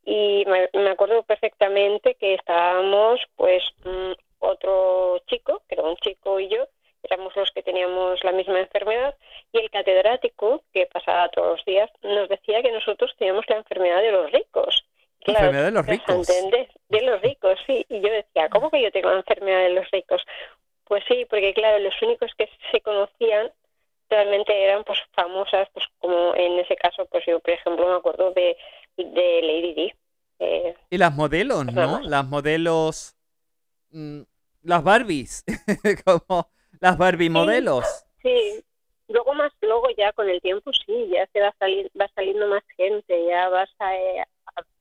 y 0.05 0.45
me, 0.47 0.91
acuerdo 0.91 1.23
perfectamente 1.23 2.15
que 2.15 2.35
estábamos 2.35 3.21
pues 3.37 3.63
mm, 3.85 4.13
otro 4.39 5.19
chico, 5.27 5.63
que 5.69 5.75
era 5.75 5.85
un 5.85 5.97
chico 5.97 6.41
y 6.41 6.49
yo, 6.49 6.67
éramos 7.03 7.35
los 7.37 7.51
que 7.53 7.63
teníamos 7.63 8.23
la 8.25 8.33
misma 8.33 8.61
enfermedad 8.61 9.15
y 9.53 9.59
el 9.59 9.71
catedrático 9.71 10.63
que 10.73 10.87
pasaba 10.87 11.29
todos 11.29 11.59
los 11.59 11.65
días 11.65 11.91
nos 12.03 12.29
decía 12.29 12.63
que 12.63 12.73
nosotros 12.73 13.15
teníamos 13.19 13.45
la 13.49 13.57
enfermedad 13.57 14.01
de 14.01 14.13
los 14.13 14.33
ricos 14.33 14.85
enfermedad 15.33 15.65
de 15.65 15.71
los 15.71 15.87
ricos. 15.87 16.27
De 16.89 17.03
los 17.03 17.21
ricos, 17.23 17.59
sí. 17.67 17.85
Y 17.89 18.01
yo 18.01 18.11
decía, 18.11 18.49
¿cómo 18.51 18.71
que 18.71 18.83
yo 18.83 18.91
tengo 18.91 19.11
la 19.11 19.17
enfermedad 19.17 19.63
de 19.63 19.71
los 19.71 19.91
ricos? 19.91 20.23
Pues 20.85 21.03
sí, 21.09 21.27
porque 21.29 21.55
claro, 21.55 21.79
los 21.79 21.95
únicos 22.03 22.31
que 22.37 22.49
se 22.71 22.81
conocían 22.81 23.51
realmente 24.11 24.65
eran 24.65 24.85
pues 24.85 24.99
famosas, 25.13 25.69
pues 25.73 25.87
como 25.99 26.35
en 26.35 26.59
ese 26.59 26.77
caso, 26.77 27.07
pues 27.07 27.25
yo 27.27 27.41
por 27.41 27.51
ejemplo 27.51 27.89
me 27.89 27.97
acuerdo 27.97 28.33
de, 28.33 28.57
de 28.97 29.41
Lady 29.43 29.75
Di. 29.75 29.93
Eh, 30.41 30.75
y 30.91 30.99
las 30.99 31.15
modelos, 31.15 31.65
¿no? 31.67 32.01
Las 32.03 32.27
modelos, 32.27 33.17
mm, 33.91 34.23
las 34.63 34.83
Barbies, 34.83 35.45
como 36.05 36.51
las 36.81 36.99
Barbie 36.99 37.31
modelos. 37.31 37.85
Sí, 38.23 38.65
luego 39.09 39.35
más, 39.35 39.53
luego 39.61 39.89
ya 39.97 40.13
con 40.13 40.29
el 40.29 40.41
tiempo 40.41 40.71
sí, 40.73 41.09
ya 41.11 41.27
se 41.33 41.41
va, 41.41 41.55
salir, 41.59 41.91
va 41.99 42.09
saliendo 42.15 42.47
más 42.49 42.63
gente, 42.77 43.27
ya 43.27 43.49
vas 43.49 43.71
a, 43.79 43.97
eh, 43.97 44.25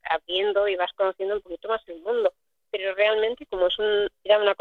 abriendo 0.09 0.67
y 0.67 0.75
vas 0.75 0.91
conociendo 0.93 1.35
un 1.35 1.41
poquito 1.41 1.67
más 1.67 1.81
el 1.87 2.01
mundo. 2.01 2.33
Pero 2.71 2.95
realmente 2.95 3.45
como 3.45 3.67
es 3.67 3.77
un, 3.77 4.09
era 4.23 4.39
una, 4.39 4.55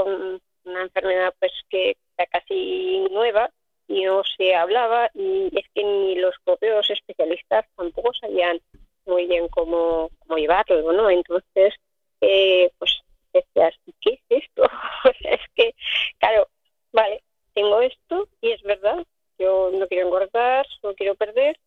una 0.65 0.83
enfermedad 0.83 1.35
pues 1.39 1.53
que 1.69 1.97
era 2.17 2.27
casi 2.27 3.07
nueva 3.11 3.51
y 3.89 4.05
no 4.05 4.23
se 4.37 4.55
hablaba 4.55 5.11
y 5.15 5.51
es 5.59 5.67
que 5.75 5.85
ni 5.85 6.15
los 6.17 6.35
propios 6.45 6.89
especialistas 6.91 7.67
tampoco 7.77 8.13
sabían 8.15 8.61
muy 9.05 9.27
bien 9.27 9.49
cómo, 9.49 10.11
llevarlo, 10.37 10.93
¿no? 10.93 11.11
Entonces, 11.11 11.75
eh, 12.21 12.71
pues 12.79 13.03
decías, 13.33 13.75
¿qué 14.01 14.15
es 14.15 14.45
esto? 14.45 14.63
es 15.25 15.41
que, 15.55 15.75
claro, 16.19 16.49
vale, 16.93 17.23
tengo 17.55 17.81
esto 17.81 18.29
y 18.41 18.53
es 18.53 18.63
verdad, 18.63 19.05
yo 19.39 19.71
no 19.73 19.87
quiero 19.89 20.07
engordar, 20.07 20.67
no 20.83 20.95
quiero 20.95 21.15
perder, 21.15 21.59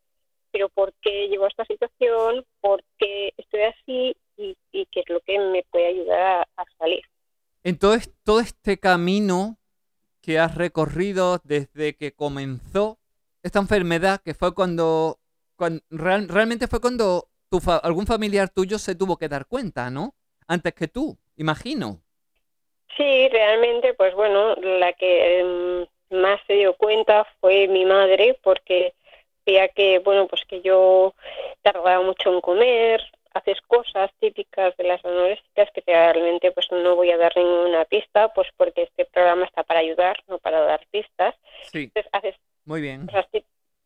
pero 0.52 0.70
por 0.70 0.94
qué 1.02 1.28
llevo 1.28 1.46
a 1.46 1.50
esta 1.50 1.66
situación, 1.66 2.46
por 2.62 2.82
qué 2.98 3.34
estoy 3.38 3.62
así 3.62 4.16
y, 4.38 4.56
qué 4.72 5.00
es 5.02 5.10
lo 5.10 5.20
que 5.22 5.38
me 5.38 5.64
puede 5.64 5.88
ayudar 5.88 6.48
a, 6.56 6.66
salir. 6.78 7.04
Entonces, 7.66 8.14
todo 8.24 8.42
este 8.42 8.80
camino 8.80 9.58
que 10.22 10.38
has 10.38 10.54
recorrido 10.54 11.42
desde 11.44 11.98
que 11.98 12.14
comenzó 12.14 13.00
esta 13.42 13.58
enfermedad, 13.58 14.22
que 14.24 14.36
fue 14.36 14.54
cuando, 14.54 15.18
realmente 15.90 16.68
fue 16.68 16.80
cuando 16.80 17.28
tu 17.50 17.60
algún 17.82 18.06
familiar 18.06 18.50
tuyo 18.50 18.78
se 18.78 18.94
tuvo 18.94 19.18
que 19.18 19.30
dar 19.30 19.48
cuenta, 19.48 19.90
¿no? 19.90 20.14
Antes 20.48 20.76
que 20.76 20.88
tú, 20.88 21.18
imagino. 21.38 22.02
Sí, 22.96 23.30
realmente, 23.30 23.96
pues 23.96 24.14
bueno, 24.14 24.54
la 24.58 24.94
que 24.94 25.40
em, 25.40 25.88
más 26.12 26.40
se 26.46 26.54
dio 26.54 26.76
cuenta 26.76 27.26
fue 27.42 27.68
mi 27.68 27.84
madre, 27.84 28.38
porque 28.44 28.94
veía 29.44 29.70
que, 29.70 29.98
bueno, 30.00 30.28
pues 30.28 30.46
que 30.46 30.62
yo 30.62 31.16
tardaba 31.64 32.00
mucho 32.04 32.32
en 32.32 32.42
comer, 32.42 33.02
haces 33.36 33.60
cosas 33.68 34.10
típicas 34.20 34.76
de 34.78 34.86
las 34.86 35.04
anoréxicas 35.04 35.70
que 35.72 35.84
realmente 35.86 36.52
pues 36.52 36.72
no 36.72 36.96
voy 36.96 37.12
a 37.12 37.18
dar 37.18 37.36
ninguna 37.36 37.84
pista, 37.86 38.30
pues 38.34 38.48
porque 38.56 38.84
este 38.84 39.06
programa 39.06 39.46
está 39.46 39.64
para 39.64 39.82
ayudar, 39.82 40.24
no 40.28 40.40
para 40.40 40.62
dar 40.62 40.86
pistas. 40.90 41.36
Sí, 41.72 41.92
Entonces 41.94 42.10
haces 42.14 42.36
muy 42.64 42.80
bien. 42.82 43.06
cosas 43.06 43.28
tí- 43.32 43.44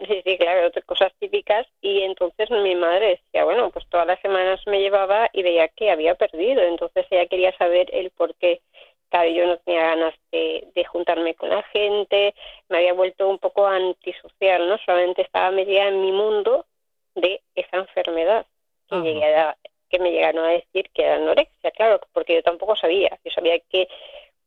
sí, 0.07 0.21
sí, 0.23 0.37
claro, 0.37 0.67
otras 0.67 0.85
cosas 0.85 1.11
típicas 1.19 1.65
y 1.81 2.01
entonces 2.03 2.49
mi 2.51 2.75
madre 2.75 3.07
decía, 3.23 3.43
bueno, 3.43 3.71
pues 3.71 3.87
todas 3.89 4.05
las 4.05 4.19
semanas 4.21 4.61
me 4.67 4.79
llevaba 4.81 5.29
y 5.33 5.41
veía 5.41 5.67
que 5.69 5.89
había 5.89 6.13
perdido, 6.13 6.61
entonces 6.61 7.07
ella 7.09 7.25
quería 7.25 7.51
saber 7.57 7.89
el 7.93 8.11
por 8.11 8.35
qué. 8.35 8.61
Claro, 9.09 9.31
yo 9.31 9.47
no 9.47 9.57
tenía 9.57 9.81
ganas 9.81 10.13
de, 10.31 10.67
de 10.75 10.85
juntarme 10.85 11.33
con 11.33 11.49
la 11.49 11.63
gente, 11.63 12.35
me 12.69 12.77
había 12.77 12.93
vuelto 12.93 13.27
un 13.27 13.39
poco 13.39 13.65
antisocial, 13.65 14.69
¿no? 14.69 14.77
Solamente 14.85 15.23
estaba 15.23 15.49
metida 15.49 15.87
en 15.87 15.99
mi 16.01 16.11
mundo 16.11 16.67
de 17.15 17.41
esa 17.55 17.77
enfermedad 17.77 18.45
que, 18.89 18.95
Ajá. 18.95 19.03
llegué 19.03 19.35
a- 19.35 19.57
que 19.89 19.99
me 19.99 20.11
llegaron 20.11 20.45
a 20.45 20.49
decir 20.49 20.89
que 20.93 21.03
era 21.03 21.15
anorexia, 21.15 21.71
claro, 21.71 21.99
porque 22.13 22.35
yo 22.35 22.43
tampoco 22.43 22.75
sabía. 22.75 23.19
Yo 23.25 23.31
sabía 23.31 23.59
que, 23.69 23.87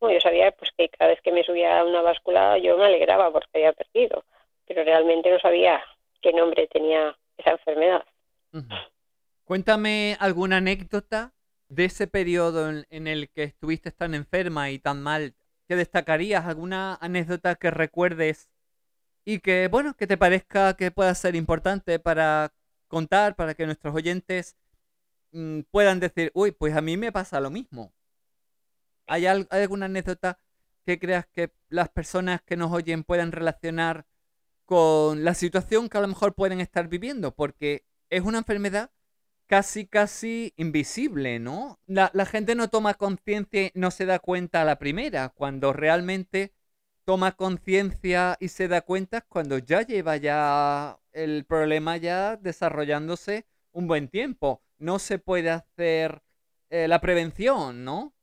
bueno, 0.01 0.15
yo 0.15 0.21
sabía 0.21 0.53
pues 0.53 0.71
que 0.77 0.89
cada 0.91 1.11
vez 1.11 1.21
que 1.23 1.33
me 1.33 1.45
subía 1.45 1.81
a 1.81 1.85
una 1.85 2.03
báscula 2.03 2.59
yo 2.59 2.77
me 2.79 2.87
alegraba 2.87 3.33
porque 3.33 3.49
había 3.55 3.73
perdido, 3.73 4.25
pero 4.67 4.85
realmente 4.85 5.31
no 5.31 5.39
sabía 5.41 5.83
qué 6.23 6.33
nombre 6.33 6.67
tenía 6.69 7.17
esa 7.39 7.53
enfermedad. 7.53 8.05
Cuéntame 9.45 10.17
alguna 10.21 10.59
anécdota 10.59 11.35
de 11.69 11.87
ese 11.87 12.07
periodo 12.07 12.69
en, 12.71 12.87
en 12.91 13.07
el 13.07 13.31
que 13.31 13.45
estuviste 13.45 13.91
tan 13.91 14.15
enferma 14.15 14.71
y 14.71 14.79
tan 14.79 15.03
mal. 15.03 15.35
¿Qué 15.69 15.77
destacarías? 15.77 16.47
¿Alguna 16.47 16.97
anécdota 17.01 17.55
que 17.57 17.71
recuerdes 17.71 18.49
y 19.25 19.41
que, 19.41 19.69
bueno, 19.69 19.95
que 19.97 20.07
te 20.07 20.19
parezca 20.19 20.77
que 20.77 20.91
pueda 20.91 21.15
ser 21.15 21.37
importante 21.37 21.99
para 21.99 22.53
contar, 22.93 23.37
para 23.37 23.55
que 23.55 23.67
nuestros 23.67 23.95
oyentes 23.97 24.57
mm, 25.33 25.63
puedan 25.73 26.01
decir, 26.01 26.33
uy, 26.35 26.53
pues 26.53 26.77
a 26.77 26.83
mí 26.83 26.97
me 26.99 27.13
pasa 27.13 27.41
lo 27.41 27.51
mismo? 27.51 27.95
¿Hay, 29.07 29.27
al- 29.27 29.49
hay 29.51 29.63
alguna 29.63 29.87
anécdota 29.87 30.39
que 30.87 30.99
creas 30.99 31.27
que 31.27 31.53
las 31.69 31.89
personas 31.89 32.43
que 32.43 32.57
nos 32.57 32.73
oyen 32.73 33.05
puedan 33.05 33.33
relacionar 33.33 34.07
con 34.67 35.25
la 35.25 35.35
situación 35.35 35.89
que 35.89 35.99
a 35.99 36.03
lo 36.03 36.09
mejor 36.09 36.35
pueden 36.35 36.61
estar 36.61 36.89
viviendo? 36.89 37.35
Porque 37.35 37.87
es 38.11 38.23
una 38.23 38.39
enfermedad 38.39 38.93
casi, 39.47 39.87
casi 39.87 40.55
invisible, 40.57 41.39
¿no? 41.41 41.81
La, 41.87 42.11
la 42.15 42.27
gente 42.27 42.55
no 42.55 42.69
toma 42.71 42.95
conciencia, 42.95 43.71
no 43.75 43.91
se 43.91 44.07
da 44.07 44.19
cuenta 44.21 44.63
a 44.63 44.65
la 44.65 44.79
primera, 44.79 45.31
cuando 45.31 45.73
realmente 45.73 46.55
toma 47.05 47.33
conciencia 47.37 48.37
y 48.41 48.49
se 48.49 48.69
da 48.69 48.83
cuenta 48.83 49.23
cuando 49.23 49.59
ya 49.59 49.83
lleva 49.83 50.17
ya 50.17 50.99
el 51.13 51.45
problema 51.47 51.97
ya 51.97 52.37
desarrollándose 52.37 53.47
un 53.73 53.87
buen 53.89 54.09
tiempo. 54.09 54.63
No 54.79 54.99
se 54.99 55.19
puede 55.19 55.51
hacer 55.51 56.23
eh, 56.71 56.89
la 56.89 57.01
prevención, 57.01 57.85
¿no? 57.85 58.15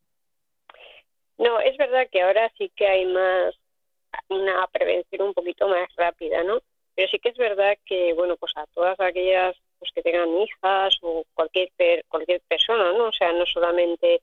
No, 1.37 1.59
es 1.61 1.77
verdad 1.77 2.07
que 2.11 2.21
ahora 2.21 2.51
sí 2.57 2.71
que 2.75 2.87
hay 2.87 3.05
más 3.05 3.55
una 4.29 4.67
prevención 4.67 5.29
un 5.29 5.33
poquito 5.33 5.67
más 5.67 5.89
rápida, 5.97 6.43
¿no? 6.43 6.59
Pero 6.95 7.09
sí 7.09 7.19
que 7.19 7.29
es 7.29 7.37
verdad 7.37 7.77
que, 7.85 8.13
bueno, 8.13 8.37
pues 8.37 8.53
a 8.57 8.65
todas 8.67 8.99
aquellas 8.99 9.55
pues 9.79 9.91
que 9.93 10.03
tengan 10.03 10.29
hijas 10.37 10.97
o 11.01 11.25
cualquier 11.33 11.71
per- 11.77 12.05
cualquier 12.07 12.41
persona, 12.47 12.93
¿no? 12.93 13.05
O 13.09 13.13
sea, 13.13 13.33
no 13.33 13.45
solamente 13.45 14.21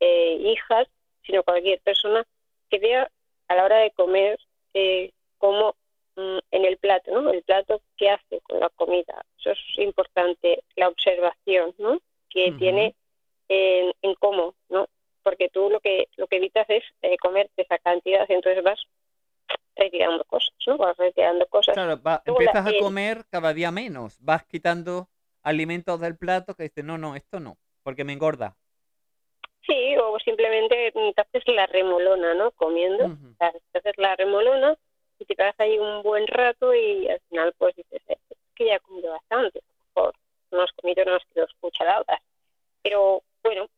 eh, 0.00 0.34
hijas, 0.40 0.88
sino 1.24 1.42
cualquier 1.44 1.80
persona 1.82 2.24
que 2.70 2.78
vea 2.80 3.10
a 3.48 3.54
la 3.54 3.64
hora 3.64 3.78
de 3.78 3.90
comer 3.92 4.38
eh, 4.74 5.12
cómo 5.38 5.74
mm, 6.16 6.38
en 6.50 6.64
el 6.64 6.76
plato, 6.78 7.10
¿no? 7.10 7.30
El 7.30 7.42
plato 7.42 7.80
que 7.96 8.10
hace 8.10 8.40
con 8.42 8.60
la 8.60 8.68
comida. 8.70 9.24
Eso 9.38 9.50
es 9.52 9.78
importante, 9.78 10.62
la 10.76 10.88
observación, 10.88 11.74
¿no? 11.78 12.00
Que 12.30 12.52
tiene 12.58 12.94
en, 13.48 13.92
en 14.02 14.14
cómo, 14.16 14.54
¿no? 14.68 14.88
Porque 15.22 15.48
tú 15.48 15.68
lo 15.70 15.80
que 15.80 16.08
lo 16.16 16.26
que 16.26 16.36
evitas 16.36 16.68
es 16.68 16.84
eh, 17.02 17.16
comerte 17.18 17.62
esa 17.62 17.78
cantidad, 17.78 18.24
entonces 18.30 18.62
vas 18.62 18.80
retirando 19.76 20.24
cosas, 20.24 20.52
¿no? 20.66 20.76
Vas 20.76 20.96
retirando 20.96 21.46
cosas. 21.46 21.74
Claro, 21.74 22.00
va- 22.02 22.22
la- 22.24 22.32
empiezas 22.32 22.66
a 22.66 22.70
comer 22.78 23.24
cada 23.30 23.52
día 23.54 23.70
menos, 23.70 24.16
vas 24.20 24.44
quitando 24.44 25.08
alimentos 25.42 26.00
del 26.00 26.16
plato 26.16 26.54
que 26.54 26.64
dices, 26.64 26.84
no, 26.84 26.98
no, 26.98 27.14
esto 27.16 27.40
no, 27.40 27.56
porque 27.82 28.04
me 28.04 28.12
engorda. 28.12 28.56
Sí, 29.68 29.96
o 29.98 30.18
simplemente 30.20 30.92
te 30.92 31.20
haces 31.20 31.42
la 31.46 31.66
remolona, 31.66 32.32
¿no? 32.34 32.50
Comiendo, 32.52 33.04
o 33.04 33.36
sea, 33.38 33.52
te 33.72 33.78
haces 33.78 33.98
la 33.98 34.16
remolona 34.16 34.74
y 35.18 35.26
te 35.26 35.36
quedas 35.36 35.54
ahí 35.58 35.78
un 35.78 36.02
buen 36.02 36.26
rato 36.26 36.74
y 36.74 37.06
al 37.08 37.20
final 37.28 37.52
pues 37.58 37.76
dices, 37.76 38.00
"Eh, 38.08 38.16
es 38.30 38.38
que 38.54 38.64
ya 38.66 38.76
he 38.76 38.80
comido 38.80 39.12
bastante, 39.12 39.60
mejor 39.94 40.14
no 40.50 40.62
has 40.62 40.72
comido 40.72 41.02
unas 41.06 41.22
dos 41.34 41.50
cucharadas, 41.60 42.20
pero 42.82 43.22
bueno, 43.42 43.68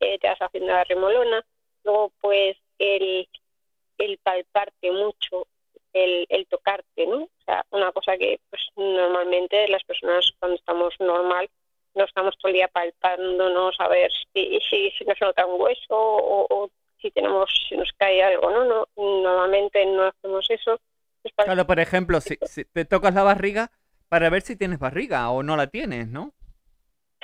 eh, 0.00 0.18
te 0.18 0.26
vas 0.28 0.38
haciendo 0.40 0.72
la 0.72 0.82
remolona, 0.84 1.44
luego 1.84 2.10
pues 2.20 2.56
el, 2.78 3.28
el 3.98 4.18
palparte 4.18 4.90
mucho, 4.90 5.46
el, 5.92 6.26
el 6.28 6.46
tocarte, 6.48 7.06
¿no? 7.06 7.22
O 7.22 7.42
sea, 7.44 7.64
una 7.70 7.92
cosa 7.92 8.18
que 8.18 8.40
pues 8.50 8.62
normalmente 8.74 9.68
las 9.68 9.84
personas 9.84 10.28
cuando 10.40 10.56
estamos 10.56 10.92
normal 10.98 11.48
no 11.96 12.04
estamos 12.04 12.36
todo 12.38 12.48
el 12.50 12.54
día 12.54 12.68
palpándonos 12.68 13.74
a 13.80 13.88
ver 13.88 14.10
si, 14.32 14.60
si, 14.70 14.90
si 14.92 15.04
nos 15.04 15.20
nota 15.20 15.46
un 15.46 15.60
hueso 15.60 15.96
o, 15.96 16.46
o 16.48 16.70
si 17.00 17.10
tenemos 17.10 17.50
si 17.68 17.76
nos 17.76 17.90
cae 17.96 18.22
algo, 18.22 18.50
¿no? 18.50 18.64
no 18.64 18.86
Normalmente 18.96 19.84
no 19.86 20.04
hacemos 20.04 20.46
eso. 20.50 20.80
Claro, 21.34 21.66
por 21.66 21.80
ejemplo, 21.80 22.20
si, 22.20 22.38
si 22.44 22.64
te 22.64 22.84
tocas 22.84 23.14
la 23.14 23.22
barriga 23.24 23.70
para 24.08 24.30
ver 24.30 24.42
si 24.42 24.56
tienes 24.56 24.78
barriga 24.78 25.28
o 25.30 25.42
no 25.42 25.56
la 25.56 25.66
tienes, 25.66 26.08
¿no? 26.08 26.32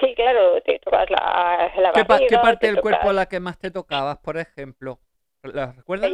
Sí, 0.01 0.15
claro, 0.15 0.61
te 0.63 0.79
tocas 0.81 1.09
la, 1.11 1.73
la 1.77 1.93
¿Qué, 1.93 2.05
pa- 2.05 2.19
qué 2.19 2.25
barriga, 2.25 2.43
parte 2.43 2.67
te 2.67 2.73
del 2.73 2.81
cuerpo 2.81 3.13
la 3.13 3.27
que 3.27 3.39
más 3.41 3.59
te 3.59 3.71
tocabas, 3.71 4.19
por 4.19 4.37
ejemplo? 4.39 4.99
¿La 5.43 5.73
recuerdas? 5.73 6.11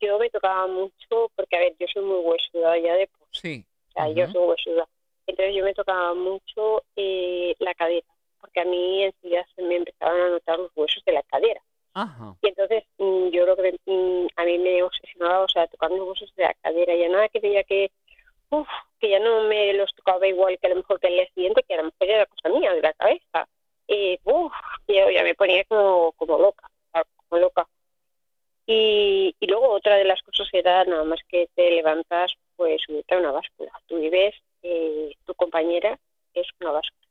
Yo 0.00 0.18
me 0.18 0.30
tocaba 0.30 0.66
mucho 0.66 1.30
porque, 1.34 1.56
a 1.56 1.60
ver, 1.60 1.74
yo 1.78 1.86
soy 1.92 2.02
muy 2.04 2.18
huesuda 2.18 2.78
ya 2.78 2.94
de 2.94 3.06
por 3.08 3.26
Sí. 3.32 3.66
O 3.88 3.92
sea, 3.92 4.08
yo 4.10 4.26
soy 4.30 4.42
huesuda. 4.46 4.88
Entonces 5.26 5.54
yo 5.54 5.64
me 5.64 5.74
tocaba 5.74 6.14
mucho 6.14 6.82
eh, 6.94 7.54
la 7.58 7.74
cadera, 7.74 8.06
porque 8.40 8.60
a 8.60 8.64
mí 8.64 9.04
enseguida 9.04 9.46
se 9.54 9.62
me 9.62 9.76
empezaban 9.76 10.20
a 10.20 10.30
notar 10.30 10.58
los 10.58 10.70
huesos 10.76 11.04
de 11.04 11.12
la 11.12 11.22
cadera. 11.24 11.60
Ajá. 11.94 12.36
Y 12.42 12.48
entonces 12.48 12.84
mm, 12.98 13.28
yo 13.28 13.44
creo 13.44 13.56
que 13.56 13.78
mm, 13.86 14.26
a 14.36 14.44
mí 14.44 14.58
me 14.58 14.82
obsesionaba, 14.82 15.44
o 15.44 15.48
sea, 15.48 15.66
tocar 15.66 15.90
los 15.90 16.08
huesos 16.08 16.32
de 16.36 16.44
la 16.44 16.54
cadera. 16.54 16.94
Ya 16.94 17.08
nada 17.08 17.28
que 17.28 17.40
veía 17.40 17.64
que, 17.64 17.90
uf, 18.50 18.68
que 19.00 19.10
ya 19.10 19.18
no 19.18 19.44
me 19.44 19.72
los 19.72 19.94
tocaba 19.94 20.26
igual 20.26 20.58
que 20.58 20.66
a 20.66 20.70
lo 20.70 20.76
mejor 20.76 21.00
que 21.00 21.08
el 21.08 21.14
día 21.14 21.28
siguiente, 21.34 21.62
que 21.62 21.74
a 21.74 21.78
lo 21.78 21.84
mejor 21.84 22.06
ya 22.06 22.14
era 22.14 22.26
cosa 22.26 22.48
mía, 22.50 22.72
de 22.72 22.82
la 22.82 22.92
cabeza. 22.92 23.48
Yo 24.88 25.10
ya 25.10 25.22
me 25.22 25.34
ponía 25.34 25.64
como, 25.64 26.12
como 26.12 26.38
loca, 26.38 26.70
como 27.28 27.40
loca. 27.40 27.66
Y, 28.66 29.34
y 29.38 29.46
luego 29.46 29.68
otra 29.70 29.96
de 29.96 30.04
las 30.04 30.22
cosas 30.22 30.48
era 30.52 30.84
nada 30.84 31.04
más 31.04 31.20
que 31.28 31.48
te 31.54 31.70
levantas, 31.70 32.32
pues 32.56 32.80
subirte 32.82 33.14
a 33.14 33.18
una 33.18 33.32
báscula. 33.32 33.70
Tú 33.86 33.98
vives, 33.98 34.34
eh, 34.68 35.16
tu 35.24 35.34
compañera 35.34 35.98
es 36.34 36.46
una 36.60 36.72
báscula. 36.72 37.06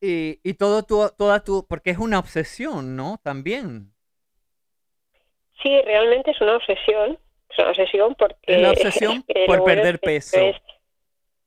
Y, 0.00 0.40
y 0.42 0.54
todo 0.54 0.82
tu, 0.82 1.08
toda 1.16 1.42
tu, 1.44 1.66
porque 1.66 1.90
es 1.90 1.98
una 1.98 2.18
obsesión, 2.18 2.96
¿no? 2.96 3.18
También. 3.22 3.92
Sí, 5.62 5.80
realmente 5.82 6.30
es 6.30 6.40
una 6.40 6.56
obsesión, 6.56 7.18
es 7.50 7.58
una 7.58 7.70
obsesión 7.70 8.14
porque... 8.16 8.36
Es 8.46 8.60
la 8.60 8.70
obsesión 8.72 9.24
por 9.46 9.60
bueno 9.60 9.64
perder 9.64 9.94
es 9.96 10.00
que 10.00 10.06
peso. 10.06 10.38
es, 10.38 10.56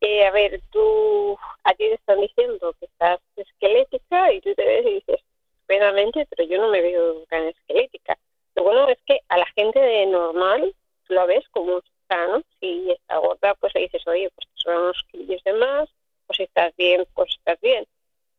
eh, 0.01 0.25
a 0.25 0.31
ver, 0.31 0.61
tú, 0.71 1.37
a 1.63 1.71
ti 1.73 1.85
te 1.89 1.93
están 1.93 2.19
diciendo 2.19 2.73
que 2.79 2.85
estás 2.85 3.19
esquelética 3.35 4.33
y 4.33 4.41
tú 4.41 4.53
te 4.55 4.65
ves 4.65 4.85
y 4.85 4.93
dices, 4.95 5.21
estupendamente, 5.53 6.27
pero 6.29 6.49
yo 6.49 6.61
no 6.61 6.69
me 6.69 6.81
veo 6.81 7.23
tan 7.29 7.43
esquelética. 7.47 8.17
Lo 8.55 8.63
bueno 8.63 8.89
es 8.89 8.99
que 9.05 9.19
a 9.29 9.37
la 9.37 9.45
gente 9.55 9.79
de 9.79 10.05
normal 10.07 10.75
tú 11.07 11.13
la 11.13 11.25
ves 11.25 11.47
como 11.51 11.79
está, 11.79 12.27
¿no? 12.27 12.41
Si 12.59 12.91
está 12.91 13.17
gorda, 13.17 13.55
pues 13.55 13.73
le 13.75 13.81
dices, 13.81 14.05
oye, 14.07 14.29
pues 14.35 14.47
unos 14.65 15.03
kilos 15.11 15.43
de 15.43 15.53
más, 15.53 15.89
pues 16.27 16.37
si 16.37 16.43
estás 16.43 16.75
bien, 16.77 17.05
pues 17.13 17.31
estás 17.37 17.59
bien. 17.61 17.85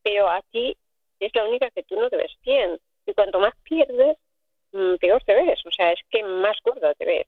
Pero 0.02 0.28
a 0.28 0.42
ti 0.50 0.76
es 1.20 1.34
la 1.34 1.44
única 1.44 1.70
que 1.70 1.82
tú 1.84 1.98
no 1.98 2.10
te 2.10 2.16
ves 2.16 2.36
bien. 2.44 2.78
Y 3.06 3.14
cuanto 3.14 3.38
más 3.40 3.54
pierdes, 3.64 4.16
mm, 4.72 4.96
peor 4.96 5.22
te 5.24 5.34
ves. 5.34 5.60
O 5.66 5.70
sea, 5.70 5.92
es 5.92 6.00
que 6.10 6.22
más 6.24 6.56
gorda 6.64 6.94
te 6.94 7.04
ves. 7.04 7.26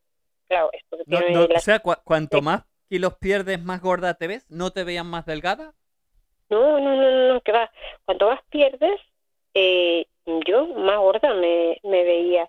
Claro, 0.48 0.70
esto 0.72 0.96
que 0.98 1.04
No, 1.06 1.18
tiene 1.18 1.34
no, 1.48 1.54
o 1.54 1.58
sea, 1.60 1.82
cua- 1.82 2.02
cuanto 2.04 2.42
más 2.42 2.64
kilos 2.88 3.14
pierdes, 3.18 3.62
más 3.62 3.80
gorda 3.80 4.14
te 4.14 4.26
ves. 4.26 4.46
¿No 4.50 4.70
te 4.72 4.84
veían 4.84 5.06
más 5.06 5.26
delgada? 5.26 5.74
No, 6.50 6.78
no, 6.78 6.96
no, 6.96 7.34
no, 7.34 7.40
que 7.40 7.52
va. 7.52 7.70
Cuanto 8.04 8.28
más 8.28 8.40
pierdes, 8.50 9.00
eh, 9.54 10.06
yo 10.46 10.66
más 10.66 10.98
gorda 10.98 11.34
me, 11.34 11.78
me 11.82 12.04
veía. 12.04 12.48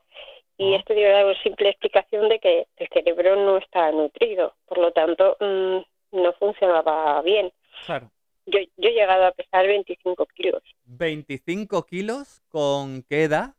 Y 0.58 0.74
esto 0.74 0.94
dio 0.94 1.10
la 1.10 1.34
simple 1.44 1.70
explicación 1.70 2.30
de 2.30 2.40
que 2.40 2.68
el 2.78 2.88
cerebro 2.90 3.36
no 3.36 3.58
está 3.58 3.92
nutrido, 3.92 4.54
por 4.68 4.78
lo 4.78 4.92
tanto 4.94 5.36
mm, 5.40 5.80
no 6.16 6.34
funcionaba 6.34 7.22
bien. 7.22 7.52
Claro. 7.86 8.12
Yo, 8.46 8.60
yo 8.78 8.90
he 8.90 8.94
llegado 8.94 9.26
a 9.26 9.32
pesar 9.32 9.66
25 9.66 10.26
kilos, 10.28 10.62
25 10.86 11.86
kilos 11.86 12.44
con 12.50 13.04
qué 13.04 13.24
edad? 13.24 13.56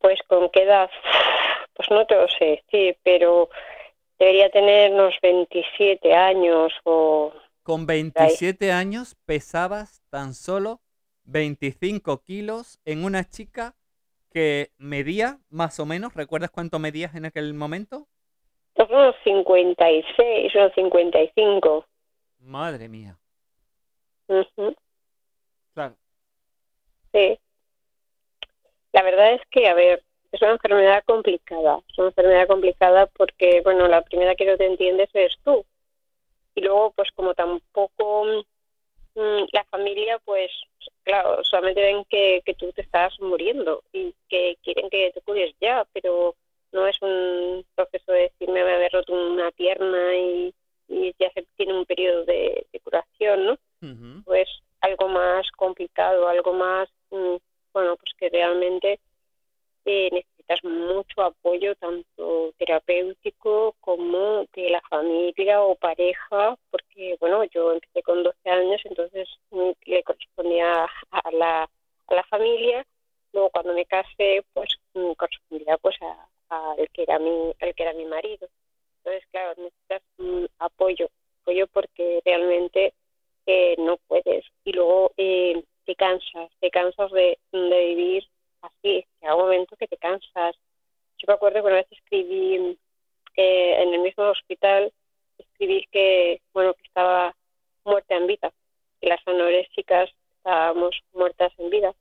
pues 0.00 0.18
con 0.26 0.50
qué 0.50 0.62
edad, 0.62 0.90
pues 1.74 1.88
no 1.90 2.06
te 2.06 2.16
lo 2.16 2.26
sé 2.28 2.62
decir, 2.64 2.96
pero 3.04 3.50
debería 4.18 4.50
tener 4.50 4.92
unos 4.92 5.14
27 5.22 6.14
años 6.14 6.72
o 6.84 7.32
con 7.62 7.86
27 7.86 8.72
años 8.72 9.16
pesabas 9.26 10.02
tan 10.10 10.34
solo 10.34 10.80
25 11.24 12.22
kilos 12.22 12.80
en 12.84 13.04
una 13.04 13.28
chica 13.28 13.76
que 14.32 14.72
medía 14.78 15.38
más 15.50 15.78
o 15.78 15.86
menos, 15.86 16.14
¿recuerdas 16.14 16.50
cuánto 16.50 16.78
medías 16.78 17.14
en 17.14 17.26
aquel 17.26 17.52
momento? 17.54 18.08
Unos 18.88 19.14
56 19.24 20.56
o 20.56 20.70
55. 20.70 21.86
Madre 22.40 22.88
mía. 22.88 23.18
Claro. 25.74 25.96
Sí. 27.12 27.38
La 28.92 29.02
verdad 29.02 29.34
es 29.34 29.42
que, 29.50 29.68
a 29.68 29.74
ver, 29.74 30.02
es 30.32 30.40
una 30.40 30.52
enfermedad 30.52 31.04
complicada. 31.04 31.80
Es 31.90 31.98
una 31.98 32.08
enfermedad 32.08 32.46
complicada 32.46 33.06
porque, 33.06 33.60
bueno, 33.62 33.86
la 33.86 34.02
primera 34.02 34.34
que 34.34 34.46
no 34.46 34.56
te 34.56 34.66
entiendes 34.66 35.10
eres 35.12 35.36
tú. 35.44 35.64
Y 36.54 36.62
luego, 36.62 36.92
pues 36.92 37.10
como 37.12 37.34
tampoco 37.34 38.24
mm, 39.14 39.44
la 39.52 39.64
familia, 39.70 40.18
pues, 40.24 40.50
claro, 41.02 41.44
solamente 41.44 41.82
ven 41.82 42.04
que, 42.08 42.42
que 42.44 42.54
tú 42.54 42.72
te 42.72 42.82
estás 42.82 43.18
muriendo 43.20 43.82
y 43.92 44.14
que 44.28 44.56
quieren 44.62 44.88
que 44.88 45.10
te 45.12 45.20
cures 45.20 45.54
ya, 45.60 45.86
pero 45.92 46.34
no 46.72 46.86
es 46.86 47.00
un 47.02 47.64
proceso 47.74 48.12
de 48.12 48.22
decirme 48.22 48.64
me 48.64 48.72
haber 48.72 48.92
roto 48.92 49.12
una 49.12 49.50
pierna 49.50 50.14
y, 50.16 50.54
y 50.88 51.14
ya 51.18 51.30
se 51.32 51.46
tiene 51.56 51.74
un 51.74 51.86
periodo 51.86 52.24
de, 52.24 52.66
de 52.72 52.80
curación, 52.80 53.46
¿no? 53.46 53.58
Pues 54.24 54.48
algo 54.80 55.08
más 55.08 55.50
complicado, 55.52 56.28
algo 56.28 56.52
más, 56.52 56.88
mm, 57.10 57.36
bueno, 57.72 57.96
pues 57.96 58.12
que 58.18 58.28
realmente 58.28 58.98
eh, 59.84 60.08
necesitas 60.12 60.62
mucho 60.64 61.22
apoyo, 61.22 61.74
tanto 61.76 62.52
terapéutico 62.58 63.74
como 63.80 64.46
de 64.54 64.70
la 64.70 64.80
familia 64.82 65.62
o 65.62 65.74
pareja, 65.74 66.56
porque, 66.70 67.16
bueno, 67.20 67.44
yo 67.44 67.72
empecé 67.72 68.02
con 68.02 68.22
12 68.22 68.50
años, 68.50 68.80
entonces 68.84 69.28
mm, 69.50 69.70
le 69.86 70.02
correspondía 70.02 70.86
a 71.10 71.30
la, 71.32 71.62
a 71.62 72.14
la 72.14 72.24
familia, 72.24 72.84
luego 73.32 73.50
cuando 73.50 73.72
me 73.74 73.86
casé, 73.86 74.44
pues 74.52 74.76
mm, 74.94 75.12
correspondía 75.12 75.78
pues 75.78 75.96
a, 76.02 76.28
a 76.50 76.74
el 76.78 76.88
que 76.90 77.02
era 77.02 77.18
mi, 77.18 77.52
el 77.58 77.74
que 77.74 77.82
era 77.82 77.92
mi 77.94 78.04
marido. 78.04 78.48
Entonces, 78.98 79.26
claro, 79.30 79.54
necesitas 79.56 80.02
mm, 80.18 80.44
apoyo, 80.58 81.08
apoyo 81.42 81.66
porque 81.68 82.20
realmente 82.24 82.92
eh, 83.46 83.74
no 83.78 83.96
puedes 84.08 84.44
y 84.64 84.72
luego 84.72 85.12
eh, 85.16 85.62
te 85.84 85.94
cansas, 85.94 86.50
te 86.60 86.70
cansas 86.70 87.10
de, 87.12 87.38
de 87.52 87.84
vivir 87.86 88.24
así, 88.62 89.04
llega 89.20 89.34
un 89.34 89.42
momento 89.42 89.76
que 89.76 89.88
te 89.88 89.96
cansas. 89.96 90.56
Yo 91.18 91.26
me 91.26 91.34
acuerdo 91.34 91.60
que 91.60 91.66
una 91.66 91.76
vez 91.76 91.86
escribí 91.90 92.78
eh, 93.36 93.82
en 93.82 93.94
el 93.94 94.00
mismo 94.00 94.24
hospital, 94.24 94.92
escribí 95.38 95.86
que, 95.90 96.40
bueno, 96.52 96.74
que 96.74 96.82
estaba 96.82 97.34
muerta 97.84 98.16
en 98.16 98.26
vida, 98.26 98.52
que 99.00 99.08
las 99.08 99.26
anoréxicas 99.26 100.10
estábamos 100.36 100.98
muertas 101.12 101.52
en 101.58 101.70
vida, 101.70 101.94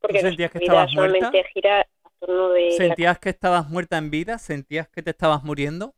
porque 0.00 0.20
sentías 0.20 0.50
que 0.50 0.58
estabas 0.58 0.92
muerta? 0.94 1.30
gira 1.54 1.86
la 2.26 2.70
¿Sentías 2.72 3.18
que 3.18 3.30
estabas 3.30 3.68
muerta 3.68 3.98
en 3.98 4.10
vida? 4.10 4.38
¿Sentías 4.38 4.88
que 4.88 5.02
te 5.02 5.10
estabas 5.10 5.42
muriendo? 5.44 5.94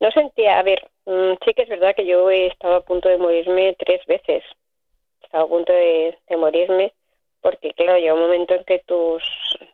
No 0.00 0.10
sentía, 0.12 0.58
a 0.58 0.62
ver, 0.62 0.90
mm, 1.04 1.34
sí 1.44 1.54
que 1.54 1.62
es 1.62 1.68
verdad 1.68 1.94
que 1.94 2.06
yo 2.06 2.30
he 2.30 2.46
estado 2.46 2.76
a 2.76 2.84
punto 2.84 3.08
de 3.08 3.18
morirme 3.18 3.76
tres 3.78 4.04
veces. 4.06 4.42
Estaba 5.22 5.44
a 5.44 5.48
punto 5.48 5.72
de, 5.72 6.18
de 6.28 6.36
morirme 6.36 6.92
porque, 7.40 7.72
claro, 7.72 7.98
llega 7.98 8.14
un 8.14 8.20
momento 8.20 8.54
en 8.54 8.64
que 8.64 8.80
tus, 8.80 9.22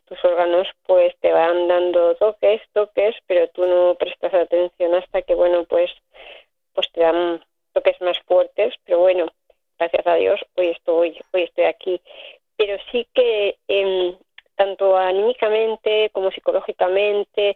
tus 0.05 0.23
órganos 0.23 0.67
pues 0.85 1.13
te 1.19 1.33
van 1.33 1.67
dando 1.67 2.15
toques, 2.15 2.61
toques, 2.73 3.15
pero 3.25 3.49
tú 3.49 3.65
no 3.65 3.95
prestas 3.95 4.33
atención 4.33 4.95
hasta 4.95 5.21
que, 5.21 5.35
bueno, 5.35 5.65
pues, 5.65 5.91
pues 6.73 6.89
te 6.93 7.01
dan 7.01 7.43
toques 7.73 7.99
más 8.01 8.17
fuertes. 8.21 8.73
Pero 8.85 8.99
bueno, 8.99 9.27
gracias 9.77 10.07
a 10.07 10.15
Dios, 10.15 10.39
hoy 10.55 10.67
estoy, 10.67 11.19
hoy 11.33 11.43
estoy 11.43 11.65
aquí. 11.65 12.01
Pero 12.55 12.77
sí 12.91 13.07
que 13.13 13.57
em, 13.67 14.15
tanto 14.57 14.97
anímicamente 14.97 16.09
como 16.11 16.31
psicológicamente, 16.31 17.55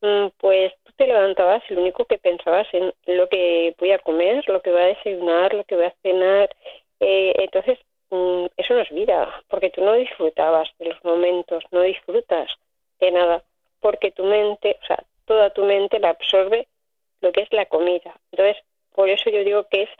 mm, 0.00 0.28
pues 0.38 0.72
tú 0.82 0.92
te 0.96 1.06
levantabas 1.06 1.62
y 1.70 1.74
lo 1.74 1.82
único 1.82 2.06
que 2.06 2.18
pensabas 2.18 2.66
en 2.72 2.92
lo 3.06 3.28
que 3.28 3.74
voy 3.78 3.92
a 3.92 3.98
comer, 4.00 4.42
lo 4.48 4.60
que 4.62 4.70
voy 4.72 4.82
a 4.82 4.86
desayunar, 4.86 5.54
lo 5.54 5.64
que 5.64 5.76
voy 5.76 5.84
a 5.84 5.94
cenar. 6.02 6.50
Eh, 7.00 7.34
entonces, 7.38 7.78
mm, 8.10 8.46
eso 8.56 8.74
no 8.74 8.80
es 8.80 8.90
vida, 8.90 9.42
porque 9.48 9.70
tú 9.70 9.82
no 9.82 9.92
disfrutabas 9.92 10.68
de 10.78 10.86
los 10.86 11.04
momentos, 11.04 11.62
no 11.70 11.82
disfrutas 11.82 12.50
de 13.00 13.10
nada, 13.12 13.44
porque 13.80 14.10
tu 14.10 14.24
mente, 14.24 14.76
o 14.82 14.86
sea, 14.86 15.04
toda 15.26 15.50
tu 15.50 15.64
mente 15.64 16.00
la 16.00 16.10
absorbe 16.10 16.66
lo 17.20 17.32
que 17.32 17.42
es 17.42 17.52
la 17.52 17.66
comida. 17.66 18.14
Entonces, 18.32 18.56
por 18.94 19.08
eso 19.08 19.30
yo 19.30 19.44
digo 19.44 19.64
que 19.70 19.82
es 19.82 19.90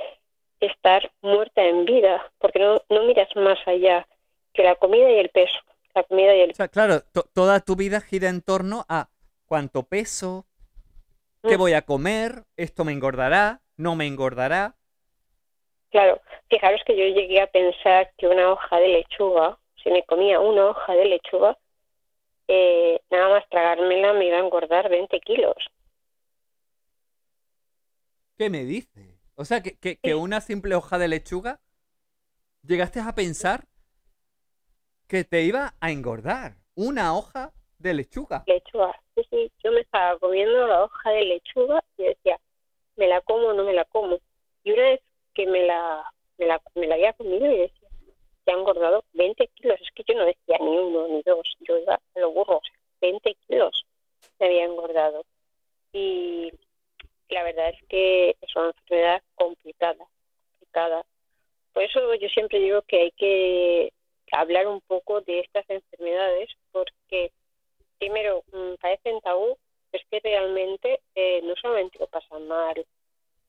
estar 0.60 1.10
muerta 1.22 1.64
en 1.64 1.84
vida, 1.84 2.24
porque 2.38 2.58
no, 2.58 2.82
no 2.88 3.04
miras 3.04 3.28
más 3.36 3.58
allá 3.66 4.06
que 4.54 4.64
la 4.64 4.74
comida 4.76 5.10
y 5.10 5.18
el 5.18 5.28
peso. 5.28 5.58
La 5.94 6.02
comida 6.04 6.34
y 6.36 6.40
el 6.42 6.50
O 6.50 6.54
sea, 6.54 6.68
claro, 6.68 7.02
to- 7.12 7.28
toda 7.34 7.60
tu 7.60 7.76
vida 7.76 8.00
gira 8.00 8.28
en 8.28 8.42
torno 8.42 8.84
a 8.88 9.08
cuánto 9.46 9.84
peso, 9.84 10.46
qué 11.42 11.56
Mm. 11.56 11.58
voy 11.60 11.72
a 11.72 11.82
comer, 11.82 12.44
esto 12.56 12.84
me 12.84 12.92
engordará, 12.92 13.62
no 13.76 13.96
me 13.96 14.06
engordará. 14.06 14.76
Claro, 15.90 16.20
fijaros 16.50 16.80
que 16.86 16.96
yo 16.96 17.04
llegué 17.14 17.40
a 17.40 17.46
pensar 17.46 18.12
que 18.18 18.26
una 18.28 18.52
hoja 18.52 18.76
de 18.78 18.88
lechuga, 18.88 19.58
si 19.82 19.90
me 19.90 20.04
comía 20.04 20.38
una 20.40 20.66
hoja 20.66 20.92
de 20.94 21.06
lechuga, 21.06 21.56
eh, 22.48 23.00
nada 23.10 23.30
más 23.30 23.48
tragármela 23.48 24.12
me 24.12 24.26
iba 24.26 24.36
a 24.36 24.40
engordar 24.40 24.88
20 24.90 25.18
kilos. 25.20 25.56
¿Qué 28.36 28.50
me 28.50 28.64
dices? 28.64 29.18
O 29.34 29.44
sea, 29.44 29.62
que, 29.62 29.76
que- 29.78 29.98
que 29.98 30.14
una 30.14 30.40
simple 30.40 30.74
hoja 30.74 30.98
de 30.98 31.08
lechuga, 31.08 31.60
llegaste 32.62 33.00
a 33.00 33.14
pensar 33.14 33.66
que 35.08 35.24
te 35.24 35.42
iba 35.42 35.74
a 35.80 35.90
engordar. 35.90 36.52
Una 36.74 37.16
hoja 37.16 37.52
de 37.78 37.94
lechuga. 37.94 38.44
Lechuga, 38.46 38.94
sí, 39.14 39.22
sí, 39.30 39.52
yo 39.64 39.72
me 39.72 39.80
estaba 39.80 40.18
comiendo 40.18 40.66
la 40.66 40.84
hoja 40.84 41.10
de 41.10 41.24
lechuga 41.24 41.82
y 41.96 42.04
decía, 42.04 42.38
¿me 42.96 43.08
la 43.08 43.20
como 43.22 43.48
o 43.48 43.54
no 43.54 43.64
me 43.64 43.72
la 43.72 43.84
como? 43.86 44.18
Y 44.62 44.72
una 44.72 44.82
vez 44.82 45.00
que 45.34 45.46
me 45.46 45.64
la, 45.64 46.04
me 46.36 46.46
la, 46.46 46.60
me 46.74 46.86
la 46.86 46.94
había 46.96 47.12
comido 47.14 47.46
y 47.50 47.58
decía, 47.58 47.88
te 48.44 48.52
ha 48.52 48.56
engordado 48.56 49.04
20 49.14 49.48
kilos. 49.54 49.80
Es 49.80 49.88
que 49.94 50.04
yo 50.06 50.18
no 50.18 50.26
decía 50.26 50.58
ni 50.60 50.76
uno 50.76 51.08
ni 51.08 51.22
dos, 51.22 51.56
yo 51.60 51.78
iba 51.78 51.94
a 51.94 52.20
lo 52.20 52.30
burro, 52.30 52.58
o 52.58 52.62
sea, 52.62 52.78
20 53.00 53.34
kilos 53.46 53.84
me 54.38 54.46
había 54.46 54.64
engordado. 54.64 55.24
Y 55.92 56.52
la 57.30 57.42
verdad 57.44 57.70
es 57.70 57.82
que 57.88 58.36
es 58.40 58.56
una 58.56 58.66
enfermedad 58.66 59.22
complicada, 59.34 60.04
complicada. 60.50 61.04
Por 61.72 61.82
eso 61.82 62.14
yo 62.14 62.28
siempre 62.28 62.58
digo 62.58 62.82
que 62.82 63.00
hay 63.00 63.10
que 63.12 63.92
hablar 64.32 64.66
un 64.66 64.80
poco 64.82 65.20
de 65.22 65.40
estas 65.40 65.68
enfermedades 65.68 66.50
porque 66.72 67.32
primero 67.98 68.44
mm, 68.52 68.74
parecen 68.80 69.20
tabú, 69.20 69.56
es 69.92 70.02
que 70.10 70.20
realmente 70.20 71.00
eh, 71.14 71.40
no 71.42 71.54
solamente 71.56 71.98
lo 71.98 72.06
pasan 72.06 72.46
mal 72.46 72.84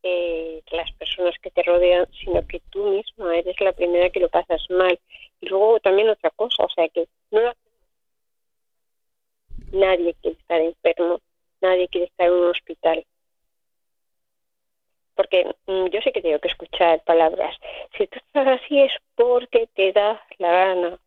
eh, 0.04 0.62
las 0.72 0.92
personas 0.94 1.36
que 1.42 1.52
te 1.52 1.64
rodean, 1.64 2.08
sino 2.24 2.46
que 2.48 2.62
tú 2.70 2.86
misma 2.86 3.38
eres 3.38 3.60
la 3.60 3.74
primera 3.74 4.10
que 4.10 4.22
lo 4.22 4.30
pasas 4.30 4.62
mal. 4.70 4.98
Y 5.42 5.48
luego 5.48 5.80
también 5.80 6.10
otra 6.10 6.30
cosa, 6.32 6.64
o 6.64 6.70
sea 6.70 6.88
que 6.90 7.08
no 7.32 7.42
lo 7.42 7.54
nadie 9.72 10.16
quiere 10.22 10.38
estar 10.40 10.62
enfermo, 10.62 11.20
nadie 11.62 11.88
quiere 11.90 12.08
estar 12.08 12.28
en 12.28 12.34
un 12.34 12.48
hospital. 12.48 13.06
Porque 15.20 15.54
mm, 15.68 15.88
yo 15.88 16.00
sé 16.00 16.14
que 16.14 16.22
tengo 16.22 16.40
que 16.40 16.48
escuchar 16.48 17.04
palabras. 17.04 17.54
Si 17.98 18.08
tú 18.08 18.20
estás 18.20 18.48
así 18.48 18.80
es 18.80 18.94
porque 19.16 19.68
te 19.76 19.92
da 19.92 20.24
la 20.38 20.50
gana. 20.50 20.98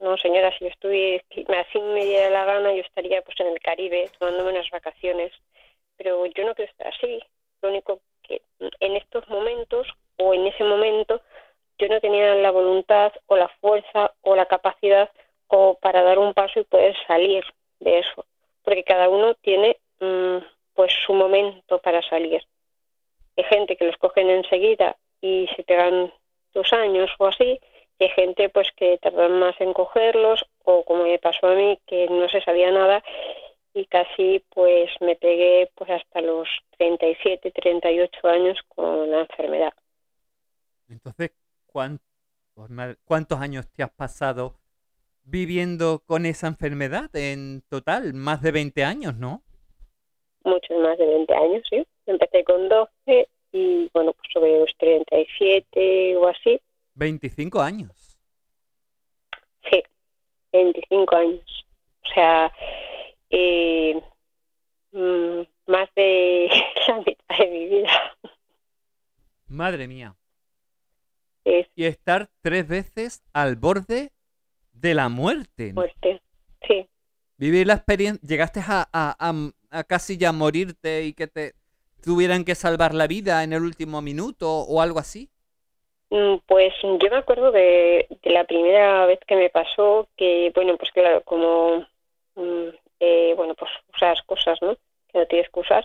No, 0.00 0.18
señora, 0.18 0.52
si 0.58 0.66
yo 0.66 0.70
estuviera 0.70 1.24
así 1.58 1.80
me 1.80 2.04
diera 2.04 2.28
la 2.28 2.44
gana, 2.44 2.74
yo 2.74 2.82
estaría 2.82 3.22
pues 3.22 3.40
en 3.40 3.46
el 3.46 3.58
Caribe 3.60 4.10
tomándome 4.18 4.50
unas 4.50 4.68
vacaciones. 4.68 5.32
Pero 5.96 6.26
yo 6.26 6.44
no 6.44 6.54
quiero 6.54 6.70
estar 6.70 6.88
así. 6.88 7.20
Lo 7.62 7.70
único 7.70 8.00
que 8.22 8.42
en 8.80 8.96
estos 8.96 9.26
momentos 9.30 9.86
o 10.18 10.34
en 10.34 10.46
ese 10.46 10.64
momento 10.64 11.22
yo 11.78 11.88
no 11.88 12.02
tenía 12.02 12.34
la 12.34 12.50
voluntad 12.50 13.14
o 13.28 13.36
la 13.38 13.48
fuerza 13.62 14.12
o 14.20 14.36
la 14.36 14.44
capacidad 14.44 15.08
como 15.46 15.76
para 15.76 16.02
dar 16.02 16.18
un 16.18 16.34
paso 16.34 16.60
y 16.60 16.64
poder 16.64 16.94
salir 17.06 17.46
de 17.80 18.00
eso. 18.00 18.26
Porque 18.62 18.84
cada 18.84 19.08
uno 19.08 19.32
tiene 19.36 19.78
mm, 20.00 20.36
pues 20.74 20.92
su 21.06 21.14
momento 21.14 21.78
para 21.78 22.02
salir. 22.02 22.42
Hay 23.38 23.44
gente 23.44 23.76
que 23.76 23.86
los 23.86 23.96
cogen 23.96 24.28
enseguida 24.30 24.96
y 25.20 25.48
se 25.56 25.62
pegan 25.62 26.12
dos 26.52 26.72
años 26.72 27.08
o 27.18 27.26
así, 27.28 27.60
y 27.98 28.04
hay 28.04 28.10
gente 28.10 28.48
pues 28.50 28.68
que 28.76 28.98
tardan 28.98 29.38
más 29.38 29.58
en 29.60 29.72
cogerlos, 29.72 30.44
o 30.64 30.84
como 30.84 31.04
me 31.04 31.18
pasó 31.18 31.46
a 31.46 31.54
mí, 31.54 31.78
que 31.86 32.06
no 32.08 32.28
se 32.28 32.40
sabía 32.42 32.70
nada 32.70 33.02
y 33.74 33.86
casi 33.86 34.44
pues 34.50 34.90
me 35.00 35.14
pegué 35.16 35.70
pues 35.76 35.88
hasta 35.90 36.20
los 36.20 36.48
37, 36.78 37.52
38 37.52 38.28
años 38.28 38.58
con 38.68 39.10
la 39.10 39.20
enfermedad. 39.20 39.72
Entonces, 40.88 41.30
¿cuán- 41.66 42.00
madre- 42.68 42.96
¿cuántos 43.04 43.40
años 43.40 43.68
te 43.72 43.82
has 43.84 43.90
pasado 43.90 44.54
viviendo 45.22 46.02
con 46.06 46.26
esa 46.26 46.48
enfermedad 46.48 47.14
en 47.14 47.62
total? 47.68 48.14
Más 48.14 48.42
de 48.42 48.50
20 48.52 48.82
años, 48.84 49.14
¿no? 49.16 49.42
Muchos 50.44 50.76
más 50.78 50.96
de 50.98 51.06
20 51.06 51.34
años, 51.34 51.62
sí. 51.68 51.86
Empecé 52.08 52.42
con 52.44 52.68
12 52.68 53.28
y 53.52 53.90
bueno, 53.92 54.12
pues 54.12 54.28
sobre 54.32 54.58
los 54.60 54.74
37 54.78 56.16
o 56.16 56.26
así. 56.28 56.60
25 56.94 57.60
años. 57.60 58.18
Sí, 59.70 59.82
25 60.52 61.14
años. 61.16 61.66
O 62.04 62.08
sea, 62.14 62.52
eh, 63.30 64.00
mm, 64.92 65.40
más 65.70 65.88
de 65.94 66.48
la 66.88 66.96
mitad 66.98 67.38
de 67.38 67.46
mi 67.50 67.66
vida. 67.68 67.90
Madre 69.46 69.86
mía. 69.88 70.14
Y 71.74 71.84
estar 71.84 72.28
tres 72.42 72.68
veces 72.68 73.22
al 73.32 73.56
borde 73.56 74.12
de 74.72 74.94
la 74.94 75.08
muerte. 75.08 75.72
muerte. 75.72 76.20
Sí, 76.66 76.86
Vivir 77.38 77.66
la 77.66 77.74
experiencia. 77.74 78.26
Llegaste 78.26 78.60
a, 78.60 78.86
a- 78.92 79.16
a- 79.18 79.50
a 79.70 79.84
casi 79.84 80.16
ya 80.18 80.32
morirte 80.32 81.04
y 81.04 81.12
que 81.14 81.26
te 81.26 81.54
tuvieran 82.02 82.44
que 82.44 82.54
salvar 82.54 82.94
la 82.94 83.06
vida 83.06 83.42
en 83.44 83.52
el 83.52 83.62
último 83.62 84.02
minuto 84.02 84.50
o 84.50 84.80
algo 84.80 84.98
así. 84.98 85.30
Mm, 86.10 86.36
Pues 86.46 86.72
yo 86.82 87.10
me 87.10 87.16
acuerdo 87.16 87.52
de, 87.52 88.08
la 88.24 88.44
primera 88.44 89.06
vez 89.06 89.20
que 89.26 89.36
me 89.36 89.50
pasó 89.50 90.08
que, 90.16 90.50
bueno, 90.54 90.76
pues 90.76 90.90
claro, 90.92 91.22
como, 91.22 91.86
mm, 92.36 92.68
eh, 93.00 93.34
bueno, 93.36 93.54
pues 93.54 93.70
usas 93.94 94.22
cosas, 94.22 94.60
¿no? 94.62 94.76
Que 95.12 95.18
no 95.18 95.26
tienes 95.26 95.50
que 95.50 95.60
usar. 95.60 95.84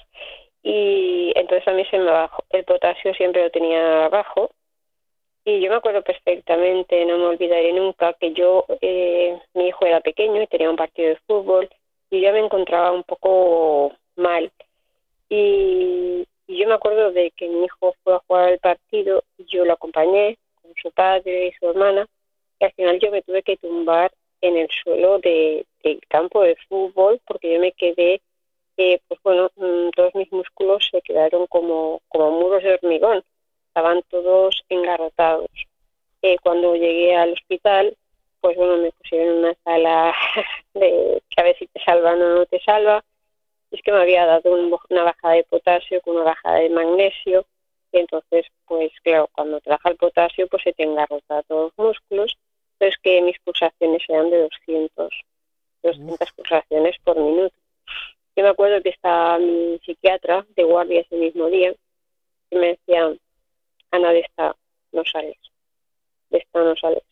Y 0.63 1.33
entonces 1.35 1.67
a 1.67 1.73
mí 1.73 1.85
se 1.85 1.97
me 1.97 2.05
bajó, 2.11 2.43
el 2.51 2.63
potasio 2.63 3.13
siempre 3.15 3.43
lo 3.43 3.51
tenía 3.51 4.07
bajo. 4.09 4.51
Y 5.45 5.59
yo 5.61 5.69
me 5.69 5.75
acuerdo 5.75 6.03
perfectamente, 6.03 7.03
no 7.05 7.17
me 7.17 7.25
olvidaré 7.25 7.73
nunca, 7.73 8.13
que 8.13 8.31
yo, 8.33 8.65
eh, 8.81 9.37
mi 9.53 9.67
hijo 9.67 9.85
era 9.85 9.99
pequeño 9.99 10.41
y 10.41 10.47
tenía 10.47 10.69
un 10.69 10.77
partido 10.77 11.09
de 11.09 11.17
fútbol 11.27 11.69
y 12.09 12.21
yo 12.21 12.31
me 12.31 12.39
encontraba 12.39 12.91
un 12.91 13.03
poco 13.03 13.91
mal. 14.15 14.51
Y, 15.35 16.27
yo 16.47 16.67
me 16.67 16.75
acuerdo 16.75 17.11
de 17.11 17.31
que 17.31 17.47
mi 17.47 17.65
hijo 17.65 17.95
fue 18.03 18.13
a 18.13 18.21
jugar 18.27 18.49
al 18.49 18.59
partido 18.59 19.23
y 19.39 19.45
yo 19.45 19.65
lo 19.65 19.73
acompañé 19.73 20.37
con 20.61 20.71
su 20.79 20.91
padre 20.91 21.47
y 21.47 21.51
su 21.53 21.69
hermana 21.69 22.07
y 22.59 22.65
al 22.65 22.73
final 22.73 22.99
yo 22.99 23.09
me 23.09 23.23
tuve 23.23 23.41
que 23.41 23.57
tumbar 23.57 24.11
en 24.41 24.57
el 24.57 24.69
suelo 24.69 25.17
de, 25.17 25.65
del 25.83 25.99
campo 26.07 26.43
de 26.43 26.55
fútbol 26.69 27.19
porque 27.25 27.51
yo 27.51 27.59
me 27.59 27.71
quedé, 27.71 28.21
eh, 28.77 28.99
pues 29.07 29.19
bueno, 29.23 29.49
mm, 29.55 29.89
todos 29.95 30.13
mis 30.13 30.31
músculos 30.31 30.87
se 30.91 31.01
quedaron 31.01 31.47
como, 31.47 32.01
como 32.09 32.39
muros 32.39 32.61
de 32.61 32.75
hormigón, 32.75 33.23
estaban 33.69 34.03
todos 34.09 34.63
engarrotados. 34.69 35.49
Eh, 36.21 36.37
cuando 36.43 36.75
llegué 36.75 37.15
al 37.15 37.33
hospital, 37.33 37.97
pues 38.41 38.55
bueno, 38.55 38.77
me 38.77 38.91
pusieron 38.91 39.29
en 39.29 39.37
una 39.39 39.55
sala 39.63 40.13
de 40.75 41.23
que 41.27 41.41
a 41.41 41.43
ver 41.43 41.57
si 41.57 41.65
te 41.65 41.83
salvan 41.83 42.21
o 42.21 42.35
no 42.35 42.45
te 42.45 42.59
salva. 42.59 43.03
Es 43.73 43.81
que 43.81 43.91
me 43.91 44.01
había 44.01 44.25
dado 44.25 44.53
un- 44.53 44.77
una 44.89 45.03
bajada 45.03 45.33
de 45.33 45.43
potasio 45.43 45.99
con 46.01 46.15
una 46.15 46.25
bajada 46.25 46.59
de 46.59 46.69
magnesio. 46.69 47.45
Y 47.91 47.97
entonces, 47.99 48.45
pues 48.65 48.91
claro, 49.03 49.29
cuando 49.33 49.59
te 49.61 49.69
baja 49.69 49.89
el 49.89 49.97
potasio, 49.97 50.47
pues 50.47 50.63
se 50.63 50.73
te 50.73 50.83
engarrota 50.83 51.41
todos 51.43 51.73
los 51.75 51.87
músculos. 51.87 52.37
Entonces 52.79 52.99
que 53.01 53.21
mis 53.21 53.39
pulsaciones 53.39 54.01
eran 54.07 54.29
de 54.29 54.41
200, 54.43 55.09
200 55.83 56.31
pulsaciones 56.33 56.95
por 57.03 57.17
minuto. 57.19 57.53
Yo 58.35 58.43
me 58.43 58.49
acuerdo 58.49 58.81
que 58.81 58.89
estaba 58.89 59.37
mi 59.39 59.79
psiquiatra 59.85 60.45
de 60.55 60.63
guardia 60.63 61.01
ese 61.01 61.15
mismo 61.15 61.47
día 61.47 61.73
y 62.49 62.55
me 62.55 62.67
decía, 62.69 63.11
Ana, 63.91 64.11
de 64.11 64.19
esta 64.21 64.55
no 64.91 65.03
sales, 65.05 65.37
de 66.29 66.37
esta 66.39 66.63
no 66.63 66.75
sales. 66.75 67.03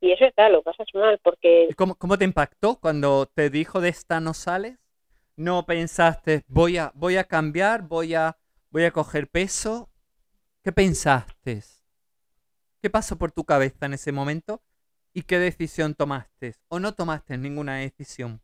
Y 0.00 0.12
es 0.12 0.20
verdad, 0.20 0.50
lo 0.52 0.62
pasas 0.62 0.86
mal 0.94 1.18
porque 1.22 1.68
¿Y 1.70 1.74
¿Cómo, 1.74 1.96
cómo 1.96 2.16
te 2.16 2.24
impactó 2.24 2.78
cuando 2.80 3.26
te 3.26 3.50
dijo 3.50 3.80
de 3.80 3.88
esta 3.88 4.20
no 4.20 4.34
sales? 4.34 4.78
¿No 5.38 5.64
pensaste, 5.66 6.42
voy 6.48 6.78
a, 6.78 6.90
voy 6.96 7.16
a 7.16 7.22
cambiar, 7.22 7.82
voy 7.82 8.12
a, 8.12 8.36
voy 8.70 8.84
a 8.86 8.90
coger 8.90 9.28
peso? 9.28 9.88
¿Qué 10.64 10.72
pensaste? 10.72 11.60
¿Qué 12.82 12.90
pasó 12.90 13.16
por 13.16 13.30
tu 13.30 13.44
cabeza 13.44 13.86
en 13.86 13.94
ese 13.94 14.10
momento? 14.10 14.62
¿Y 15.14 15.22
qué 15.22 15.38
decisión 15.38 15.94
tomaste? 15.94 16.54
¿O 16.66 16.80
no 16.80 16.92
tomaste 16.92 17.38
ninguna 17.38 17.76
decisión? 17.76 18.40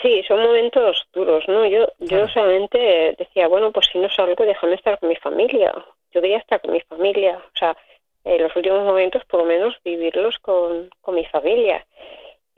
Sí, 0.00 0.22
son 0.26 0.42
momentos 0.42 1.06
duros, 1.12 1.44
¿no? 1.48 1.66
Yo, 1.66 1.86
yo 1.98 2.26
solamente 2.28 3.14
decía, 3.18 3.46
bueno, 3.46 3.70
pues 3.70 3.88
si 3.92 3.98
no 3.98 4.08
salgo, 4.08 4.46
déjame 4.46 4.72
estar 4.72 4.98
con 4.98 5.10
mi 5.10 5.16
familia. 5.16 5.74
Yo 6.12 6.22
quería 6.22 6.38
estar 6.38 6.62
con 6.62 6.72
mi 6.72 6.80
familia. 6.80 7.36
O 7.36 7.58
sea, 7.58 7.76
en 8.24 8.42
los 8.42 8.56
últimos 8.56 8.86
momentos, 8.86 9.22
por 9.26 9.40
lo 9.40 9.46
menos, 9.46 9.76
vivirlos 9.84 10.38
con, 10.38 10.88
con 11.02 11.14
mi 11.14 11.26
familia. 11.26 11.86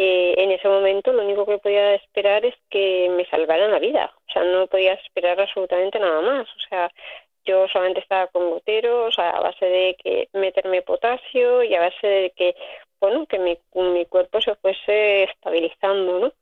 Eh, 0.02 0.34
en 0.38 0.50
ese 0.50 0.66
momento, 0.66 1.12
lo 1.12 1.22
único 1.24 1.44
que 1.44 1.58
podía 1.58 1.94
esperar 1.94 2.46
es 2.46 2.54
que 2.70 3.10
me 3.10 3.26
salvaran 3.26 3.70
la 3.70 3.78
vida. 3.78 4.10
O 4.28 4.32
sea, 4.32 4.42
no 4.44 4.66
podía 4.66 4.94
esperar 4.94 5.38
absolutamente 5.38 5.98
nada 5.98 6.22
más. 6.22 6.48
O 6.56 6.60
sea, 6.70 6.90
yo 7.44 7.68
solamente 7.68 8.00
estaba 8.00 8.28
con 8.28 8.48
goteros 8.48 9.18
a 9.18 9.38
base 9.40 9.66
de 9.66 9.96
que 10.02 10.28
meterme 10.32 10.80
potasio 10.80 11.62
y 11.64 11.74
a 11.74 11.80
base 11.80 12.06
de 12.06 12.30
que, 12.30 12.54
bueno, 12.98 13.26
que 13.26 13.38
mi, 13.38 13.58
mi 13.74 14.06
cuerpo 14.06 14.40
se 14.40 14.54
fuese 14.54 15.24
estabilizando, 15.24 16.18
¿no? 16.18 16.32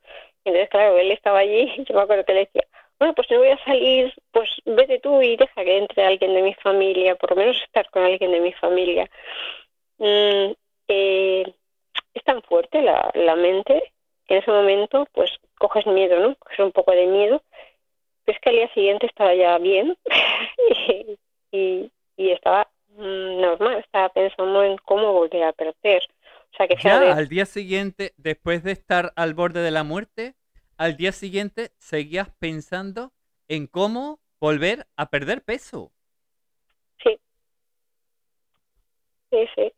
Entonces, 0.45 0.69
claro, 0.69 0.97
él 0.97 1.11
estaba 1.11 1.39
allí 1.39 1.73
y 1.77 1.83
yo 1.83 1.95
me 1.95 2.01
acuerdo 2.03 2.23
que 2.23 2.33
le 2.33 2.39
decía, 2.45 2.63
bueno, 2.97 3.13
pues 3.13 3.29
no 3.29 3.39
voy 3.39 3.49
a 3.49 3.63
salir, 3.65 4.13
pues 4.31 4.49
vete 4.65 4.99
tú 4.99 5.21
y 5.21 5.35
deja 5.35 5.65
que 5.65 5.77
entre 5.79 6.05
alguien 6.05 6.33
de 6.33 6.43
mi 6.43 6.53
familia, 6.53 7.15
por 7.15 7.31
lo 7.31 7.35
menos 7.35 7.61
estar 7.61 7.89
con 7.89 8.03
alguien 8.03 8.31
de 8.31 8.39
mi 8.39 8.53
familia. 8.53 9.09
Mm, 9.97 10.53
eh, 10.87 11.53
es 12.19 12.25
tan 12.25 12.43
fuerte 12.43 12.81
la, 12.83 13.11
la 13.15 13.35
mente 13.37 13.93
que 14.27 14.35
en 14.37 14.41
ese 14.43 14.51
momento, 14.51 15.07
pues 15.13 15.31
coges 15.59 15.87
miedo, 15.87 16.19
¿no? 16.19 16.35
Coges 16.37 16.59
un 16.59 16.73
poco 16.73 16.93
de 16.93 17.07
miedo, 17.07 17.43
pero 18.25 18.35
es 18.37 18.41
que 18.41 18.49
al 18.49 18.55
día 18.57 18.73
siguiente 18.73 19.07
estaba 19.07 19.33
ya 19.35 19.57
bien 19.59 19.97
y, 20.89 21.19
y, 21.51 21.91
y 22.17 22.31
estaba 22.31 22.69
mm, 22.97 23.41
normal, 23.41 23.79
estaba 23.79 24.09
pensando 24.09 24.63
en 24.63 24.77
cómo 24.79 25.13
volver 25.13 25.43
a 25.43 25.53
perder. 25.53 26.03
O 26.53 26.57
sea, 26.57 26.67
que 26.67 26.75
Ya 26.81 26.99
vez- 26.99 27.17
al 27.17 27.27
día 27.29 27.45
siguiente, 27.45 28.13
después 28.17 28.63
de 28.63 28.71
estar 28.71 29.13
al 29.15 29.33
borde 29.35 29.61
de 29.61 29.71
la 29.71 29.83
muerte, 29.83 30.35
al 30.77 30.97
día 30.97 31.11
siguiente 31.11 31.73
seguías 31.77 32.29
pensando 32.39 33.13
en 33.47 33.67
cómo 33.67 34.19
volver 34.39 34.87
a 34.95 35.09
perder 35.09 35.43
peso. 35.43 35.91
Sí. 37.03 37.19
Sí, 39.31 39.47
sí. 39.55 39.71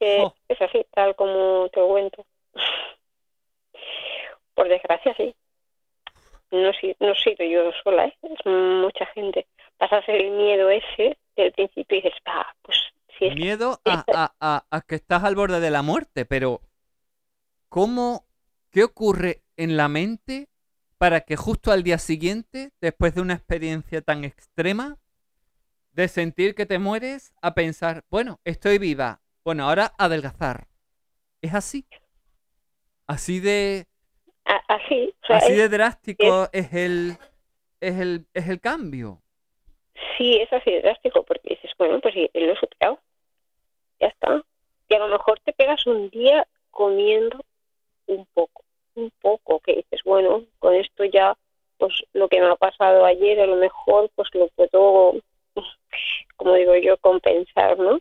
Es 0.00 0.32
que 0.48 0.54
es 0.54 0.62
así, 0.62 0.86
tal 0.92 1.14
como 1.16 1.68
te 1.68 1.80
cuento. 1.80 2.26
Por 4.54 4.68
desgracia, 4.68 5.14
sí. 5.16 5.34
No, 6.50 6.72
no 7.00 7.12
he 7.12 7.14
sido 7.16 7.44
yo 7.46 7.70
sola, 7.84 8.06
¿eh? 8.06 8.16
es 8.22 8.44
mucha 8.46 9.06
gente. 9.06 9.46
Pasas 9.78 10.04
el 10.08 10.30
miedo 10.32 10.68
ese 10.68 11.16
del 11.36 11.52
principio 11.52 11.98
y 11.98 12.02
dices, 12.02 12.18
ah, 12.26 12.46
pues 12.62 12.76
si 13.18 13.26
es 13.26 13.34
Miedo 13.36 13.80
a, 13.84 14.04
a- 14.12 14.34
a- 14.40 14.64
a 14.70 14.80
que 14.82 14.96
estás 14.96 15.22
al 15.24 15.36
borde 15.36 15.60
de 15.60 15.70
la 15.70 15.82
muerte, 15.82 16.24
pero 16.24 16.60
¿cómo, 17.68 18.26
qué 18.70 18.84
ocurre 18.84 19.42
en 19.56 19.76
la 19.76 19.88
mente 19.88 20.48
para 20.98 21.22
que 21.22 21.36
justo 21.36 21.72
al 21.72 21.82
día 21.82 21.98
siguiente, 21.98 22.72
después 22.80 23.14
de 23.14 23.22
una 23.22 23.34
experiencia 23.34 24.02
tan 24.02 24.24
extrema, 24.24 24.98
de 25.92 26.08
sentir 26.08 26.54
que 26.54 26.66
te 26.66 26.78
mueres, 26.78 27.32
a 27.40 27.54
pensar, 27.54 28.04
bueno, 28.10 28.38
estoy 28.44 28.78
viva, 28.78 29.20
bueno, 29.50 29.68
ahora 29.68 29.92
adelgazar? 29.98 30.68
¿Es 31.42 31.54
así? 31.54 31.84
Así 33.08 33.40
de, 33.40 33.84
así. 34.68 35.12
O 35.24 35.26
sea, 35.26 35.38
así 35.38 35.54
es- 35.54 35.58
de 35.58 35.68
drástico 35.68 36.48
es 36.52 36.72
el, 36.72 37.16
es 37.80 37.98
el, 37.98 38.26
es 38.32 38.48
el 38.48 38.60
cambio. 38.60 39.20
Sí, 40.16 40.36
es 40.36 40.52
así 40.52 40.70
de 40.70 40.82
drástico, 40.82 41.24
porque 41.24 41.54
dices, 41.56 41.72
bueno, 41.76 41.98
pues 42.00 42.14
sí, 42.14 42.30
lo 42.32 42.52
he 42.52 42.56
superado. 42.60 43.00
Ya 43.98 44.06
está. 44.06 44.40
Y 44.88 44.94
a 44.94 45.00
lo 45.00 45.08
mejor 45.08 45.40
te 45.40 45.52
pegas 45.52 45.84
un 45.88 46.10
día 46.10 46.46
comiendo 46.70 47.44
un 48.06 48.24
poco, 48.32 48.62
un 48.94 49.10
poco, 49.20 49.58
que 49.58 49.74
dices, 49.74 50.00
bueno, 50.04 50.44
con 50.60 50.76
esto 50.76 51.04
ya, 51.06 51.36
pues 51.76 52.04
lo 52.12 52.28
que 52.28 52.40
me 52.40 52.46
ha 52.46 52.54
pasado 52.54 53.04
ayer, 53.04 53.40
a 53.40 53.46
lo 53.46 53.56
mejor, 53.56 54.10
pues 54.14 54.28
lo 54.32 54.46
puedo, 54.50 55.14
como 56.36 56.54
digo 56.54 56.76
yo, 56.76 56.96
compensar, 56.98 57.76
¿no? 57.80 57.98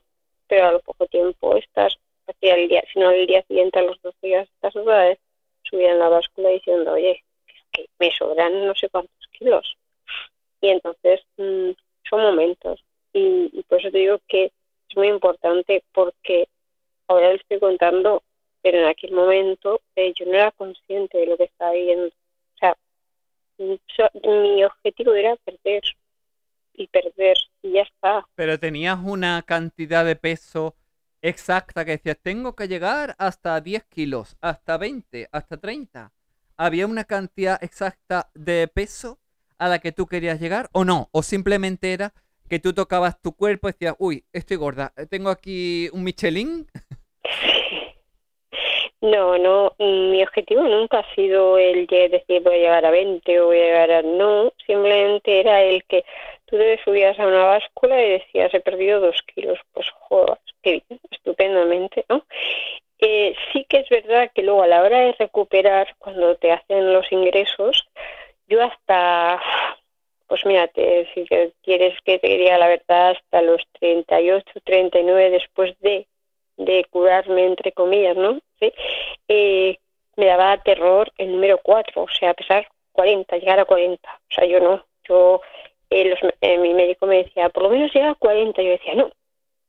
Pero 0.49 0.67
a 0.67 0.71
lo 0.73 0.81
poco 0.81 1.07
tiempo 1.07 1.55
estás, 1.55 1.97
hacia 2.27 2.55
el 2.55 2.67
día, 2.67 2.83
si 2.91 2.99
no 2.99 3.11
el 3.11 3.25
día 3.25 3.41
siguiente, 3.43 3.79
a 3.79 3.83
los 3.83 4.01
dos 4.01 4.15
días, 4.21 4.49
estás 4.49 4.75
otra 4.75 5.05
vez 5.05 5.19
en 5.71 5.99
la 5.99 6.09
báscula 6.09 6.49
diciendo, 6.49 6.93
oye, 6.93 7.23
que 7.71 7.87
me 7.99 8.11
sobran 8.11 8.65
no 8.65 8.75
sé 8.75 8.89
cuántos 8.89 9.27
kilos. 9.31 9.77
Y 10.61 10.69
entonces 10.69 11.21
mm, 11.37 11.71
son 12.09 12.21
momentos. 12.21 12.83
Y, 13.13 13.49
y 13.53 13.63
por 13.63 13.79
eso 13.79 13.91
te 13.91 13.99
digo 13.99 14.19
que 14.27 14.45
es 14.45 14.97
muy 14.97 15.07
importante 15.07 15.83
porque 15.93 16.47
ahora 17.07 17.29
lo 17.29 17.35
estoy 17.35 17.59
contando, 17.59 18.23
pero 18.61 18.79
en 18.79 18.85
aquel 18.85 19.11
momento 19.11 19.81
eh, 19.95 20.13
yo 20.15 20.25
no 20.25 20.33
era 20.33 20.51
consciente 20.51 21.17
de 21.17 21.27
lo 21.27 21.37
que 21.37 21.45
estaba 21.45 21.71
viviendo. 21.71 22.07
O 22.07 22.57
sea, 22.59 22.75
mm, 23.57 23.75
mi 24.23 24.63
objetivo 24.63 25.13
era 25.13 25.35
perder 25.37 25.83
y 26.73 26.87
perder 26.87 27.37
y 27.61 27.73
ya 27.73 27.81
está. 27.81 28.25
Pero 28.35 28.59
tenías 28.59 28.99
una 29.03 29.41
cantidad 29.43 30.05
de 30.05 30.15
peso 30.15 30.75
exacta 31.21 31.85
que 31.85 31.91
decías, 31.91 32.17
tengo 32.21 32.55
que 32.55 32.67
llegar 32.67 33.15
hasta 33.17 33.59
10 33.59 33.83
kilos, 33.85 34.37
hasta 34.41 34.77
20, 34.77 35.29
hasta 35.31 35.57
30. 35.57 36.11
¿Había 36.57 36.87
una 36.87 37.03
cantidad 37.03 37.61
exacta 37.63 38.29
de 38.33 38.67
peso 38.67 39.19
a 39.57 39.67
la 39.67 39.79
que 39.79 39.91
tú 39.91 40.07
querías 40.07 40.39
llegar 40.39 40.69
o 40.71 40.85
no? 40.85 41.09
¿O 41.11 41.23
simplemente 41.23 41.93
era 41.93 42.13
que 42.49 42.59
tú 42.59 42.73
tocabas 42.73 43.21
tu 43.21 43.33
cuerpo 43.35 43.69
y 43.69 43.71
decías, 43.73 43.95
uy, 43.99 44.25
estoy 44.33 44.57
gorda, 44.57 44.91
tengo 45.09 45.29
aquí 45.29 45.87
un 45.93 46.03
Michelin. 46.03 46.67
No, 49.01 49.37
no, 49.37 49.75
mi 49.79 50.21
objetivo 50.21 50.61
nunca 50.63 50.99
ha 50.99 51.15
sido 51.15 51.57
el 51.57 51.87
de 51.87 52.09
decir 52.09 52.41
voy 52.41 52.55
a 52.55 52.57
llegar 52.57 52.85
a 52.85 52.91
20 52.91 53.39
o 53.39 53.45
voy 53.45 53.57
a 53.57 53.61
llegar 53.61 53.91
a... 53.91 54.01
No, 54.01 54.51
simplemente 54.67 55.39
era 55.39 55.63
el 55.63 55.85
que 55.85 56.03
tú 56.49 56.57
te 56.57 56.81
subías 56.83 57.19
a 57.19 57.27
una 57.27 57.45
báscula 57.45 58.03
y 58.03 58.09
decías 58.11 58.53
he 58.53 58.59
perdido 58.59 58.99
dos 58.99 59.21
kilos. 59.33 59.59
Pues 59.71 59.87
joder, 59.91 60.37
qué 60.61 60.83
bien, 60.87 60.99
estupendamente, 61.11 62.05
¿no? 62.09 62.25
Eh, 62.99 63.35
sí 63.53 63.65
que 63.69 63.77
es 63.77 63.89
verdad 63.89 64.31
que 64.33 64.43
luego 64.43 64.63
a 64.63 64.67
la 64.67 64.81
hora 64.81 64.99
de 64.99 65.13
recuperar, 65.13 65.95
cuando 65.99 66.35
te 66.35 66.51
hacen 66.51 66.93
los 66.93 67.09
ingresos, 67.11 67.87
yo 68.47 68.61
hasta, 68.61 69.41
pues 70.27 70.45
mira, 70.45 70.69
si 71.13 71.25
quieres 71.61 71.97
que 72.03 72.19
te 72.19 72.27
diga 72.27 72.57
la 72.57 72.67
verdad, 72.67 73.11
hasta 73.11 73.41
los 73.41 73.61
38, 73.79 74.45
39 74.65 75.29
después 75.29 75.79
de, 75.79 76.07
de 76.57 76.85
curarme, 76.89 77.45
entre 77.45 77.71
comillas, 77.71 78.17
¿no? 78.17 78.39
¿Sí? 78.59 78.73
Eh, 79.27 79.77
me 80.17 80.25
daba 80.25 80.61
terror 80.61 81.11
el 81.17 81.31
número 81.31 81.59
4, 81.63 82.03
o 82.03 82.07
sea, 82.09 82.31
a 82.31 82.33
pesar 82.33 82.67
40, 82.91 83.37
llegar 83.37 83.59
a 83.59 83.65
40. 83.65 84.09
O 84.09 84.33
sea, 84.33 84.45
yo 84.45 84.59
no, 84.59 84.85
yo, 85.07 85.41
eh, 85.89 86.15
eh, 86.41 86.57
mi 86.57 86.73
médico 86.73 87.05
me 87.05 87.23
decía, 87.23 87.49
por 87.49 87.63
lo 87.63 87.69
menos 87.69 87.93
llega 87.93 88.11
a 88.11 88.15
40. 88.15 88.61
Yo 88.61 88.69
decía, 88.71 88.95
no, 88.95 89.11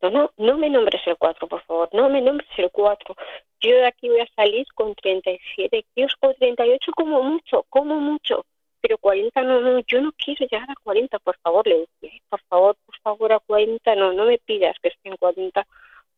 no, 0.03 0.11
no, 0.11 0.33
no 0.37 0.59
me 0.59 0.71
nombres 0.71 1.03
el 1.07 1.17
4, 1.17 1.47
por 1.49 1.63
favor, 1.65 1.89
no 1.93 2.09
me 2.09 2.21
nombres 2.23 2.49
el 2.57 2.71
4. 2.71 3.17
Yo 3.61 3.71
de 3.77 3.87
aquí 3.87 4.09
voy 4.09 4.21
a 4.21 4.29
salir 4.35 4.67
con 4.75 4.95
37 4.95 5.85
kilos 5.95 6.15
o 6.21 6.35
38 6.35 6.93
como 6.93 7.23
mucho, 7.23 7.65
como 7.69 7.97
mucho. 7.97 8.47
Pero 8.81 8.97
40 8.99 9.43
no, 9.43 9.61
no, 9.61 9.81
yo 9.81 10.01
no 10.01 10.13
quiero 10.13 10.47
llegar 10.47 10.71
a 10.71 10.75
40, 10.83 11.19
por 11.19 11.37
favor, 11.39 11.67
le 11.67 11.87
decía, 12.01 12.21
por 12.31 12.41
favor, 12.49 12.77
por 12.87 12.97
favor, 13.01 13.33
a 13.33 13.41
40, 13.41 13.95
no, 13.95 14.13
no 14.15 14.25
me 14.25 14.39
pidas 14.39 14.79
que 14.81 14.89
esté 14.89 15.11
en 15.11 15.17
40, 15.17 15.67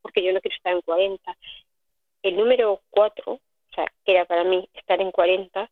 porque 0.00 0.22
yo 0.22 0.32
no 0.32 0.40
quiero 0.40 0.56
estar 0.56 0.72
en 0.72 0.80
40. 0.82 1.36
El 2.22 2.36
número 2.36 2.80
4, 2.90 3.32
o 3.32 3.40
sea, 3.74 3.86
que 4.04 4.12
era 4.12 4.24
para 4.26 4.44
mí 4.44 4.68
estar 4.74 5.00
en 5.00 5.10
40, 5.10 5.68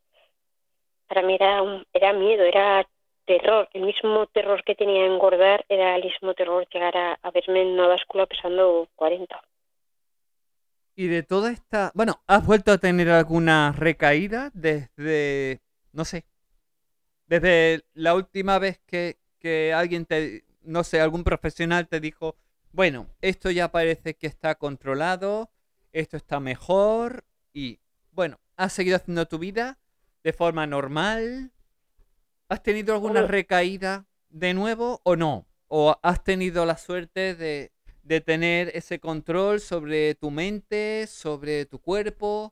para 1.07 1.21
mí 1.21 1.35
era, 1.35 1.61
un, 1.61 1.85
era 1.93 2.11
miedo, 2.11 2.43
era 2.43 2.85
terror, 3.25 3.69
el 3.73 3.83
mismo 3.83 4.27
terror 4.27 4.63
que 4.63 4.75
tenía 4.75 5.05
engordar 5.05 5.65
era 5.69 5.95
el 5.95 6.03
mismo 6.03 6.33
terror 6.33 6.67
llegar 6.71 6.95
a, 6.97 7.31
verme 7.31 7.61
en 7.61 7.69
una 7.69 7.87
báscula 7.87 8.25
pesando 8.25 8.87
40. 8.95 9.41
Y 10.95 11.07
de 11.07 11.23
toda 11.23 11.51
esta, 11.51 11.91
bueno, 11.93 12.21
¿has 12.27 12.45
vuelto 12.45 12.71
a 12.71 12.77
tener 12.77 13.09
alguna 13.09 13.73
recaída 13.77 14.51
desde, 14.53 15.61
no 15.93 16.05
sé, 16.05 16.25
desde 17.27 17.83
la 17.93 18.13
última 18.13 18.59
vez 18.59 18.79
que, 18.85 19.17
que 19.39 19.73
alguien 19.73 20.05
te, 20.05 20.43
no 20.63 20.83
sé, 20.83 20.99
algún 20.99 21.23
profesional 21.23 21.87
te 21.87 21.99
dijo, 21.99 22.35
bueno, 22.71 23.07
esto 23.21 23.51
ya 23.51 23.71
parece 23.71 24.15
que 24.15 24.27
está 24.27 24.55
controlado, 24.55 25.49
esto 25.93 26.17
está 26.17 26.39
mejor 26.39 27.23
y, 27.53 27.79
bueno, 28.11 28.39
has 28.57 28.73
seguido 28.73 28.97
haciendo 28.97 29.25
tu 29.27 29.39
vida 29.39 29.77
de 30.23 30.33
forma 30.33 30.67
normal, 30.67 31.51
¿Has 32.51 32.61
tenido 32.61 32.93
alguna 32.93 33.21
recaída 33.21 34.03
de 34.27 34.53
nuevo 34.53 34.99
o 35.05 35.15
no? 35.15 35.45
¿O 35.69 35.95
has 36.03 36.21
tenido 36.21 36.65
la 36.65 36.75
suerte 36.75 37.33
de, 37.33 37.71
tener 38.25 38.75
ese 38.75 38.99
control 38.99 39.61
sobre 39.61 40.15
tu 40.15 40.31
mente, 40.31 41.07
sobre 41.07 41.65
tu 41.65 41.79
cuerpo? 41.79 42.51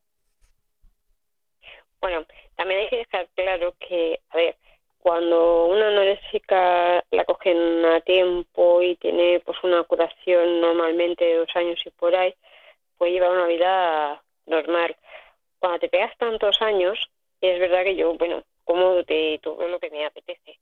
Bueno, 1.99 2.25
también 2.55 2.79
hay 2.79 2.87
que 2.87 2.95
dejar 2.99 3.27
claro 3.35 3.75
que, 3.77 4.21
a 4.29 4.37
ver, 4.37 4.55
cuando 4.99 5.65
una 5.65 5.89
anoréxica 5.89 7.03
la 7.11 7.25
cogen 7.25 7.83
a 7.83 7.99
tiempo 7.99 8.81
y 8.81 8.95
tiene 8.95 9.41
pues 9.41 9.57
una 9.63 9.83
curación 9.83 10.61
normalmente 10.61 11.25
de 11.25 11.39
dos 11.39 11.53
años 11.55 11.77
y 11.85 11.89
por 11.89 12.15
ahí, 12.15 12.33
puede 12.97 13.11
llevar 13.11 13.31
una 13.31 13.47
vida 13.47 14.23
normal. 14.45 14.95
Cuando 15.59 15.79
te 15.79 15.89
pegas 15.89 16.17
tantos 16.17 16.61
años, 16.61 16.97
es 17.41 17.59
verdad 17.59 17.83
que 17.83 17.97
yo, 17.97 18.13
bueno, 18.13 18.45
como 18.70 19.01
de 19.01 19.39
todo 19.41 19.67
lo 19.67 19.80
que 19.80 19.89
me 19.89 20.05
apetece. 20.05 20.59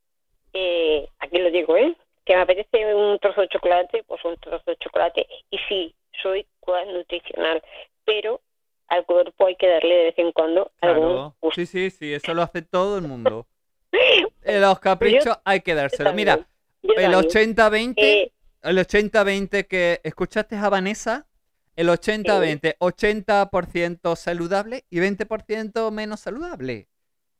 Eh, 0.53 1.10
aquí 1.20 1.39
lo 1.39 1.51
digo, 1.51 1.76
¿eh? 1.76 1.93
Que 2.24 2.38
me 2.38 2.43
apetece 2.43 2.95
un 2.95 3.20
trozo 3.20 3.41
de 3.41 3.49
chocolate, 3.49 4.05
pues 4.08 4.24
un 4.24 4.38
trozo 4.38 4.64
de 4.66 4.78
chocolate. 4.78 5.28
Y 5.49 5.58
sí, 5.68 5.93
soy 6.24 6.47
nutricional, 6.93 7.62
pero 8.05 8.39
al 8.88 9.05
cuerpo 9.05 9.47
hay 9.47 9.58
que 9.58 9.68
darle 9.68 9.93
de 9.93 10.03
vez 10.05 10.20
en 10.20 10.32
cuando 10.32 10.72
claro. 10.80 11.36
Sí, 11.53 11.66
sí, 11.66 11.89
sí, 11.89 12.14
eso 12.14 12.34
lo 12.34 12.43
hace 12.43 12.62
todo 12.62 12.97
el 12.97 13.03
mundo. 13.03 13.45
En 14.41 14.62
los 14.62 14.80
caprichos 14.80 15.38
hay 15.43 15.60
que 15.60 15.76
dárselo. 15.76 16.14
Mira, 16.14 16.47
el 16.84 17.14
80-20, 17.14 17.93
eh, 17.97 18.32
el 18.64 18.78
80-20 18.78 19.68
que 19.68 19.99
escuchaste 20.03 20.55
a 20.55 20.70
Vanessa, 20.70 21.28
el 21.76 21.89
80-20, 21.89 22.78
80% 22.78 24.16
saludable 24.16 24.86
y 24.89 24.99
20% 24.99 25.91
menos 25.91 26.22
saludable. 26.22 26.88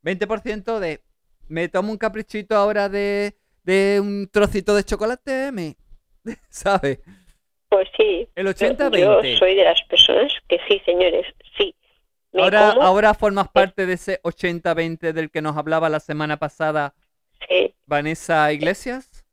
20% 0.04 0.80
de 0.80 1.02
me 1.48 1.70
tomo 1.70 1.92
un 1.92 1.98
caprichito 1.98 2.56
ahora 2.56 2.90
de, 2.90 3.36
de 3.64 4.00
un 4.02 4.30
trocito 4.32 4.76
de 4.76 4.84
chocolate, 4.84 5.52
me, 5.52 5.76
¿sabes? 6.50 7.00
Pues 7.70 7.88
sí. 7.98 8.28
El 8.36 8.48
80-20. 8.48 9.00
Yo 9.00 9.38
soy 9.38 9.56
de 9.56 9.64
las 9.64 9.82
personas 9.84 10.32
que 10.48 10.60
sí, 10.68 10.82
señores, 10.86 11.26
sí. 11.58 11.76
ahora, 12.34 12.72
ahora 12.72 13.14
formas 13.14 13.50
parte 13.50 13.86
de 13.86 13.94
ese 13.94 14.22
80-20 14.24 15.12
del 15.12 15.30
que 15.30 15.42
nos 15.42 15.58
hablaba 15.58 15.90
la 15.90 16.00
semana 16.00 16.38
pasada 16.38 16.94
sí. 17.48 17.74
Vanessa 17.86 18.52
Iglesias. 18.54 19.26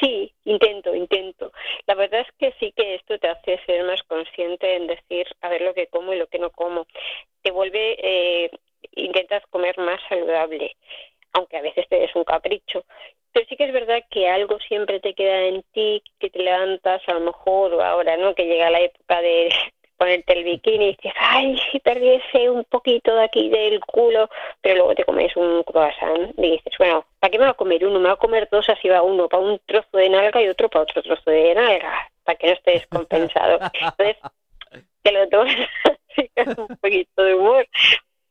Sí, 0.00 0.34
intento, 0.44 0.94
intento. 0.94 1.52
La 1.86 1.94
verdad 1.94 2.20
es 2.20 2.26
que 2.38 2.52
sí 2.58 2.72
que 2.76 2.96
esto 2.96 3.18
te 3.18 3.28
hace 3.28 3.58
ser 3.64 3.84
más 3.84 4.02
consciente 4.02 4.76
en 4.76 4.86
decir, 4.88 5.26
a 5.40 5.48
ver 5.48 5.62
lo 5.62 5.72
que 5.72 5.86
como 5.86 6.12
y 6.12 6.18
lo 6.18 6.26
que 6.26 6.38
no 6.38 6.50
como. 6.50 6.86
Te 7.42 7.50
vuelve 7.50 7.96
eh, 8.02 8.50
intentas 8.96 9.42
comer 9.50 9.76
más 9.78 10.00
saludable, 10.08 10.76
aunque 11.32 11.56
a 11.56 11.62
veces 11.62 11.86
te 11.88 11.96
des 11.96 12.14
un 12.14 12.24
capricho. 12.24 12.84
Pero 13.32 13.46
sí 13.48 13.56
que 13.56 13.64
es 13.64 13.72
verdad 13.72 14.02
que 14.10 14.28
algo 14.28 14.58
siempre 14.60 15.00
te 15.00 15.14
queda 15.14 15.40
en 15.46 15.64
ti, 15.72 16.02
que 16.20 16.30
te 16.30 16.38
levantas 16.38 17.02
a 17.08 17.14
lo 17.14 17.20
mejor, 17.20 17.74
o 17.74 17.82
ahora, 17.82 18.16
¿no? 18.16 18.34
Que 18.34 18.46
llega 18.46 18.70
la 18.70 18.80
época 18.80 19.20
de 19.20 19.52
ponerte 19.96 20.32
el 20.34 20.44
bikini 20.44 20.84
y 20.84 20.96
dices, 20.96 21.12
ay, 21.18 21.58
si 21.70 21.80
perdiese 21.80 22.48
un 22.50 22.64
poquito 22.64 23.14
de 23.14 23.24
aquí 23.24 23.48
del 23.48 23.80
culo, 23.80 24.28
pero 24.60 24.76
luego 24.76 24.94
te 24.94 25.04
comes 25.04 25.34
un 25.36 25.62
croissant 25.64 26.32
y 26.36 26.50
dices, 26.52 26.74
bueno, 26.78 27.06
¿para 27.18 27.30
qué 27.30 27.38
me 27.38 27.44
va 27.46 27.50
a 27.52 27.54
comer 27.54 27.84
uno? 27.84 27.98
Me 27.98 28.08
va 28.08 28.14
a 28.14 28.18
comer 28.18 28.48
dos, 28.50 28.68
así 28.68 28.88
va 28.88 29.02
uno 29.02 29.28
para 29.28 29.42
un 29.42 29.60
trozo 29.66 29.96
de 29.96 30.08
nalga 30.08 30.40
y 30.42 30.48
otro 30.48 30.68
para 30.68 30.82
otro 30.82 31.02
trozo 31.02 31.30
de 31.30 31.54
nalga, 31.54 32.08
para 32.22 32.36
que 32.36 32.46
no 32.46 32.52
esté 32.52 32.70
descompensado. 32.72 33.58
Entonces, 33.72 34.16
te 35.02 35.12
lo 35.12 35.28
tomas 35.28 35.56
así 36.10 36.30
con 36.36 36.66
un 36.68 36.76
poquito 36.76 37.22
de 37.22 37.34
humor, 37.34 37.66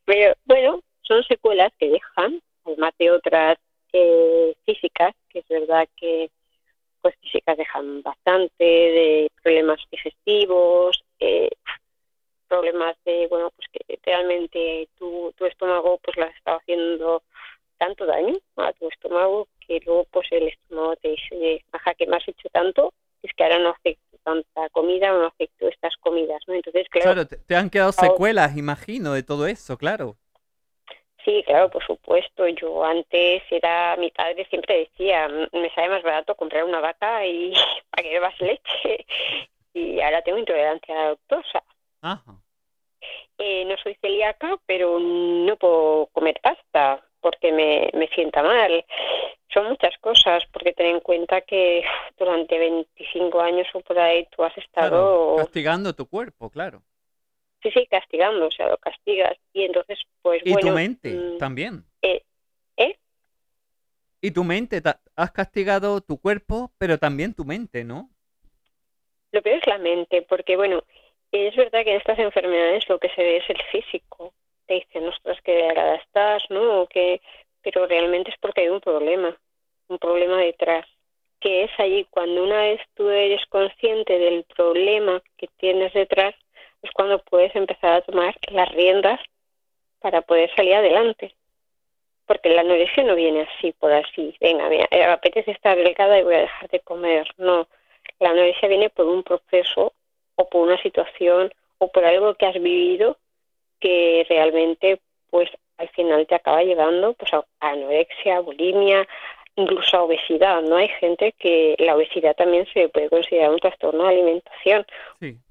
pero 0.06 0.36
bueno, 0.46 0.82
son 1.02 1.24
secuelas 1.24 1.72
que 1.78 1.90
dejan, 1.90 2.42
además 2.66 2.94
de 2.98 3.12
otras 3.12 3.58
eh, 3.92 4.54
físicas, 4.66 5.14
que 5.30 5.40
es 5.40 5.48
verdad 5.48 5.88
que 5.96 6.30
pues 7.02 7.16
físicas 7.22 7.58
dejan 7.58 8.02
bastante, 8.02 8.64
de 8.64 9.32
problemas 9.42 9.80
digestivos, 9.92 11.04
eh, 11.20 11.50
problemas 12.48 12.96
de, 13.04 13.28
bueno, 13.28 13.52
pues 13.56 13.68
que 13.72 14.00
realmente 14.04 14.88
tu, 14.98 15.34
tu 15.38 15.46
estómago 15.46 16.00
pues 16.02 16.16
la 16.18 16.28
está 16.28 16.56
haciendo 16.56 17.24
tanto 17.78 18.06
daño 18.06 18.36
a 18.56 18.72
tu 18.74 18.88
estómago 18.88 19.48
que 19.68 19.82
luego 19.86 20.06
pues 20.12 20.28
el 20.32 20.48
estómago 20.48 20.96
te 20.98 21.10
dice, 21.10 21.66
baja 21.72 21.94
que 21.96 22.08
me 22.08 22.18
has 22.18 22.28
hecho 22.28 22.48
tanto, 22.50 22.94
es 23.22 23.32
que 23.34 23.44
ahora 23.44 23.60
no 23.60 23.70
afecto 23.70 24.18
tanta 24.24 24.70
comida, 24.70 25.12
no 25.12 25.26
afecto 25.26 25.68
estas 25.68 25.96
comidas, 25.98 26.42
¿no? 26.48 26.54
Entonces, 26.54 26.88
claro... 26.90 27.24
te, 27.48 27.56
han 27.56 27.70
quedado 27.70 27.92
secuelas, 27.92 28.58
imagino, 28.58 29.14
de 29.14 29.24
todo 29.24 29.48
eso, 29.48 29.78
claro. 29.78 30.18
Sí, 31.24 31.44
claro, 31.46 31.70
por 31.70 31.84
supuesto. 31.86 32.48
Yo 32.48 32.84
antes 32.84 33.44
era, 33.50 33.96
mi 33.98 34.12
padre 34.12 34.46
siempre 34.50 34.80
decía, 34.80 35.28
me 35.28 35.74
sale 35.74 35.90
más 35.90 36.04
barato 36.04 36.36
comprar 36.36 36.66
una 36.66 36.82
vaca 36.82 37.26
y 37.26 37.54
para 37.90 38.04
que 38.04 38.10
bebas 38.10 38.40
leche. 38.42 39.06
Y 39.74 40.02
ahora 40.02 40.22
tengo 40.22 40.38
intolerancia 40.38 40.94
a 40.94 40.98
la 41.00 41.10
lactosa. 41.12 41.64
Ajá. 42.02 42.36
Eh, 43.38 43.66
no 43.66 43.76
soy 43.78 43.96
celíaca, 43.96 44.58
pero 44.66 45.00
no 45.00 45.56
puedo 45.58 46.08
comer 46.14 46.40
pasta 46.42 47.04
porque 47.22 47.52
me, 47.52 47.90
me 47.94 48.08
sienta 48.10 48.44
mal. 48.44 48.86
Son 49.54 49.70
muchas 49.70 49.98
cosas, 50.00 50.44
porque 50.52 50.74
ten 50.74 50.88
en 50.88 51.00
cuenta 51.00 51.42
que 51.42 51.84
durante 52.18 52.58
25 52.58 53.40
años 53.40 53.68
o 53.74 53.82
por 53.82 53.98
ahí 53.98 54.28
tú 54.36 54.44
has 54.44 54.58
estado... 54.58 55.36
castigando 55.38 55.94
tu 55.94 56.08
cuerpo, 56.08 56.50
claro. 56.50 56.84
Castigando, 58.24 58.48
o 58.48 58.52
sea, 58.52 58.70
lo 58.70 58.78
castigas. 58.78 59.38
Y 59.54 59.64
entonces, 59.64 60.00
pues 60.22 60.42
y 60.46 60.56
tu 60.56 60.70
mente 60.70 61.14
mm, 61.14 61.38
también. 61.38 61.84
Eh, 62.02 62.24
¿Eh? 62.78 62.96
Y 64.22 64.32
tu 64.32 64.44
mente, 64.44 64.82
has 65.16 65.32
castigado 65.32 66.02
tu 66.02 66.20
cuerpo, 66.20 66.72
pero 66.78 66.98
también 66.98 67.34
tu 67.34 67.44
mente, 67.46 67.84
¿no? 67.84 68.10
Lo 69.32 69.42
peor 69.42 69.58
es 69.58 69.68
la 69.68 69.78
mente, 69.78 70.22
porque 70.22 70.56
bueno, 70.56 70.84
es 71.32 71.56
verdad 71.56 71.84
que 71.84 71.92
en 71.92 71.98
estas 71.98 72.20
enfermedades 72.20 72.88
lo 72.88 73.00
que 73.00 73.10
se 73.10 73.22
ve 73.22 73.38
es 73.38 73.50
el 73.50 73.62
físico. 73.72 74.34
Te 74.68 74.76
dicen, 74.76 75.08
ostras, 75.08 75.42
que 75.42 75.52
delgada 75.52 75.96
estás, 75.96 76.44
¿no? 76.50 76.88
que, 76.88 77.22
pero 77.62 77.88
realmente 77.88 78.32
es 78.32 78.38
porque 78.40 78.62
hay 78.62 78.70
un 78.70 78.80
problema, 78.80 79.36
un 79.88 79.98
problema 79.98 80.38
detrás 80.38 80.86
que 81.44 81.66
es 81.66 81.72
allí 81.78 82.08
cuando 82.10 82.42
una 82.42 82.62
vez 82.62 82.80
tú 82.94 83.10
eres 83.10 83.46
consciente 83.48 84.18
del 84.18 84.46
problema 84.46 85.22
que 85.36 85.50
tienes 85.58 85.92
detrás, 85.92 86.34
es 86.84 86.92
cuando 86.92 87.20
puedes 87.20 87.56
empezar 87.56 87.94
a 87.94 88.02
tomar 88.02 88.36
las 88.52 88.70
riendas 88.72 89.20
para 90.00 90.22
poder 90.22 90.54
salir 90.56 90.76
adelante. 90.76 91.34
Porque 92.26 92.50
la 92.50 92.62
anorexia 92.62 93.04
no 93.04 93.16
viene 93.16 93.42
así, 93.42 93.74
por 93.74 93.92
así, 93.92 94.36
venga, 94.40 94.70
me 94.70 94.84
apetece 95.06 95.52
estar 95.52 95.76
delgada 95.76 96.20
y 96.20 96.24
voy 96.24 96.36
a 96.36 96.42
dejar 96.42 96.70
de 96.70 96.80
comer. 96.80 97.28
No, 97.38 97.68
la 98.20 98.30
anorexia 98.30 98.70
viene 98.70 98.90
por 98.90 99.08
un 99.08 99.24
proceso 99.24 99.94
o 100.36 100.50
por 100.50 100.62
una 100.62 100.82
situación 100.82 101.54
o 101.80 101.90
por 101.90 102.06
algo 102.06 102.36
que 102.36 102.46
has 102.46 102.54
vivido 102.54 103.18
que 103.80 104.26
realmente 104.30 105.00
pues 105.30 105.50
al 105.78 105.90
final 105.90 106.26
te 106.28 106.36
acaba 106.36 106.64
llevando 106.64 107.14
pues 107.14 107.34
a 107.34 107.44
anorexia, 107.60 108.40
bulimia, 108.40 109.08
incluso 109.56 109.98
a 109.98 110.04
obesidad, 110.04 110.62
¿no? 110.62 110.78
Hay 110.78 110.90
gente 111.00 111.34
que 111.38 111.76
la 111.80 111.96
obesidad 111.96 112.36
también 112.36 112.66
se 112.74 112.90
puede 112.90 113.10
considerar 113.10 113.52
un 113.52 113.60
trastorno 113.60 114.04
de 114.04 114.10
alimentación 114.10 114.86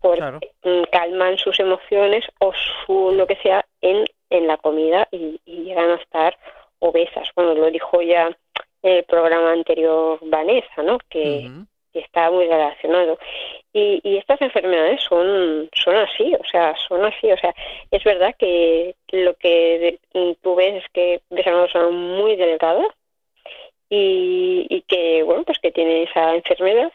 porque 0.00 0.50
mm, 0.64 0.82
calman 0.90 1.38
sus 1.38 1.58
emociones 1.60 2.24
o 2.40 2.52
su 2.52 3.12
lo 3.12 3.26
que 3.26 3.36
sea 3.36 3.64
en, 3.80 4.04
en 4.30 4.46
la 4.46 4.56
comida 4.56 5.08
y, 5.10 5.40
llegan 5.46 5.90
a 5.90 5.96
estar 5.96 6.36
obesas. 6.80 7.28
Bueno, 7.36 7.54
lo 7.54 7.70
dijo 7.70 8.02
ya 8.02 8.36
el 8.82 9.04
programa 9.04 9.52
anterior 9.52 10.18
Vanessa, 10.22 10.82
¿no? 10.82 10.98
Que, 11.08 11.48
está 11.94 12.30
muy 12.30 12.46
relacionado. 12.46 13.18
Y, 13.74 14.00
y 14.02 14.16
estas 14.16 14.40
enfermedades 14.40 15.02
son, 15.02 15.68
son 15.74 15.94
así, 15.96 16.34
o 16.34 16.44
sea, 16.50 16.74
son 16.88 17.04
así, 17.04 17.30
o 17.30 17.36
sea, 17.36 17.54
es 17.90 18.02
verdad 18.02 18.34
que 18.38 18.94
lo 19.10 19.34
que 19.34 19.98
tú 20.40 20.54
ves 20.54 20.82
es 20.82 20.90
que 20.94 21.20
ves 21.28 21.46
a 21.46 21.50
una 21.50 21.62
persona 21.64 21.90
muy 21.90 22.36
delgada, 22.36 22.82
y, 23.94 24.84
que, 24.88 25.22
bueno, 25.22 25.44
pues 25.44 25.58
que 25.58 25.70
tiene 25.70 26.04
esa 26.04 26.34
enfermedad, 26.34 26.90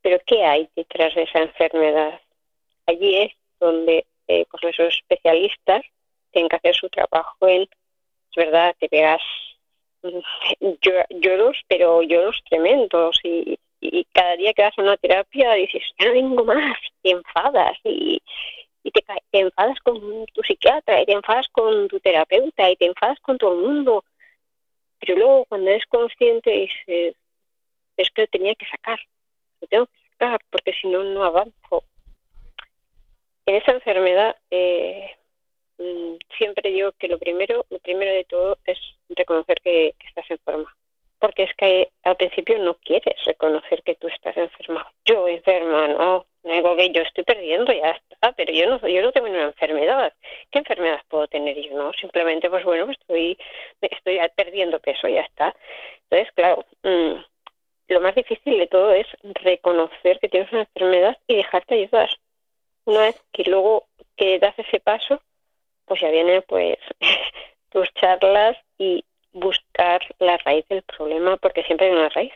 pero 0.00 0.18
¿qué 0.24 0.42
hay 0.42 0.70
detrás 0.74 1.14
de 1.14 1.24
esa 1.24 1.40
enfermedad? 1.40 2.18
Allí 2.86 3.16
es 3.16 3.32
donde 3.60 4.06
eh, 4.26 4.46
pues 4.50 4.64
esos 4.64 4.94
especialistas 4.94 5.82
tienen 6.30 6.48
que 6.48 6.56
hacer 6.56 6.74
su 6.74 6.88
trabajo 6.88 7.46
en, 7.46 7.62
es 7.62 8.36
verdad, 8.36 8.74
te 8.78 8.88
pegas 8.88 9.20
lloros, 11.10 11.58
pero 11.68 12.00
lloros 12.00 12.40
tremendos. 12.48 13.20
Y, 13.22 13.58
y 13.82 14.04
cada 14.14 14.36
día 14.36 14.54
que 14.54 14.62
vas 14.62 14.78
a 14.78 14.82
una 14.82 14.96
terapia 14.96 15.52
dices, 15.54 15.82
ya 15.98 16.06
no 16.06 16.12
vengo 16.12 16.44
más, 16.46 16.78
te 17.02 17.10
enfadas 17.10 17.76
y, 17.84 18.22
y 18.82 18.90
te, 18.90 19.04
te, 19.30 19.40
enfadas 19.40 19.78
con 19.80 20.24
tu 20.32 20.42
psiquiatra 20.42 21.02
y 21.02 21.04
te 21.04 21.12
enfadas 21.12 21.48
con 21.52 21.86
tu 21.88 22.00
terapeuta 22.00 22.70
y 22.70 22.76
te 22.76 22.86
enfadas 22.86 23.20
con 23.20 23.36
todo 23.36 23.52
el 23.52 23.58
mundo 23.58 24.04
pero 25.00 25.16
luego 25.16 25.44
cuando 25.46 25.70
eres 25.70 25.86
consciente 25.86 26.50
dices, 26.50 27.16
es 27.96 28.10
que 28.10 28.22
lo 28.22 28.28
tenía 28.28 28.54
que 28.54 28.66
sacar, 28.66 29.00
lo 29.60 29.68
tengo 29.68 29.86
que 29.86 29.98
sacar 30.12 30.40
porque 30.50 30.72
si 30.74 30.88
no, 30.88 31.02
no 31.02 31.24
avanzo. 31.24 31.84
En 33.46 33.56
esa 33.56 33.72
enfermedad 33.72 34.36
eh, 34.50 35.10
mm, 35.78 36.14
siempre 36.38 36.70
digo 36.70 36.92
que 36.92 37.08
lo 37.08 37.18
primero, 37.18 37.66
lo 37.70 37.78
primero 37.78 38.12
de 38.12 38.24
todo 38.24 38.58
es 38.64 38.78
reconocer 39.08 39.60
que, 39.62 39.94
que 39.98 40.06
estás 40.06 40.30
enferma 40.30 40.74
porque 41.20 41.44
es 41.44 41.54
que 41.54 41.92
al 42.02 42.16
principio 42.16 42.58
no 42.58 42.74
quieres 42.76 43.14
reconocer 43.26 43.82
que 43.82 43.94
tú 43.94 44.08
estás 44.08 44.36
enferma. 44.36 44.90
Yo 45.04 45.28
enferma, 45.28 45.86
no, 45.88 46.26
digo 46.42 46.76
que 46.76 46.90
yo 46.90 47.02
estoy 47.02 47.24
perdiendo, 47.24 47.72
ya 47.72 47.90
está, 47.90 48.32
pero 48.32 48.52
yo 48.52 48.66
no, 48.66 48.88
yo 48.88 49.02
no 49.02 49.12
tengo 49.12 49.28
una 49.28 49.44
enfermedad. 49.44 50.12
¿Qué 50.50 50.58
enfermedad 50.58 51.00
puedo 51.08 51.28
tener 51.28 51.56
yo? 51.60 51.76
No, 51.76 51.92
simplemente, 51.92 52.48
pues 52.48 52.64
bueno, 52.64 52.90
estoy, 52.90 53.38
estoy 53.80 54.18
perdiendo 54.34 54.80
peso, 54.80 55.08
ya 55.08 55.22
está. 55.22 55.54
Entonces, 56.08 56.32
claro, 56.34 56.64
mm, 56.82 57.20
lo 57.88 58.00
más 58.00 58.14
difícil 58.14 58.58
de 58.58 58.66
todo 58.66 58.92
es 58.92 59.06
reconocer 59.22 60.18
que 60.20 60.28
tienes 60.28 60.50
una 60.52 60.62
enfermedad 60.62 61.18
y 61.26 61.36
dejarte 61.36 61.74
ayudar. 61.74 62.10
Una 62.84 63.00
vez 63.00 63.22
que 63.32 63.44
luego 63.44 63.86
que 64.16 64.38
das 64.38 64.58
ese 64.58 64.80
paso, 64.80 65.22
pues 65.84 66.00
ya 66.00 66.10
vienen 66.10 66.42
pues 66.48 66.78
tus 67.70 67.92
charlas 67.94 68.56
y 68.78 69.04
buscar 69.32 70.00
la 70.18 70.36
raíz 70.38 70.66
del 70.68 70.82
problema, 70.82 71.36
porque 71.36 71.62
siempre 71.64 71.86
hay 71.88 71.92
una 71.92 72.08
raíz. 72.08 72.32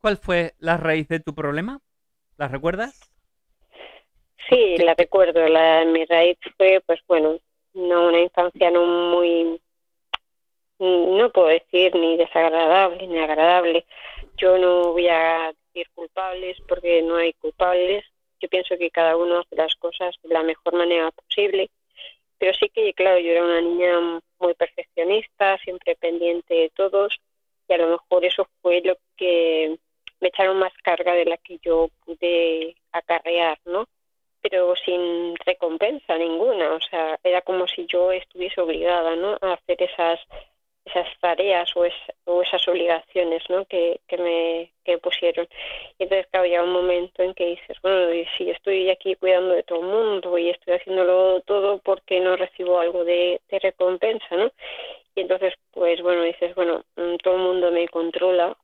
¿Cuál 0.00 0.16
fue 0.16 0.54
la 0.58 0.76
raíz 0.76 1.08
de 1.08 1.20
tu 1.20 1.34
problema? 1.34 1.80
¿La 2.36 2.48
recuerdas? 2.48 3.13
Sí, 4.48 4.76
la 4.78 4.94
recuerdo. 4.94 5.46
La, 5.48 5.84
mi 5.84 6.04
raíz 6.04 6.38
fue, 6.56 6.82
pues 6.86 7.00
bueno, 7.06 7.38
no 7.74 8.08
una 8.08 8.20
infancia 8.20 8.70
no 8.70 8.84
muy, 8.84 9.60
no 10.78 11.30
puedo 11.30 11.48
decir 11.48 11.94
ni 11.94 12.16
desagradable 12.16 13.06
ni 13.06 13.18
agradable. 13.18 13.84
Yo 14.36 14.58
no 14.58 14.92
voy 14.92 15.08
a 15.08 15.52
decir 15.72 15.88
culpables 15.94 16.58
porque 16.68 17.02
no 17.02 17.16
hay 17.16 17.32
culpables. 17.34 18.04
Yo 18.40 18.48
pienso 18.48 18.76
que 18.76 18.90
cada 18.90 19.16
uno 19.16 19.40
hace 19.40 19.56
las 19.56 19.74
cosas 19.76 20.14
de 20.22 20.34
la 20.34 20.42
mejor 20.42 20.74
manera 20.74 21.10
posible 21.10 21.70
pero 22.44 22.58
sí 22.58 22.68
que, 22.68 22.92
claro, 22.92 23.18
yo 23.20 23.30
era 23.30 23.42
una 23.42 23.60
niña 23.62 24.20
muy 24.38 24.52
perfeccionista, 24.52 25.56
siempre 25.64 25.96
pendiente 25.96 26.54
de 26.54 26.70
todos, 26.76 27.18
y 27.66 27.72
a 27.72 27.78
lo 27.78 27.88
mejor 27.88 28.24
eso 28.24 28.46
fue 28.60 28.82
lo 28.82 28.98
que 29.16 29.78
me 30.20 30.28
echaron 30.28 30.58
más 30.58 30.72
carga 30.82 31.14
de 31.14 31.24
la 31.24 31.38
que 31.38 31.58
yo 31.62 31.88
pude 32.04 32.76
acarrear, 32.92 33.58
¿no? 33.64 33.86
Pero 34.44 34.76
sin 34.76 35.34
recompensa 35.46 36.18
ninguna, 36.18 36.74
o 36.74 36.80
sea, 36.80 37.18
era 37.24 37.40
como 37.40 37.66
si 37.66 37.86
yo 37.86 38.12
estuviese 38.12 38.60
obligada, 38.60 39.16
¿no? 39.16 39.38
A 39.40 39.54
hacer 39.54 39.82
esas 39.82 40.20
esas 40.84 41.06
tareas 41.20 41.68
o, 41.76 41.84
o 42.26 42.42
esas 42.42 42.66
obligaciones 42.68 43.42
¿no? 43.48 43.64
que, 43.64 44.00
que 44.06 44.18
me 44.18 44.70
que 44.84 44.98
pusieron. 44.98 45.48
Y 45.98 46.02
entonces, 46.04 46.26
claro, 46.30 46.46
llega 46.46 46.62
un 46.62 46.72
momento 46.72 47.22
en 47.22 47.32
que 47.34 47.46
dices, 47.46 47.78
bueno, 47.82 48.10
si 48.36 48.50
estoy 48.50 48.90
aquí 48.90 49.14
cuidando 49.16 49.54
de 49.54 49.62
todo 49.62 49.80
el 49.80 49.86
mundo 49.86 50.36
y 50.36 50.50
estoy 50.50 50.74
haciéndolo 50.74 51.40
todo 51.42 51.78
porque 51.78 52.20
no 52.20 52.36
recibo 52.36 52.78
algo 52.78 53.04
de, 53.04 53.40
recompensa, 53.50 54.36
¿no? 54.36 54.52
Y 55.14 55.22
entonces, 55.22 55.54
pues 55.70 56.02
bueno, 56.02 56.22
dices, 56.22 56.54
bueno, 56.54 56.84
mm, 56.96 57.16
todo 57.22 57.36
el 57.36 57.42
mundo 57.42 57.70
me 57.70 57.88
controla 57.88 58.56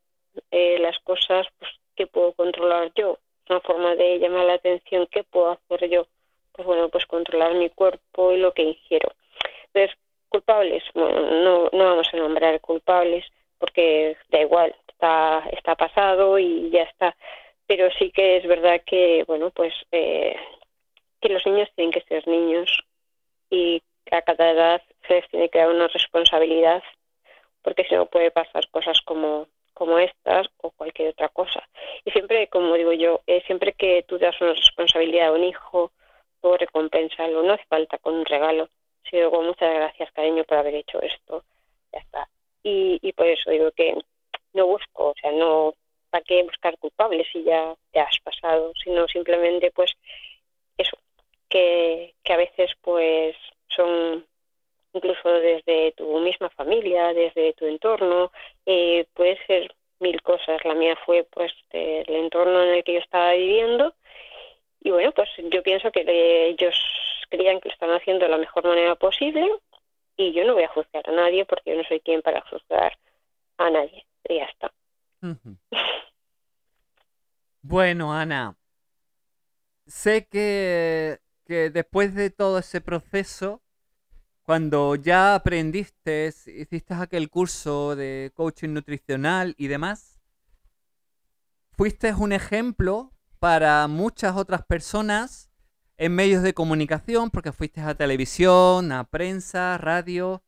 eh, 0.50 0.78
las 0.78 0.98
cosas, 1.00 1.46
pues, 1.58 1.70
¿qué 1.96 2.06
puedo 2.06 2.32
controlar 2.32 2.92
yo? 2.94 3.18
Una 3.50 3.60
forma 3.60 3.96
de 3.96 4.20
llamar 4.20 4.46
la 4.46 4.54
atención, 4.54 5.08
¿qué 5.10 5.24
puedo 5.24 5.50
hacer 5.50 5.90
yo? 5.90 6.06
Pues 6.52 6.64
bueno, 6.64 6.88
pues 6.88 7.04
controlar 7.06 7.54
mi 7.54 7.68
cuerpo 7.68 8.32
y 8.32 8.36
lo 8.36 8.54
que 8.54 8.62
ingiero. 8.62 9.12
Entonces, 9.66 9.98
culpables, 10.28 10.84
bueno, 10.94 11.20
no, 11.42 11.68
no 11.72 11.84
vamos 11.84 12.08
a 12.12 12.16
nombrar 12.16 12.60
culpables 12.60 13.26
porque 13.58 14.16
da 14.28 14.40
igual, 14.40 14.72
está, 14.86 15.42
está 15.50 15.74
pasado 15.74 16.38
y 16.38 16.70
ya 16.70 16.84
está. 16.84 17.16
Pero 17.66 17.90
sí 17.98 18.12
que 18.12 18.36
es 18.36 18.46
verdad 18.46 18.82
que, 18.86 19.24
bueno, 19.26 19.50
pues 19.50 19.74
eh, 19.90 20.36
que 21.20 21.28
los 21.28 21.44
niños 21.44 21.68
tienen 21.74 21.90
que 21.90 22.02
ser 22.02 22.28
niños 22.28 22.84
y 23.50 23.82
a 24.12 24.22
cada 24.22 24.52
edad 24.52 24.82
se 25.08 25.14
les 25.14 25.28
tiene 25.28 25.48
que 25.48 25.58
dar 25.58 25.70
una 25.70 25.88
responsabilidad 25.88 26.84
porque 27.62 27.84
si 27.84 27.96
no 27.96 28.06
puede 28.06 28.30
pasar 28.30 28.68
cosas 28.70 29.00
como 29.02 29.48
como 29.74 29.98
estas 29.98 30.48
o 30.58 30.70
cualquier 30.70 31.10
otra 31.10 31.28
cosa. 31.28 31.66
Y 32.04 32.10
siempre, 32.10 32.48
como 32.48 32.74
digo 32.74 32.92
yo, 32.92 33.20
eh, 33.26 33.42
siempre 33.46 33.72
que 33.72 34.04
tú 34.06 34.18
das 34.18 34.40
una 34.40 34.54
responsabilidad 34.54 35.28
a 35.28 35.32
un 35.32 35.44
hijo, 35.44 35.92
o 36.42 36.56
recompensarlo, 36.56 37.42
no 37.42 37.52
hace 37.52 37.64
falta 37.68 37.98
con 37.98 38.14
un 38.14 38.24
regalo, 38.24 38.68
Sí, 39.08 39.16
luego 39.16 39.42
muchas 39.42 39.74
gracias, 39.74 40.12
cariño, 40.12 40.44
por 40.44 40.58
haber 40.58 40.74
hecho 40.74 41.00
esto. 41.02 41.44
Ya 41.92 41.98
está. 42.00 42.28
Y, 42.62 42.98
y 43.02 43.12
por 43.12 43.26
eso 43.26 43.50
digo 43.50 43.70
que 43.72 43.96
no 44.52 44.66
busco, 44.66 45.10
o 45.10 45.14
sea, 45.20 45.32
no, 45.32 45.74
¿para 46.10 46.22
qué 46.24 46.42
buscar 46.42 46.78
culpables 46.78 47.26
si 47.32 47.42
ya 47.42 47.74
te 47.92 48.00
has 48.00 48.18
pasado? 48.22 48.72
Sino 48.82 49.08
simplemente, 49.08 49.70
pues, 49.72 49.92
eso, 50.76 50.96
que, 51.48 52.14
que 52.22 52.32
a 52.32 52.36
veces, 52.36 52.70
pues, 52.82 53.36
son 53.68 54.26
incluso 54.92 55.28
desde 55.28 55.92
tu 55.92 56.18
misma 56.20 56.50
familia, 56.50 57.12
desde 57.14 57.52
tu 57.54 57.66
entorno, 57.66 58.32
eh, 58.66 59.06
puede 59.14 59.38
ser 59.46 59.74
mil 60.00 60.20
cosas. 60.22 60.64
La 60.64 60.74
mía 60.74 60.96
fue, 61.04 61.24
pues, 61.24 61.52
del 61.72 62.08
entorno 62.08 62.62
en 62.62 62.76
el 62.76 62.84
que 62.84 62.94
yo 62.94 62.98
estaba 63.00 63.32
viviendo. 63.32 63.94
Y 64.80 64.90
bueno, 64.90 65.12
pues 65.12 65.28
yo 65.50 65.62
pienso 65.62 65.92
que 65.92 66.04
ellos 66.48 66.74
creían 67.28 67.60
que 67.60 67.68
lo 67.68 67.72
están 67.72 67.90
haciendo 67.90 68.24
de 68.24 68.30
la 68.30 68.38
mejor 68.38 68.64
manera 68.64 68.94
posible 68.96 69.46
y 70.16 70.32
yo 70.32 70.44
no 70.44 70.54
voy 70.54 70.64
a 70.64 70.68
juzgar 70.68 71.08
a 71.08 71.12
nadie 71.12 71.44
porque 71.44 71.70
yo 71.70 71.76
no 71.76 71.84
soy 71.84 72.00
quien 72.00 72.22
para 72.22 72.40
juzgar 72.42 72.96
a 73.58 73.70
nadie. 73.70 74.06
Y 74.28 74.36
ya 74.36 74.44
está. 74.44 74.72
bueno, 77.62 78.12
Ana, 78.12 78.56
sé 79.86 80.26
que, 80.28 81.18
que 81.46 81.70
después 81.70 82.14
de 82.14 82.30
todo 82.30 82.58
ese 82.58 82.80
proceso, 82.80 83.62
cuando 84.50 84.96
ya 84.96 85.36
aprendiste, 85.36 86.26
hiciste 86.26 86.92
aquel 86.94 87.30
curso 87.30 87.94
de 87.94 88.32
coaching 88.34 88.70
nutricional 88.70 89.54
y 89.56 89.68
demás, 89.68 90.18
fuiste 91.76 92.12
un 92.14 92.32
ejemplo 92.32 93.12
para 93.38 93.86
muchas 93.86 94.36
otras 94.36 94.64
personas 94.64 95.52
en 95.98 96.16
medios 96.16 96.42
de 96.42 96.52
comunicación, 96.52 97.30
porque 97.30 97.52
fuiste 97.52 97.80
a 97.80 97.94
televisión, 97.94 98.90
a 98.90 99.04
prensa, 99.04 99.78
radio, 99.78 100.42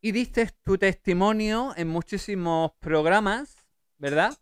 y 0.00 0.12
diste 0.12 0.48
tu 0.64 0.78
testimonio 0.78 1.74
en 1.76 1.88
muchísimos 1.88 2.72
programas, 2.80 3.62
¿verdad? 3.98 4.38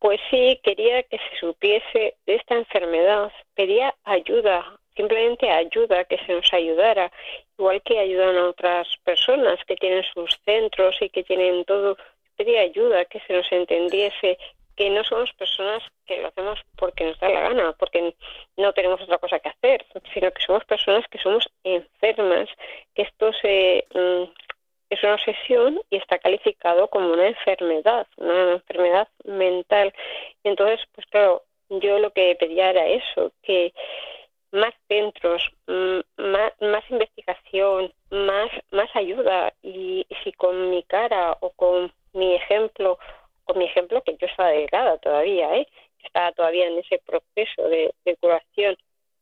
Pues 0.00 0.18
sí, 0.28 0.58
quería 0.64 1.04
que 1.04 1.18
se 1.18 1.38
supiese 1.38 2.16
de 2.26 2.34
esta 2.34 2.56
enfermedad, 2.56 3.30
pedía 3.54 3.94
ayuda, 4.02 4.80
simplemente 4.96 5.50
ayuda, 5.50 6.04
que 6.04 6.18
se 6.18 6.32
nos 6.32 6.52
ayudara, 6.52 7.10
igual 7.58 7.82
que 7.82 7.98
ayudan 7.98 8.36
a 8.36 8.48
otras 8.48 8.88
personas 9.04 9.58
que 9.66 9.76
tienen 9.76 10.04
sus 10.12 10.38
centros 10.44 10.96
y 11.00 11.08
que 11.08 11.24
tienen 11.24 11.64
todo, 11.64 11.96
pedía 12.36 12.60
ayuda, 12.62 13.04
que 13.06 13.20
se 13.20 13.32
nos 13.32 13.50
entendiese 13.52 14.38
que 14.76 14.88
no 14.90 15.04
somos 15.04 15.32
personas 15.34 15.82
que 16.06 16.20
lo 16.20 16.28
hacemos 16.28 16.58
porque 16.76 17.04
nos 17.04 17.18
da 17.20 17.28
la 17.28 17.40
gana, 17.40 17.72
porque 17.78 18.14
no 18.56 18.72
tenemos 18.72 19.00
otra 19.02 19.18
cosa 19.18 19.38
que 19.38 19.50
hacer, 19.50 19.84
sino 20.14 20.30
que 20.30 20.42
somos 20.42 20.64
personas 20.64 21.06
que 21.08 21.18
somos 21.18 21.48
enfermas, 21.62 22.48
que 22.94 23.02
esto 23.02 23.32
se, 23.34 23.86
mm, 23.94 24.24
es 24.90 25.02
una 25.02 25.14
obsesión 25.14 25.80
y 25.90 25.96
está 25.96 26.18
calificado 26.18 26.88
como 26.88 27.12
una 27.12 27.28
enfermedad, 27.28 28.06
una 28.16 28.52
enfermedad 28.52 29.08
mental. 29.24 29.92
Entonces, 30.44 30.80
pues 30.94 31.06
claro, 31.08 31.42
yo 31.68 31.98
lo 31.98 32.12
que 32.12 32.36
pedía 32.36 32.70
era 32.70 32.86
eso, 32.86 33.32
que 33.42 33.72
más 34.52 34.74
centros, 34.88 35.50
mm, 35.66 36.00
más, 36.16 36.52
más 36.60 36.90
investigación, 36.90 37.92
más, 38.10 38.50
más 38.70 38.88
ayuda. 38.94 39.52
Y 39.62 40.06
si 40.22 40.32
con 40.32 40.70
mi 40.70 40.82
cara 40.84 41.36
o 41.40 41.50
con 41.50 41.92
mi 42.12 42.34
ejemplo 42.34 42.98
con 43.44 43.58
mi 43.58 43.64
ejemplo, 43.64 44.02
que 44.02 44.16
yo 44.16 44.26
estaba 44.26 44.50
delgada 44.50 44.98
todavía, 44.98 45.56
¿eh? 45.56 45.66
estaba 46.02 46.32
todavía 46.32 46.66
en 46.66 46.78
ese 46.78 46.98
proceso 46.98 47.68
de, 47.68 47.92
curación, 48.20 48.76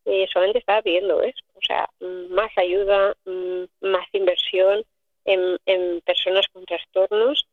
y 0.05 0.26
solamente 0.28 0.59
estaba 0.61 0.83
pidiendo 0.83 1.22
eso, 1.22 1.45
o 1.55 1.61
sea, 1.61 1.89
más 2.31 2.51
ayuda, 2.57 3.14
mm, 3.24 3.64
más 3.81 4.07
inversión 4.12 4.85
en, 5.24 5.59
en 5.66 6.01
personas 6.01 6.47
con 6.53 6.64
trastornos. 6.64 7.47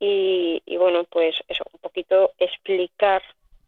Y, 0.00 0.60
bueno, 0.76 1.04
pues 1.04 1.36
eso, 1.48 1.64
un 1.72 1.78
poquito 1.80 2.32
explicar 2.38 3.22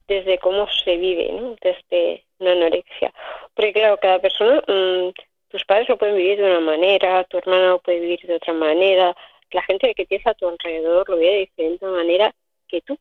desde 0.09 0.39
cómo 0.39 0.69
se 0.85 0.97
vive, 0.97 1.33
¿no? 1.33 1.57
desde 1.61 2.25
una 2.39 2.53
anorexia. 2.53 3.13
Porque 3.55 3.73
claro, 3.73 3.99
cada 3.99 4.19
persona, 4.19 4.63
mm, 4.67 5.11
tus 5.49 5.65
padres 5.65 5.89
lo 5.89 5.97
pueden 5.97 6.17
vivir 6.17 6.39
de 6.39 6.45
una 6.45 6.61
manera, 6.61 7.25
tu 7.25 7.39
hermana 7.39 7.69
lo 7.69 7.79
puede 7.81 8.01
vivir 8.01 8.21
de 8.21 8.35
otra 8.35 8.53
manera, 8.53 9.17
la 9.51 9.63
gente 9.63 9.95
que 9.95 10.07
tienes 10.07 10.27
a 10.27 10.35
tu 10.35 10.49
alrededor 10.49 11.09
lo 11.09 11.17
ve 11.17 11.27
de 11.27 11.39
diferente 11.39 11.87
manera 11.87 12.35
que 12.69 12.81
tú. 12.81 12.99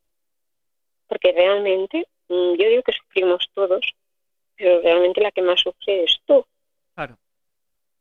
Porque 1.07 1.31
realmente, 1.31 2.07
mm, 2.27 2.53
yo 2.55 2.69
digo 2.69 2.83
que 2.83 2.93
sufrimos 2.93 3.49
todos, 3.53 3.81
pero 4.55 4.81
realmente 4.81 5.21
la 5.21 5.31
que 5.31 5.41
más 5.41 5.59
sufre 5.59 6.03
es 6.03 6.17
tú. 6.25 6.45
Claro. 6.95 7.17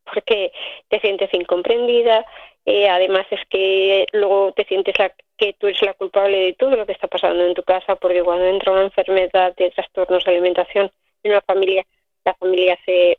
Porque 0.04 0.52
te 0.88 1.00
sientes 1.00 1.32
incomprendida, 1.32 2.24
eh, 2.66 2.88
además 2.88 3.26
es 3.30 3.40
que 3.48 4.06
luego 4.12 4.52
te 4.52 4.64
sientes 4.64 4.98
la, 4.98 5.14
que 5.36 5.54
tú 5.54 5.66
eres 5.66 5.82
la 5.82 5.94
culpable 5.94 6.38
de 6.38 6.52
todo 6.54 6.76
lo 6.76 6.86
que 6.86 6.92
está 6.92 7.08
pasando 7.08 7.44
en 7.44 7.54
tu 7.54 7.62
casa, 7.62 7.96
porque 7.96 8.22
cuando 8.22 8.44
entra 8.44 8.72
una 8.72 8.82
enfermedad 8.82 9.54
de 9.56 9.70
trastornos 9.70 10.24
de 10.24 10.30
alimentación 10.32 10.90
en 11.22 11.32
una 11.32 11.40
familia, 11.42 11.84
la 12.24 12.34
familia 12.34 12.78
se 12.84 13.18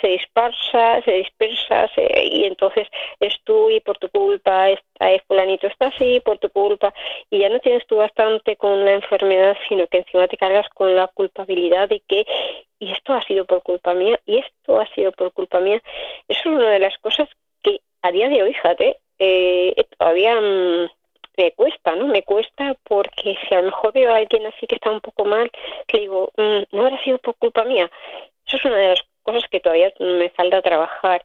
se 0.00 0.08
dispersa, 0.08 1.02
se 1.02 1.12
dispersa 1.12 1.88
y 1.96 2.44
entonces 2.44 2.88
es 3.20 3.34
tú 3.44 3.70
y 3.70 3.80
por 3.80 3.96
tu 3.98 4.08
culpa 4.08 4.70
está, 4.70 5.12
es 5.12 5.22
fulanito 5.22 5.66
está 5.66 5.86
así, 5.86 6.20
por 6.20 6.38
tu 6.38 6.50
culpa 6.50 6.92
y 7.30 7.38
ya 7.38 7.48
no 7.48 7.60
tienes 7.60 7.86
tú 7.86 7.96
bastante 7.96 8.56
con 8.56 8.84
la 8.84 8.94
enfermedad, 8.94 9.56
sino 9.68 9.86
que 9.86 9.98
encima 9.98 10.28
te 10.28 10.36
cargas 10.36 10.68
con 10.70 10.94
la 10.94 11.08
culpabilidad 11.08 11.88
de 11.88 12.00
que 12.00 12.26
y 12.78 12.92
esto 12.92 13.14
ha 13.14 13.22
sido 13.22 13.46
por 13.46 13.62
culpa 13.62 13.94
mía 13.94 14.20
y 14.26 14.38
esto 14.38 14.80
ha 14.80 14.86
sido 14.94 15.12
por 15.12 15.32
culpa 15.32 15.60
mía. 15.60 15.80
Eso 16.28 16.40
es 16.40 16.46
una 16.46 16.70
de 16.70 16.80
las 16.80 16.98
cosas 16.98 17.28
que 17.62 17.80
a 18.02 18.10
día 18.10 18.28
de 18.28 18.42
hoy, 18.42 18.52
fíjate, 18.52 18.98
eh, 19.18 19.74
todavía 19.96 20.38
mm, 20.38 20.90
me 21.36 21.52
cuesta, 21.52 21.94
¿no? 21.94 22.06
Me 22.06 22.22
cuesta 22.22 22.76
porque 22.84 23.36
si 23.48 23.54
a 23.54 23.58
lo 23.58 23.66
mejor 23.66 23.92
veo 23.92 24.12
a 24.12 24.16
alguien 24.16 24.46
así 24.46 24.66
que 24.66 24.76
está 24.76 24.90
un 24.90 25.00
poco 25.00 25.24
mal, 25.24 25.50
le 25.92 26.00
digo, 26.00 26.30
mm, 26.36 26.62
no 26.72 26.82
habrá 26.82 27.02
sido 27.02 27.18
por 27.18 27.34
culpa 27.36 27.64
mía. 27.64 27.90
Eso 28.46 28.56
es 28.56 28.64
una 28.64 28.76
de 28.76 28.88
las 28.88 29.04
cosas 29.22 29.44
que 29.50 29.60
todavía 29.60 29.92
me 29.98 30.30
falta 30.30 30.62
trabajar 30.62 31.24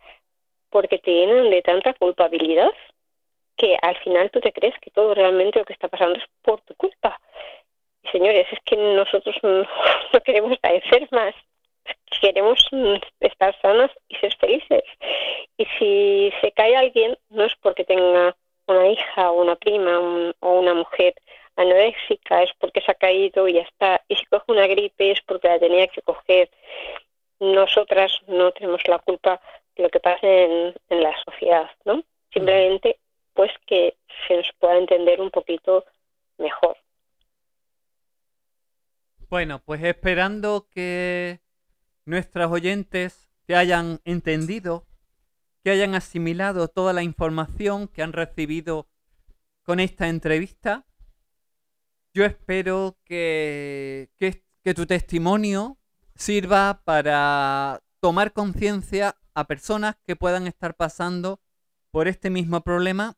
porque 0.70 1.00
te 1.00 1.12
llenan 1.12 1.50
de 1.50 1.62
tanta 1.62 1.94
culpabilidad 1.94 2.72
que 3.58 3.78
al 3.82 3.98
final 3.98 4.32
tú 4.32 4.40
te 4.40 4.54
crees 4.54 4.74
que 4.80 4.90
todo 4.92 5.14
realmente 5.14 5.60
lo 5.60 5.66
que 5.66 5.74
está 5.74 5.90
pasando 5.90 6.18
es 6.18 6.26
por 6.42 6.62
tu 6.62 6.74
culpa. 6.76 7.20
Y 8.04 8.08
señores, 8.10 8.48
es 8.52 8.60
que 8.66 8.78
nosotros 8.78 9.36
no, 9.44 10.22
queremos 10.24 10.54
estar 10.54 10.74
enfermas, 10.74 11.36
queremos 12.22 12.66
estar 13.20 13.60
sanas 13.62 13.92
y 14.08 14.16
ser 14.16 14.36
felices. 14.38 14.84
Y 15.58 15.66
si 15.78 16.34
se 16.42 16.52
cae 16.54 16.76
alguien, 16.76 17.18
no 17.30 17.44
es 17.44 17.54
porque 17.62 17.84
tenga 17.84 18.36
una 18.70 18.88
hija 18.88 19.32
o 19.32 19.42
una 19.42 19.56
prima 19.56 20.34
o 20.40 20.60
una 20.60 20.74
mujer 20.74 21.16
anoréxica, 21.56 22.44
es 22.44 22.52
porque 22.60 22.82
se 22.82 22.92
ha 22.92 22.96
caído 22.96 23.48
y 23.48 23.54
ya 23.54 23.62
está. 23.62 24.02
Y 24.08 24.16
si 24.16 24.26
coge 24.26 24.46
una 24.48 24.68
gripe 24.68 25.12
es 25.12 25.22
porque 25.22 25.50
la 25.50 25.60
tenía 25.60 25.88
que 25.88 26.02
coger 26.02 26.50
nosotras 27.40 28.12
no 28.28 28.52
tenemos 28.52 28.82
la 28.88 29.00
culpa 29.00 29.42
de 29.76 29.84
lo 29.84 29.90
que 29.90 30.00
pasa 30.00 30.28
en, 30.28 30.74
la 30.90 31.14
sociedad, 31.24 31.70
¿no? 31.86 32.04
Simplemente, 32.34 33.00
pues 33.34 33.52
que 33.66 33.96
se 34.28 34.38
nos 34.38 34.50
pueda 34.60 34.78
entender 34.78 35.22
un 35.22 35.32
poquito 35.32 35.86
mejor. 36.38 36.78
Bueno, 39.30 39.62
pues 39.64 39.84
esperando 39.84 40.68
que 40.70 41.40
nuestras 42.06 42.52
oyentes 42.52 43.30
te 43.46 43.56
hayan 43.56 44.00
entendido, 44.04 44.86
que 45.64 45.72
hayan 45.72 45.96
asimilado 45.96 46.68
toda 46.68 46.94
la 46.94 47.04
información 47.04 47.88
que 47.88 48.02
han 48.02 48.14
recibido 48.14 48.88
con 49.64 49.80
esta 49.80 50.08
entrevista. 50.08 50.86
Yo 52.14 52.26
espero 52.26 52.98
que, 53.06 54.10
que, 54.18 54.74
tu 54.74 54.86
testimonio 54.86 55.80
sirva 56.16 56.82
para 56.84 57.82
tomar 58.00 58.34
conciencia 58.34 59.18
a 59.34 59.46
personas 59.46 59.96
que 60.06 60.16
puedan 60.16 60.46
estar 60.48 60.76
pasando 60.76 61.42
por 61.92 62.08
este 62.08 62.30
mismo 62.30 62.62
problema 62.62 63.18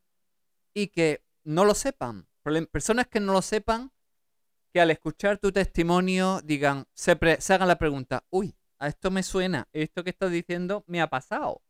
y 0.73 0.87
que 0.87 1.23
no 1.43 1.65
lo 1.65 1.73
sepan. 1.73 2.27
Personas 2.71 3.07
que 3.07 3.19
no 3.19 3.33
lo 3.33 3.41
sepan, 3.41 3.91
que 4.73 4.81
al 4.81 4.91
escuchar 4.91 5.37
tu 5.37 5.51
testimonio 5.51 6.41
digan, 6.43 6.85
se, 6.93 7.11
hagan 7.11 7.67
la 7.67 7.77
pregunta, 7.77 8.25
uy, 8.29 8.55
a 8.79 8.87
esto 8.87 9.11
me 9.11 9.23
suena, 9.23 9.67
esto 9.73 10.03
que 10.03 10.09
estás 10.09 10.31
diciendo 10.31 10.83
me 10.87 11.01
ha 11.01 11.07
pasado. 11.07 11.61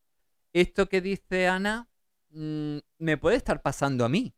Esto 0.53 0.87
que 0.87 1.01
dice 1.01 1.47
Ana 1.47 1.87
mm, 2.29 2.77
me 2.99 3.17
puede 3.17 3.37
estar 3.37 3.61
pasando 3.61 4.05
a 4.05 4.09
mí. 4.09 4.33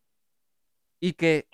Y 0.99 1.13
que 1.13 1.47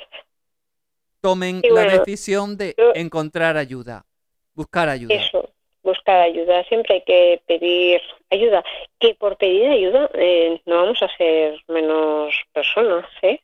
tomen 1.21 1.61
la 1.71 1.85
decisión 1.85 2.57
de 2.57 2.75
encontrar 2.95 3.57
ayuda. 3.57 4.05
Buscar 4.53 4.89
ayuda. 4.89 5.15
Eso, 5.15 5.49
buscar 5.83 6.21
ayuda. 6.21 6.63
Siempre 6.65 6.95
hay 6.95 7.01
que 7.01 7.41
pedir 7.47 8.01
ayuda. 8.29 8.63
Que 8.99 9.15
por 9.15 9.37
pedir 9.37 9.69
ayuda 9.69 10.09
eh, 10.13 10.61
no 10.65 10.75
vamos 10.77 11.01
a 11.01 11.15
ser 11.17 11.59
menos 11.67 12.33
personas, 12.53 13.05
¿eh? 13.21 13.41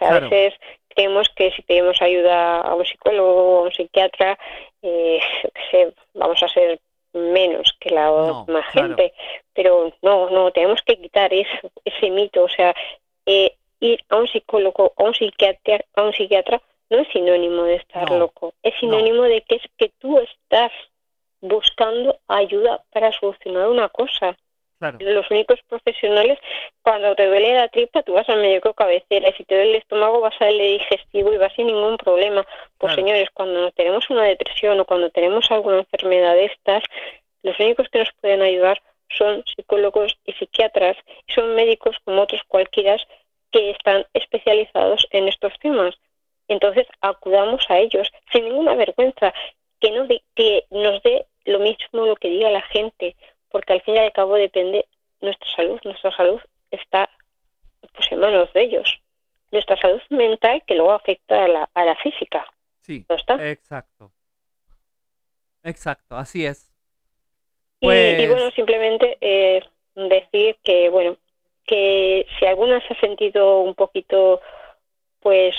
A 0.00 0.18
veces 0.18 0.54
creemos 0.88 1.28
que 1.36 1.52
si 1.52 1.62
pedimos 1.62 2.00
ayuda 2.02 2.60
a 2.60 2.74
un 2.74 2.84
psicólogo 2.84 3.32
o 3.32 3.58
a 3.58 3.62
un 3.62 3.72
psiquiatra, 3.72 4.38
eh, 4.82 5.20
vamos 6.14 6.42
a 6.42 6.48
ser 6.48 6.80
menos 7.14 7.74
que 7.80 7.90
la 7.90 8.10
más 8.48 8.66
gente. 8.72 9.14
Pero 9.54 9.92
no, 10.02 10.30
no, 10.30 10.50
tenemos 10.50 10.82
que 10.82 10.96
quitar 10.96 11.32
eso, 11.32 11.70
ese 11.84 12.10
mito. 12.10 12.44
O 12.44 12.48
sea, 12.48 12.74
eh, 13.26 13.54
ir 13.80 14.04
a 14.08 14.16
un 14.16 14.28
psicólogo, 14.28 14.92
a 14.96 15.02
un 15.04 15.14
psiquiatra, 15.14 15.84
a 15.94 16.02
un 16.02 16.12
psiquiatra 16.12 16.60
no 16.90 16.98
es 16.98 17.08
sinónimo 17.08 17.62
de 17.64 17.76
estar 17.76 18.10
loco, 18.10 18.54
es 18.62 18.74
sinónimo 18.78 19.22
de 19.22 19.40
que 19.42 19.56
es 19.56 19.62
que 19.78 19.90
tú 19.98 20.18
estás 20.18 20.70
buscando 21.40 22.18
ayuda 22.28 22.82
para 22.92 23.12
solucionar 23.12 23.68
una 23.68 23.88
cosa. 23.88 24.36
Los 25.00 25.30
únicos 25.30 25.60
profesionales, 25.68 26.38
cuando 26.82 27.14
te 27.14 27.26
duele 27.26 27.54
la 27.54 27.68
tripa, 27.68 28.02
tú 28.02 28.12
vas 28.12 28.28
al 28.28 28.40
médico 28.40 28.74
cabecera, 28.74 29.28
y 29.28 29.32
si 29.34 29.44
te 29.44 29.54
duele 29.54 29.70
el 29.70 29.76
estómago, 29.76 30.20
vas 30.20 30.34
al 30.40 30.58
digestivo 30.58 31.32
y 31.32 31.36
vas 31.36 31.52
sin 31.54 31.66
ningún 31.66 31.96
problema. 31.96 32.46
Pues 32.78 32.94
señores, 32.94 33.28
cuando 33.32 33.70
tenemos 33.72 34.08
una 34.10 34.24
depresión 34.24 34.78
o 34.80 34.84
cuando 34.84 35.10
tenemos 35.10 35.50
alguna 35.50 35.78
enfermedad 35.78 36.34
de 36.34 36.46
estas, 36.46 36.82
los 37.42 37.58
únicos 37.60 37.88
que 37.88 38.00
nos 38.00 38.12
pueden 38.20 38.42
ayudar 38.42 38.80
son 39.08 39.44
psicólogos 39.54 40.18
y 40.24 40.32
psiquiatras, 40.32 40.96
y 41.26 41.32
son 41.32 41.54
médicos 41.54 41.96
como 42.04 42.22
otros 42.22 42.42
cualquiera 42.48 42.96
que 43.52 43.70
están 43.70 44.04
especializados 44.14 45.06
en 45.10 45.28
estos 45.28 45.52
temas. 45.60 45.94
Entonces 46.48 46.86
acudamos 47.00 47.64
a 47.68 47.78
ellos 47.78 48.10
sin 48.32 48.44
ninguna 48.44 48.74
vergüenza, 48.74 49.32
que, 49.80 49.90
no 49.90 50.06
que 50.34 50.64
nos 50.70 51.02
dé 51.02 51.26
lo 51.44 51.58
mismo 51.58 52.06
lo 52.06 52.16
que 52.16 52.28
diga 52.28 52.50
la 52.50 52.62
gente, 52.62 53.16
porque 53.54 53.72
al 53.72 53.82
fin 53.82 53.94
y 53.94 53.98
al 53.98 54.10
cabo 54.10 54.34
depende 54.34 54.84
nuestra 55.20 55.48
salud, 55.54 55.80
nuestra 55.84 56.10
salud 56.16 56.40
está 56.72 57.08
pues 57.92 58.10
en 58.10 58.18
manos 58.18 58.52
de 58.52 58.62
ellos. 58.62 59.00
Nuestra 59.52 59.76
salud 59.76 60.02
mental 60.10 60.60
que 60.66 60.74
luego 60.74 60.90
afecta 60.90 61.44
a 61.44 61.46
la, 61.46 61.70
a 61.72 61.84
la 61.84 61.94
física. 61.94 62.44
Sí, 62.80 63.06
está? 63.08 63.34
exacto. 63.48 64.10
Exacto, 65.62 66.16
así 66.16 66.44
es. 66.44 66.68
Y, 67.78 67.86
pues 67.86 68.28
bueno, 68.28 68.50
simplemente 68.50 69.18
eh, 69.20 69.62
decir 69.94 70.56
que, 70.64 70.88
bueno, 70.88 71.16
que 71.64 72.26
si 72.36 72.46
alguna 72.46 72.84
se 72.88 72.94
ha 72.94 72.98
sentido 72.98 73.60
un 73.60 73.76
poquito, 73.76 74.40
pues, 75.20 75.54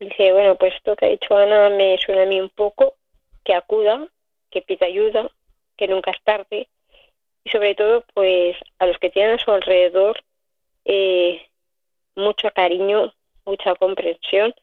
Dice, 0.00 0.32
bueno, 0.32 0.56
pues 0.56 0.74
esto 0.74 0.96
que 0.96 1.04
ha 1.04 1.10
dicho 1.10 1.36
Ana 1.36 1.68
me 1.68 1.98
suena 1.98 2.22
a 2.22 2.26
mí 2.26 2.40
un 2.40 2.48
poco, 2.48 2.96
que 3.44 3.54
acuda, 3.54 4.08
que 4.50 4.62
pida 4.62 4.86
ayuda, 4.86 5.30
que 5.76 5.88
nunca 5.88 6.10
es 6.10 6.20
tarde 6.24 6.68
y 7.44 7.50
sobre 7.50 7.74
todo 7.74 8.04
pues 8.14 8.56
a 8.78 8.86
los 8.86 8.98
que 8.98 9.10
tienen 9.10 9.34
a 9.34 9.38
su 9.38 9.50
alrededor 9.50 10.22
eh, 10.84 11.46
mucho 12.14 12.50
cariño, 12.50 13.12
mucha 13.44 13.74
comprensión. 13.74 14.54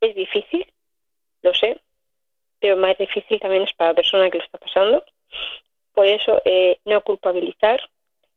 Es 0.00 0.14
difícil, 0.14 0.66
lo 1.42 1.54
sé, 1.54 1.80
pero 2.60 2.76
más 2.76 2.96
difícil 2.98 3.40
también 3.40 3.62
es 3.62 3.72
para 3.74 3.90
la 3.90 3.96
persona 3.96 4.30
que 4.30 4.38
lo 4.38 4.44
está 4.44 4.58
pasando. 4.58 5.04
Por 5.94 6.06
eso 6.06 6.42
eh, 6.44 6.78
no 6.84 7.00
culpabilizar, 7.02 7.80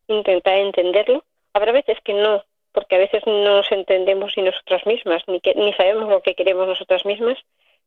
intentar 0.07 0.57
entenderlo. 0.57 1.25
Habrá 1.53 1.71
veces 1.71 1.97
que 2.03 2.13
no, 2.13 2.43
porque 2.71 2.95
a 2.95 2.99
veces 2.99 3.23
no 3.25 3.57
nos 3.57 3.71
entendemos 3.71 4.33
ni 4.37 4.43
nosotras 4.43 4.85
mismas, 4.85 5.23
ni, 5.27 5.41
que, 5.41 5.53
ni 5.55 5.73
sabemos 5.73 6.09
lo 6.09 6.21
que 6.21 6.35
queremos 6.35 6.67
nosotras 6.67 7.05
mismas, 7.05 7.37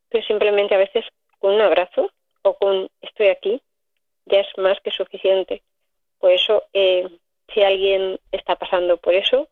pero 0.08 0.24
simplemente 0.26 0.74
a 0.74 0.78
veces 0.78 1.04
con 1.38 1.54
un 1.54 1.60
abrazo 1.60 2.10
o 2.42 2.54
con 2.54 2.88
estoy 3.00 3.28
aquí 3.28 3.62
ya 4.26 4.40
es 4.40 4.48
más 4.56 4.80
que 4.80 4.90
suficiente. 4.90 5.62
Por 6.22 6.30
eso, 6.30 6.62
eh, 6.72 7.08
si 7.52 7.64
alguien 7.64 8.20
está 8.30 8.54
pasando 8.54 8.96
por 8.96 9.12
eso, 9.12 9.48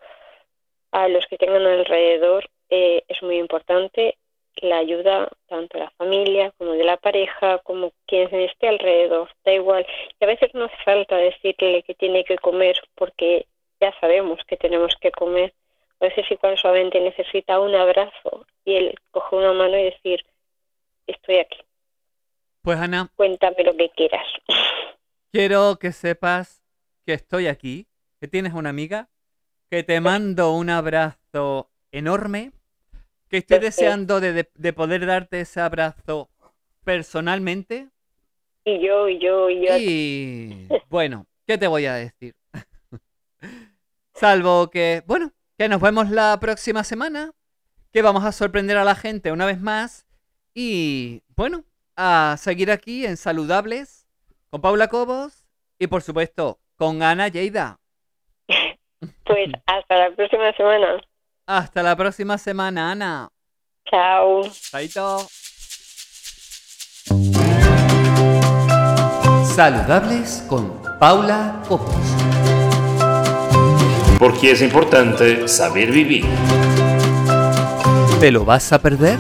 a 0.93 1.09
los 1.09 1.27
que 1.27 1.37
tengan 1.37 1.67
alrededor 1.67 2.49
eh, 2.69 3.03
es 3.09 3.21
muy 3.25 3.39
importante 3.39 4.17
la 4.59 4.79
ayuda 4.79 5.29
tanto 5.49 5.77
de 5.77 5.85
la 5.85 5.91
familia 5.99 6.53
como 6.59 6.75
de 6.75 6.85
la 6.85 6.97
pareja, 6.97 7.59
como 7.65 7.93
quien 8.07 8.33
esté 8.33 8.69
alrededor, 8.69 9.29
da 9.45 9.53
igual. 9.53 9.85
Y 10.21 10.25
a 10.25 10.29
veces 10.29 10.55
no 10.55 10.67
hace 10.67 10.77
falta 10.85 11.17
decirle 11.17 11.83
que 11.83 11.95
tiene 11.97 12.23
que 12.23 12.39
comer 12.39 12.81
porque 12.95 13.47
ya 13.81 13.93
sabemos 13.99 14.39
que 14.47 14.57
tenemos 14.57 14.95
que 15.01 15.11
comer. 15.11 15.53
A 15.99 16.05
veces 16.05 16.31
igual 16.31 16.57
solamente 16.57 17.01
necesita 17.01 17.59
un 17.59 17.75
abrazo 17.75 18.47
y 18.65 18.77
él 18.77 18.95
coge 19.11 19.35
una 19.35 19.55
mano 19.55 19.77
y 19.77 19.87
decir, 19.87 20.25
estoy 21.09 21.39
aquí. 21.39 21.59
Pues 22.63 22.79
Ana. 22.79 23.11
Cuéntame 23.17 23.65
lo 23.65 23.77
que 23.77 23.91
quieras. 23.91 24.27
Quiero 25.33 25.77
que 25.81 25.91
sepas 25.91 26.60
que 27.05 27.15
estoy 27.15 27.47
aquí, 27.47 27.87
que 28.21 28.29
tienes 28.29 28.55
una 28.55 28.71
amiga, 28.71 29.09
que 29.71 29.83
te 29.83 30.01
mando 30.01 30.53
un 30.53 30.71
abrazo 30.71 31.71
enorme, 31.93 32.53
que 33.29 33.39
estoy 33.39 33.61
deseando 33.61 34.21
de, 34.21 34.45
poder 34.73 35.07
darte 35.07 35.41
ese 35.41 35.61
abrazo 35.61 36.31
personalmente. 36.85 37.89
Y 38.65 38.85
yo, 38.85 39.09
y 39.09 39.19
yo, 39.21 39.49
y 39.49 39.67
yo. 39.67 39.77
Y 39.79 40.69
bueno, 40.89 41.27
¿qué 41.47 41.57
te 41.57 41.69
voy 41.69 41.87
a 41.87 41.95
decir? 41.95 42.35
Salvo 44.15 44.71
que, 44.71 45.03
bueno, 45.07 45.33
que 45.57 45.69
nos 45.69 45.81
vemos 45.81 46.11
la 46.11 46.39
próxima 46.41 46.85
semana, 46.85 47.33
que 47.93 48.03
vamos 48.03 48.25
a 48.25 48.33
sorprender 48.33 48.77
a 48.77 48.85
la 48.85 48.95
gente 48.95 49.33
una 49.33 49.47
vez 49.47 49.61
más 49.61 50.07
y, 50.55 51.23
bueno, 51.37 51.65
a 51.97 52.37
seguir 52.39 52.71
aquí 52.71 53.07
en 53.07 53.17
Saludables 53.17 54.07
con 54.51 54.61
Paula 54.61 54.89
Cobos 54.89 55.45
y, 55.79 55.87
por 55.87 56.03
supuesto, 56.03 56.60
con 56.81 57.03
Ana 57.03 57.29
Lleida. 57.29 57.77
Pues 59.25 59.49
hasta 59.65 59.97
la 59.97 60.11
próxima 60.17 60.53
semana. 60.57 61.01
Hasta 61.47 61.83
la 61.83 61.95
próxima 61.95 62.37
semana, 62.37 62.91
Ana. 62.91 63.29
Chao. 63.89 64.43
Chaito. 64.51 65.27
Saludables 69.55 70.45
con 70.49 70.83
Paula 70.99 71.63
Copos. 71.69 71.95
Porque 74.19 74.51
es 74.51 74.61
importante 74.61 75.47
saber 75.49 75.93
vivir. 75.93 76.27
¿Te 78.19 78.33
lo 78.33 78.45
vas 78.45 78.73
a 78.73 78.81
perder? 78.81 79.19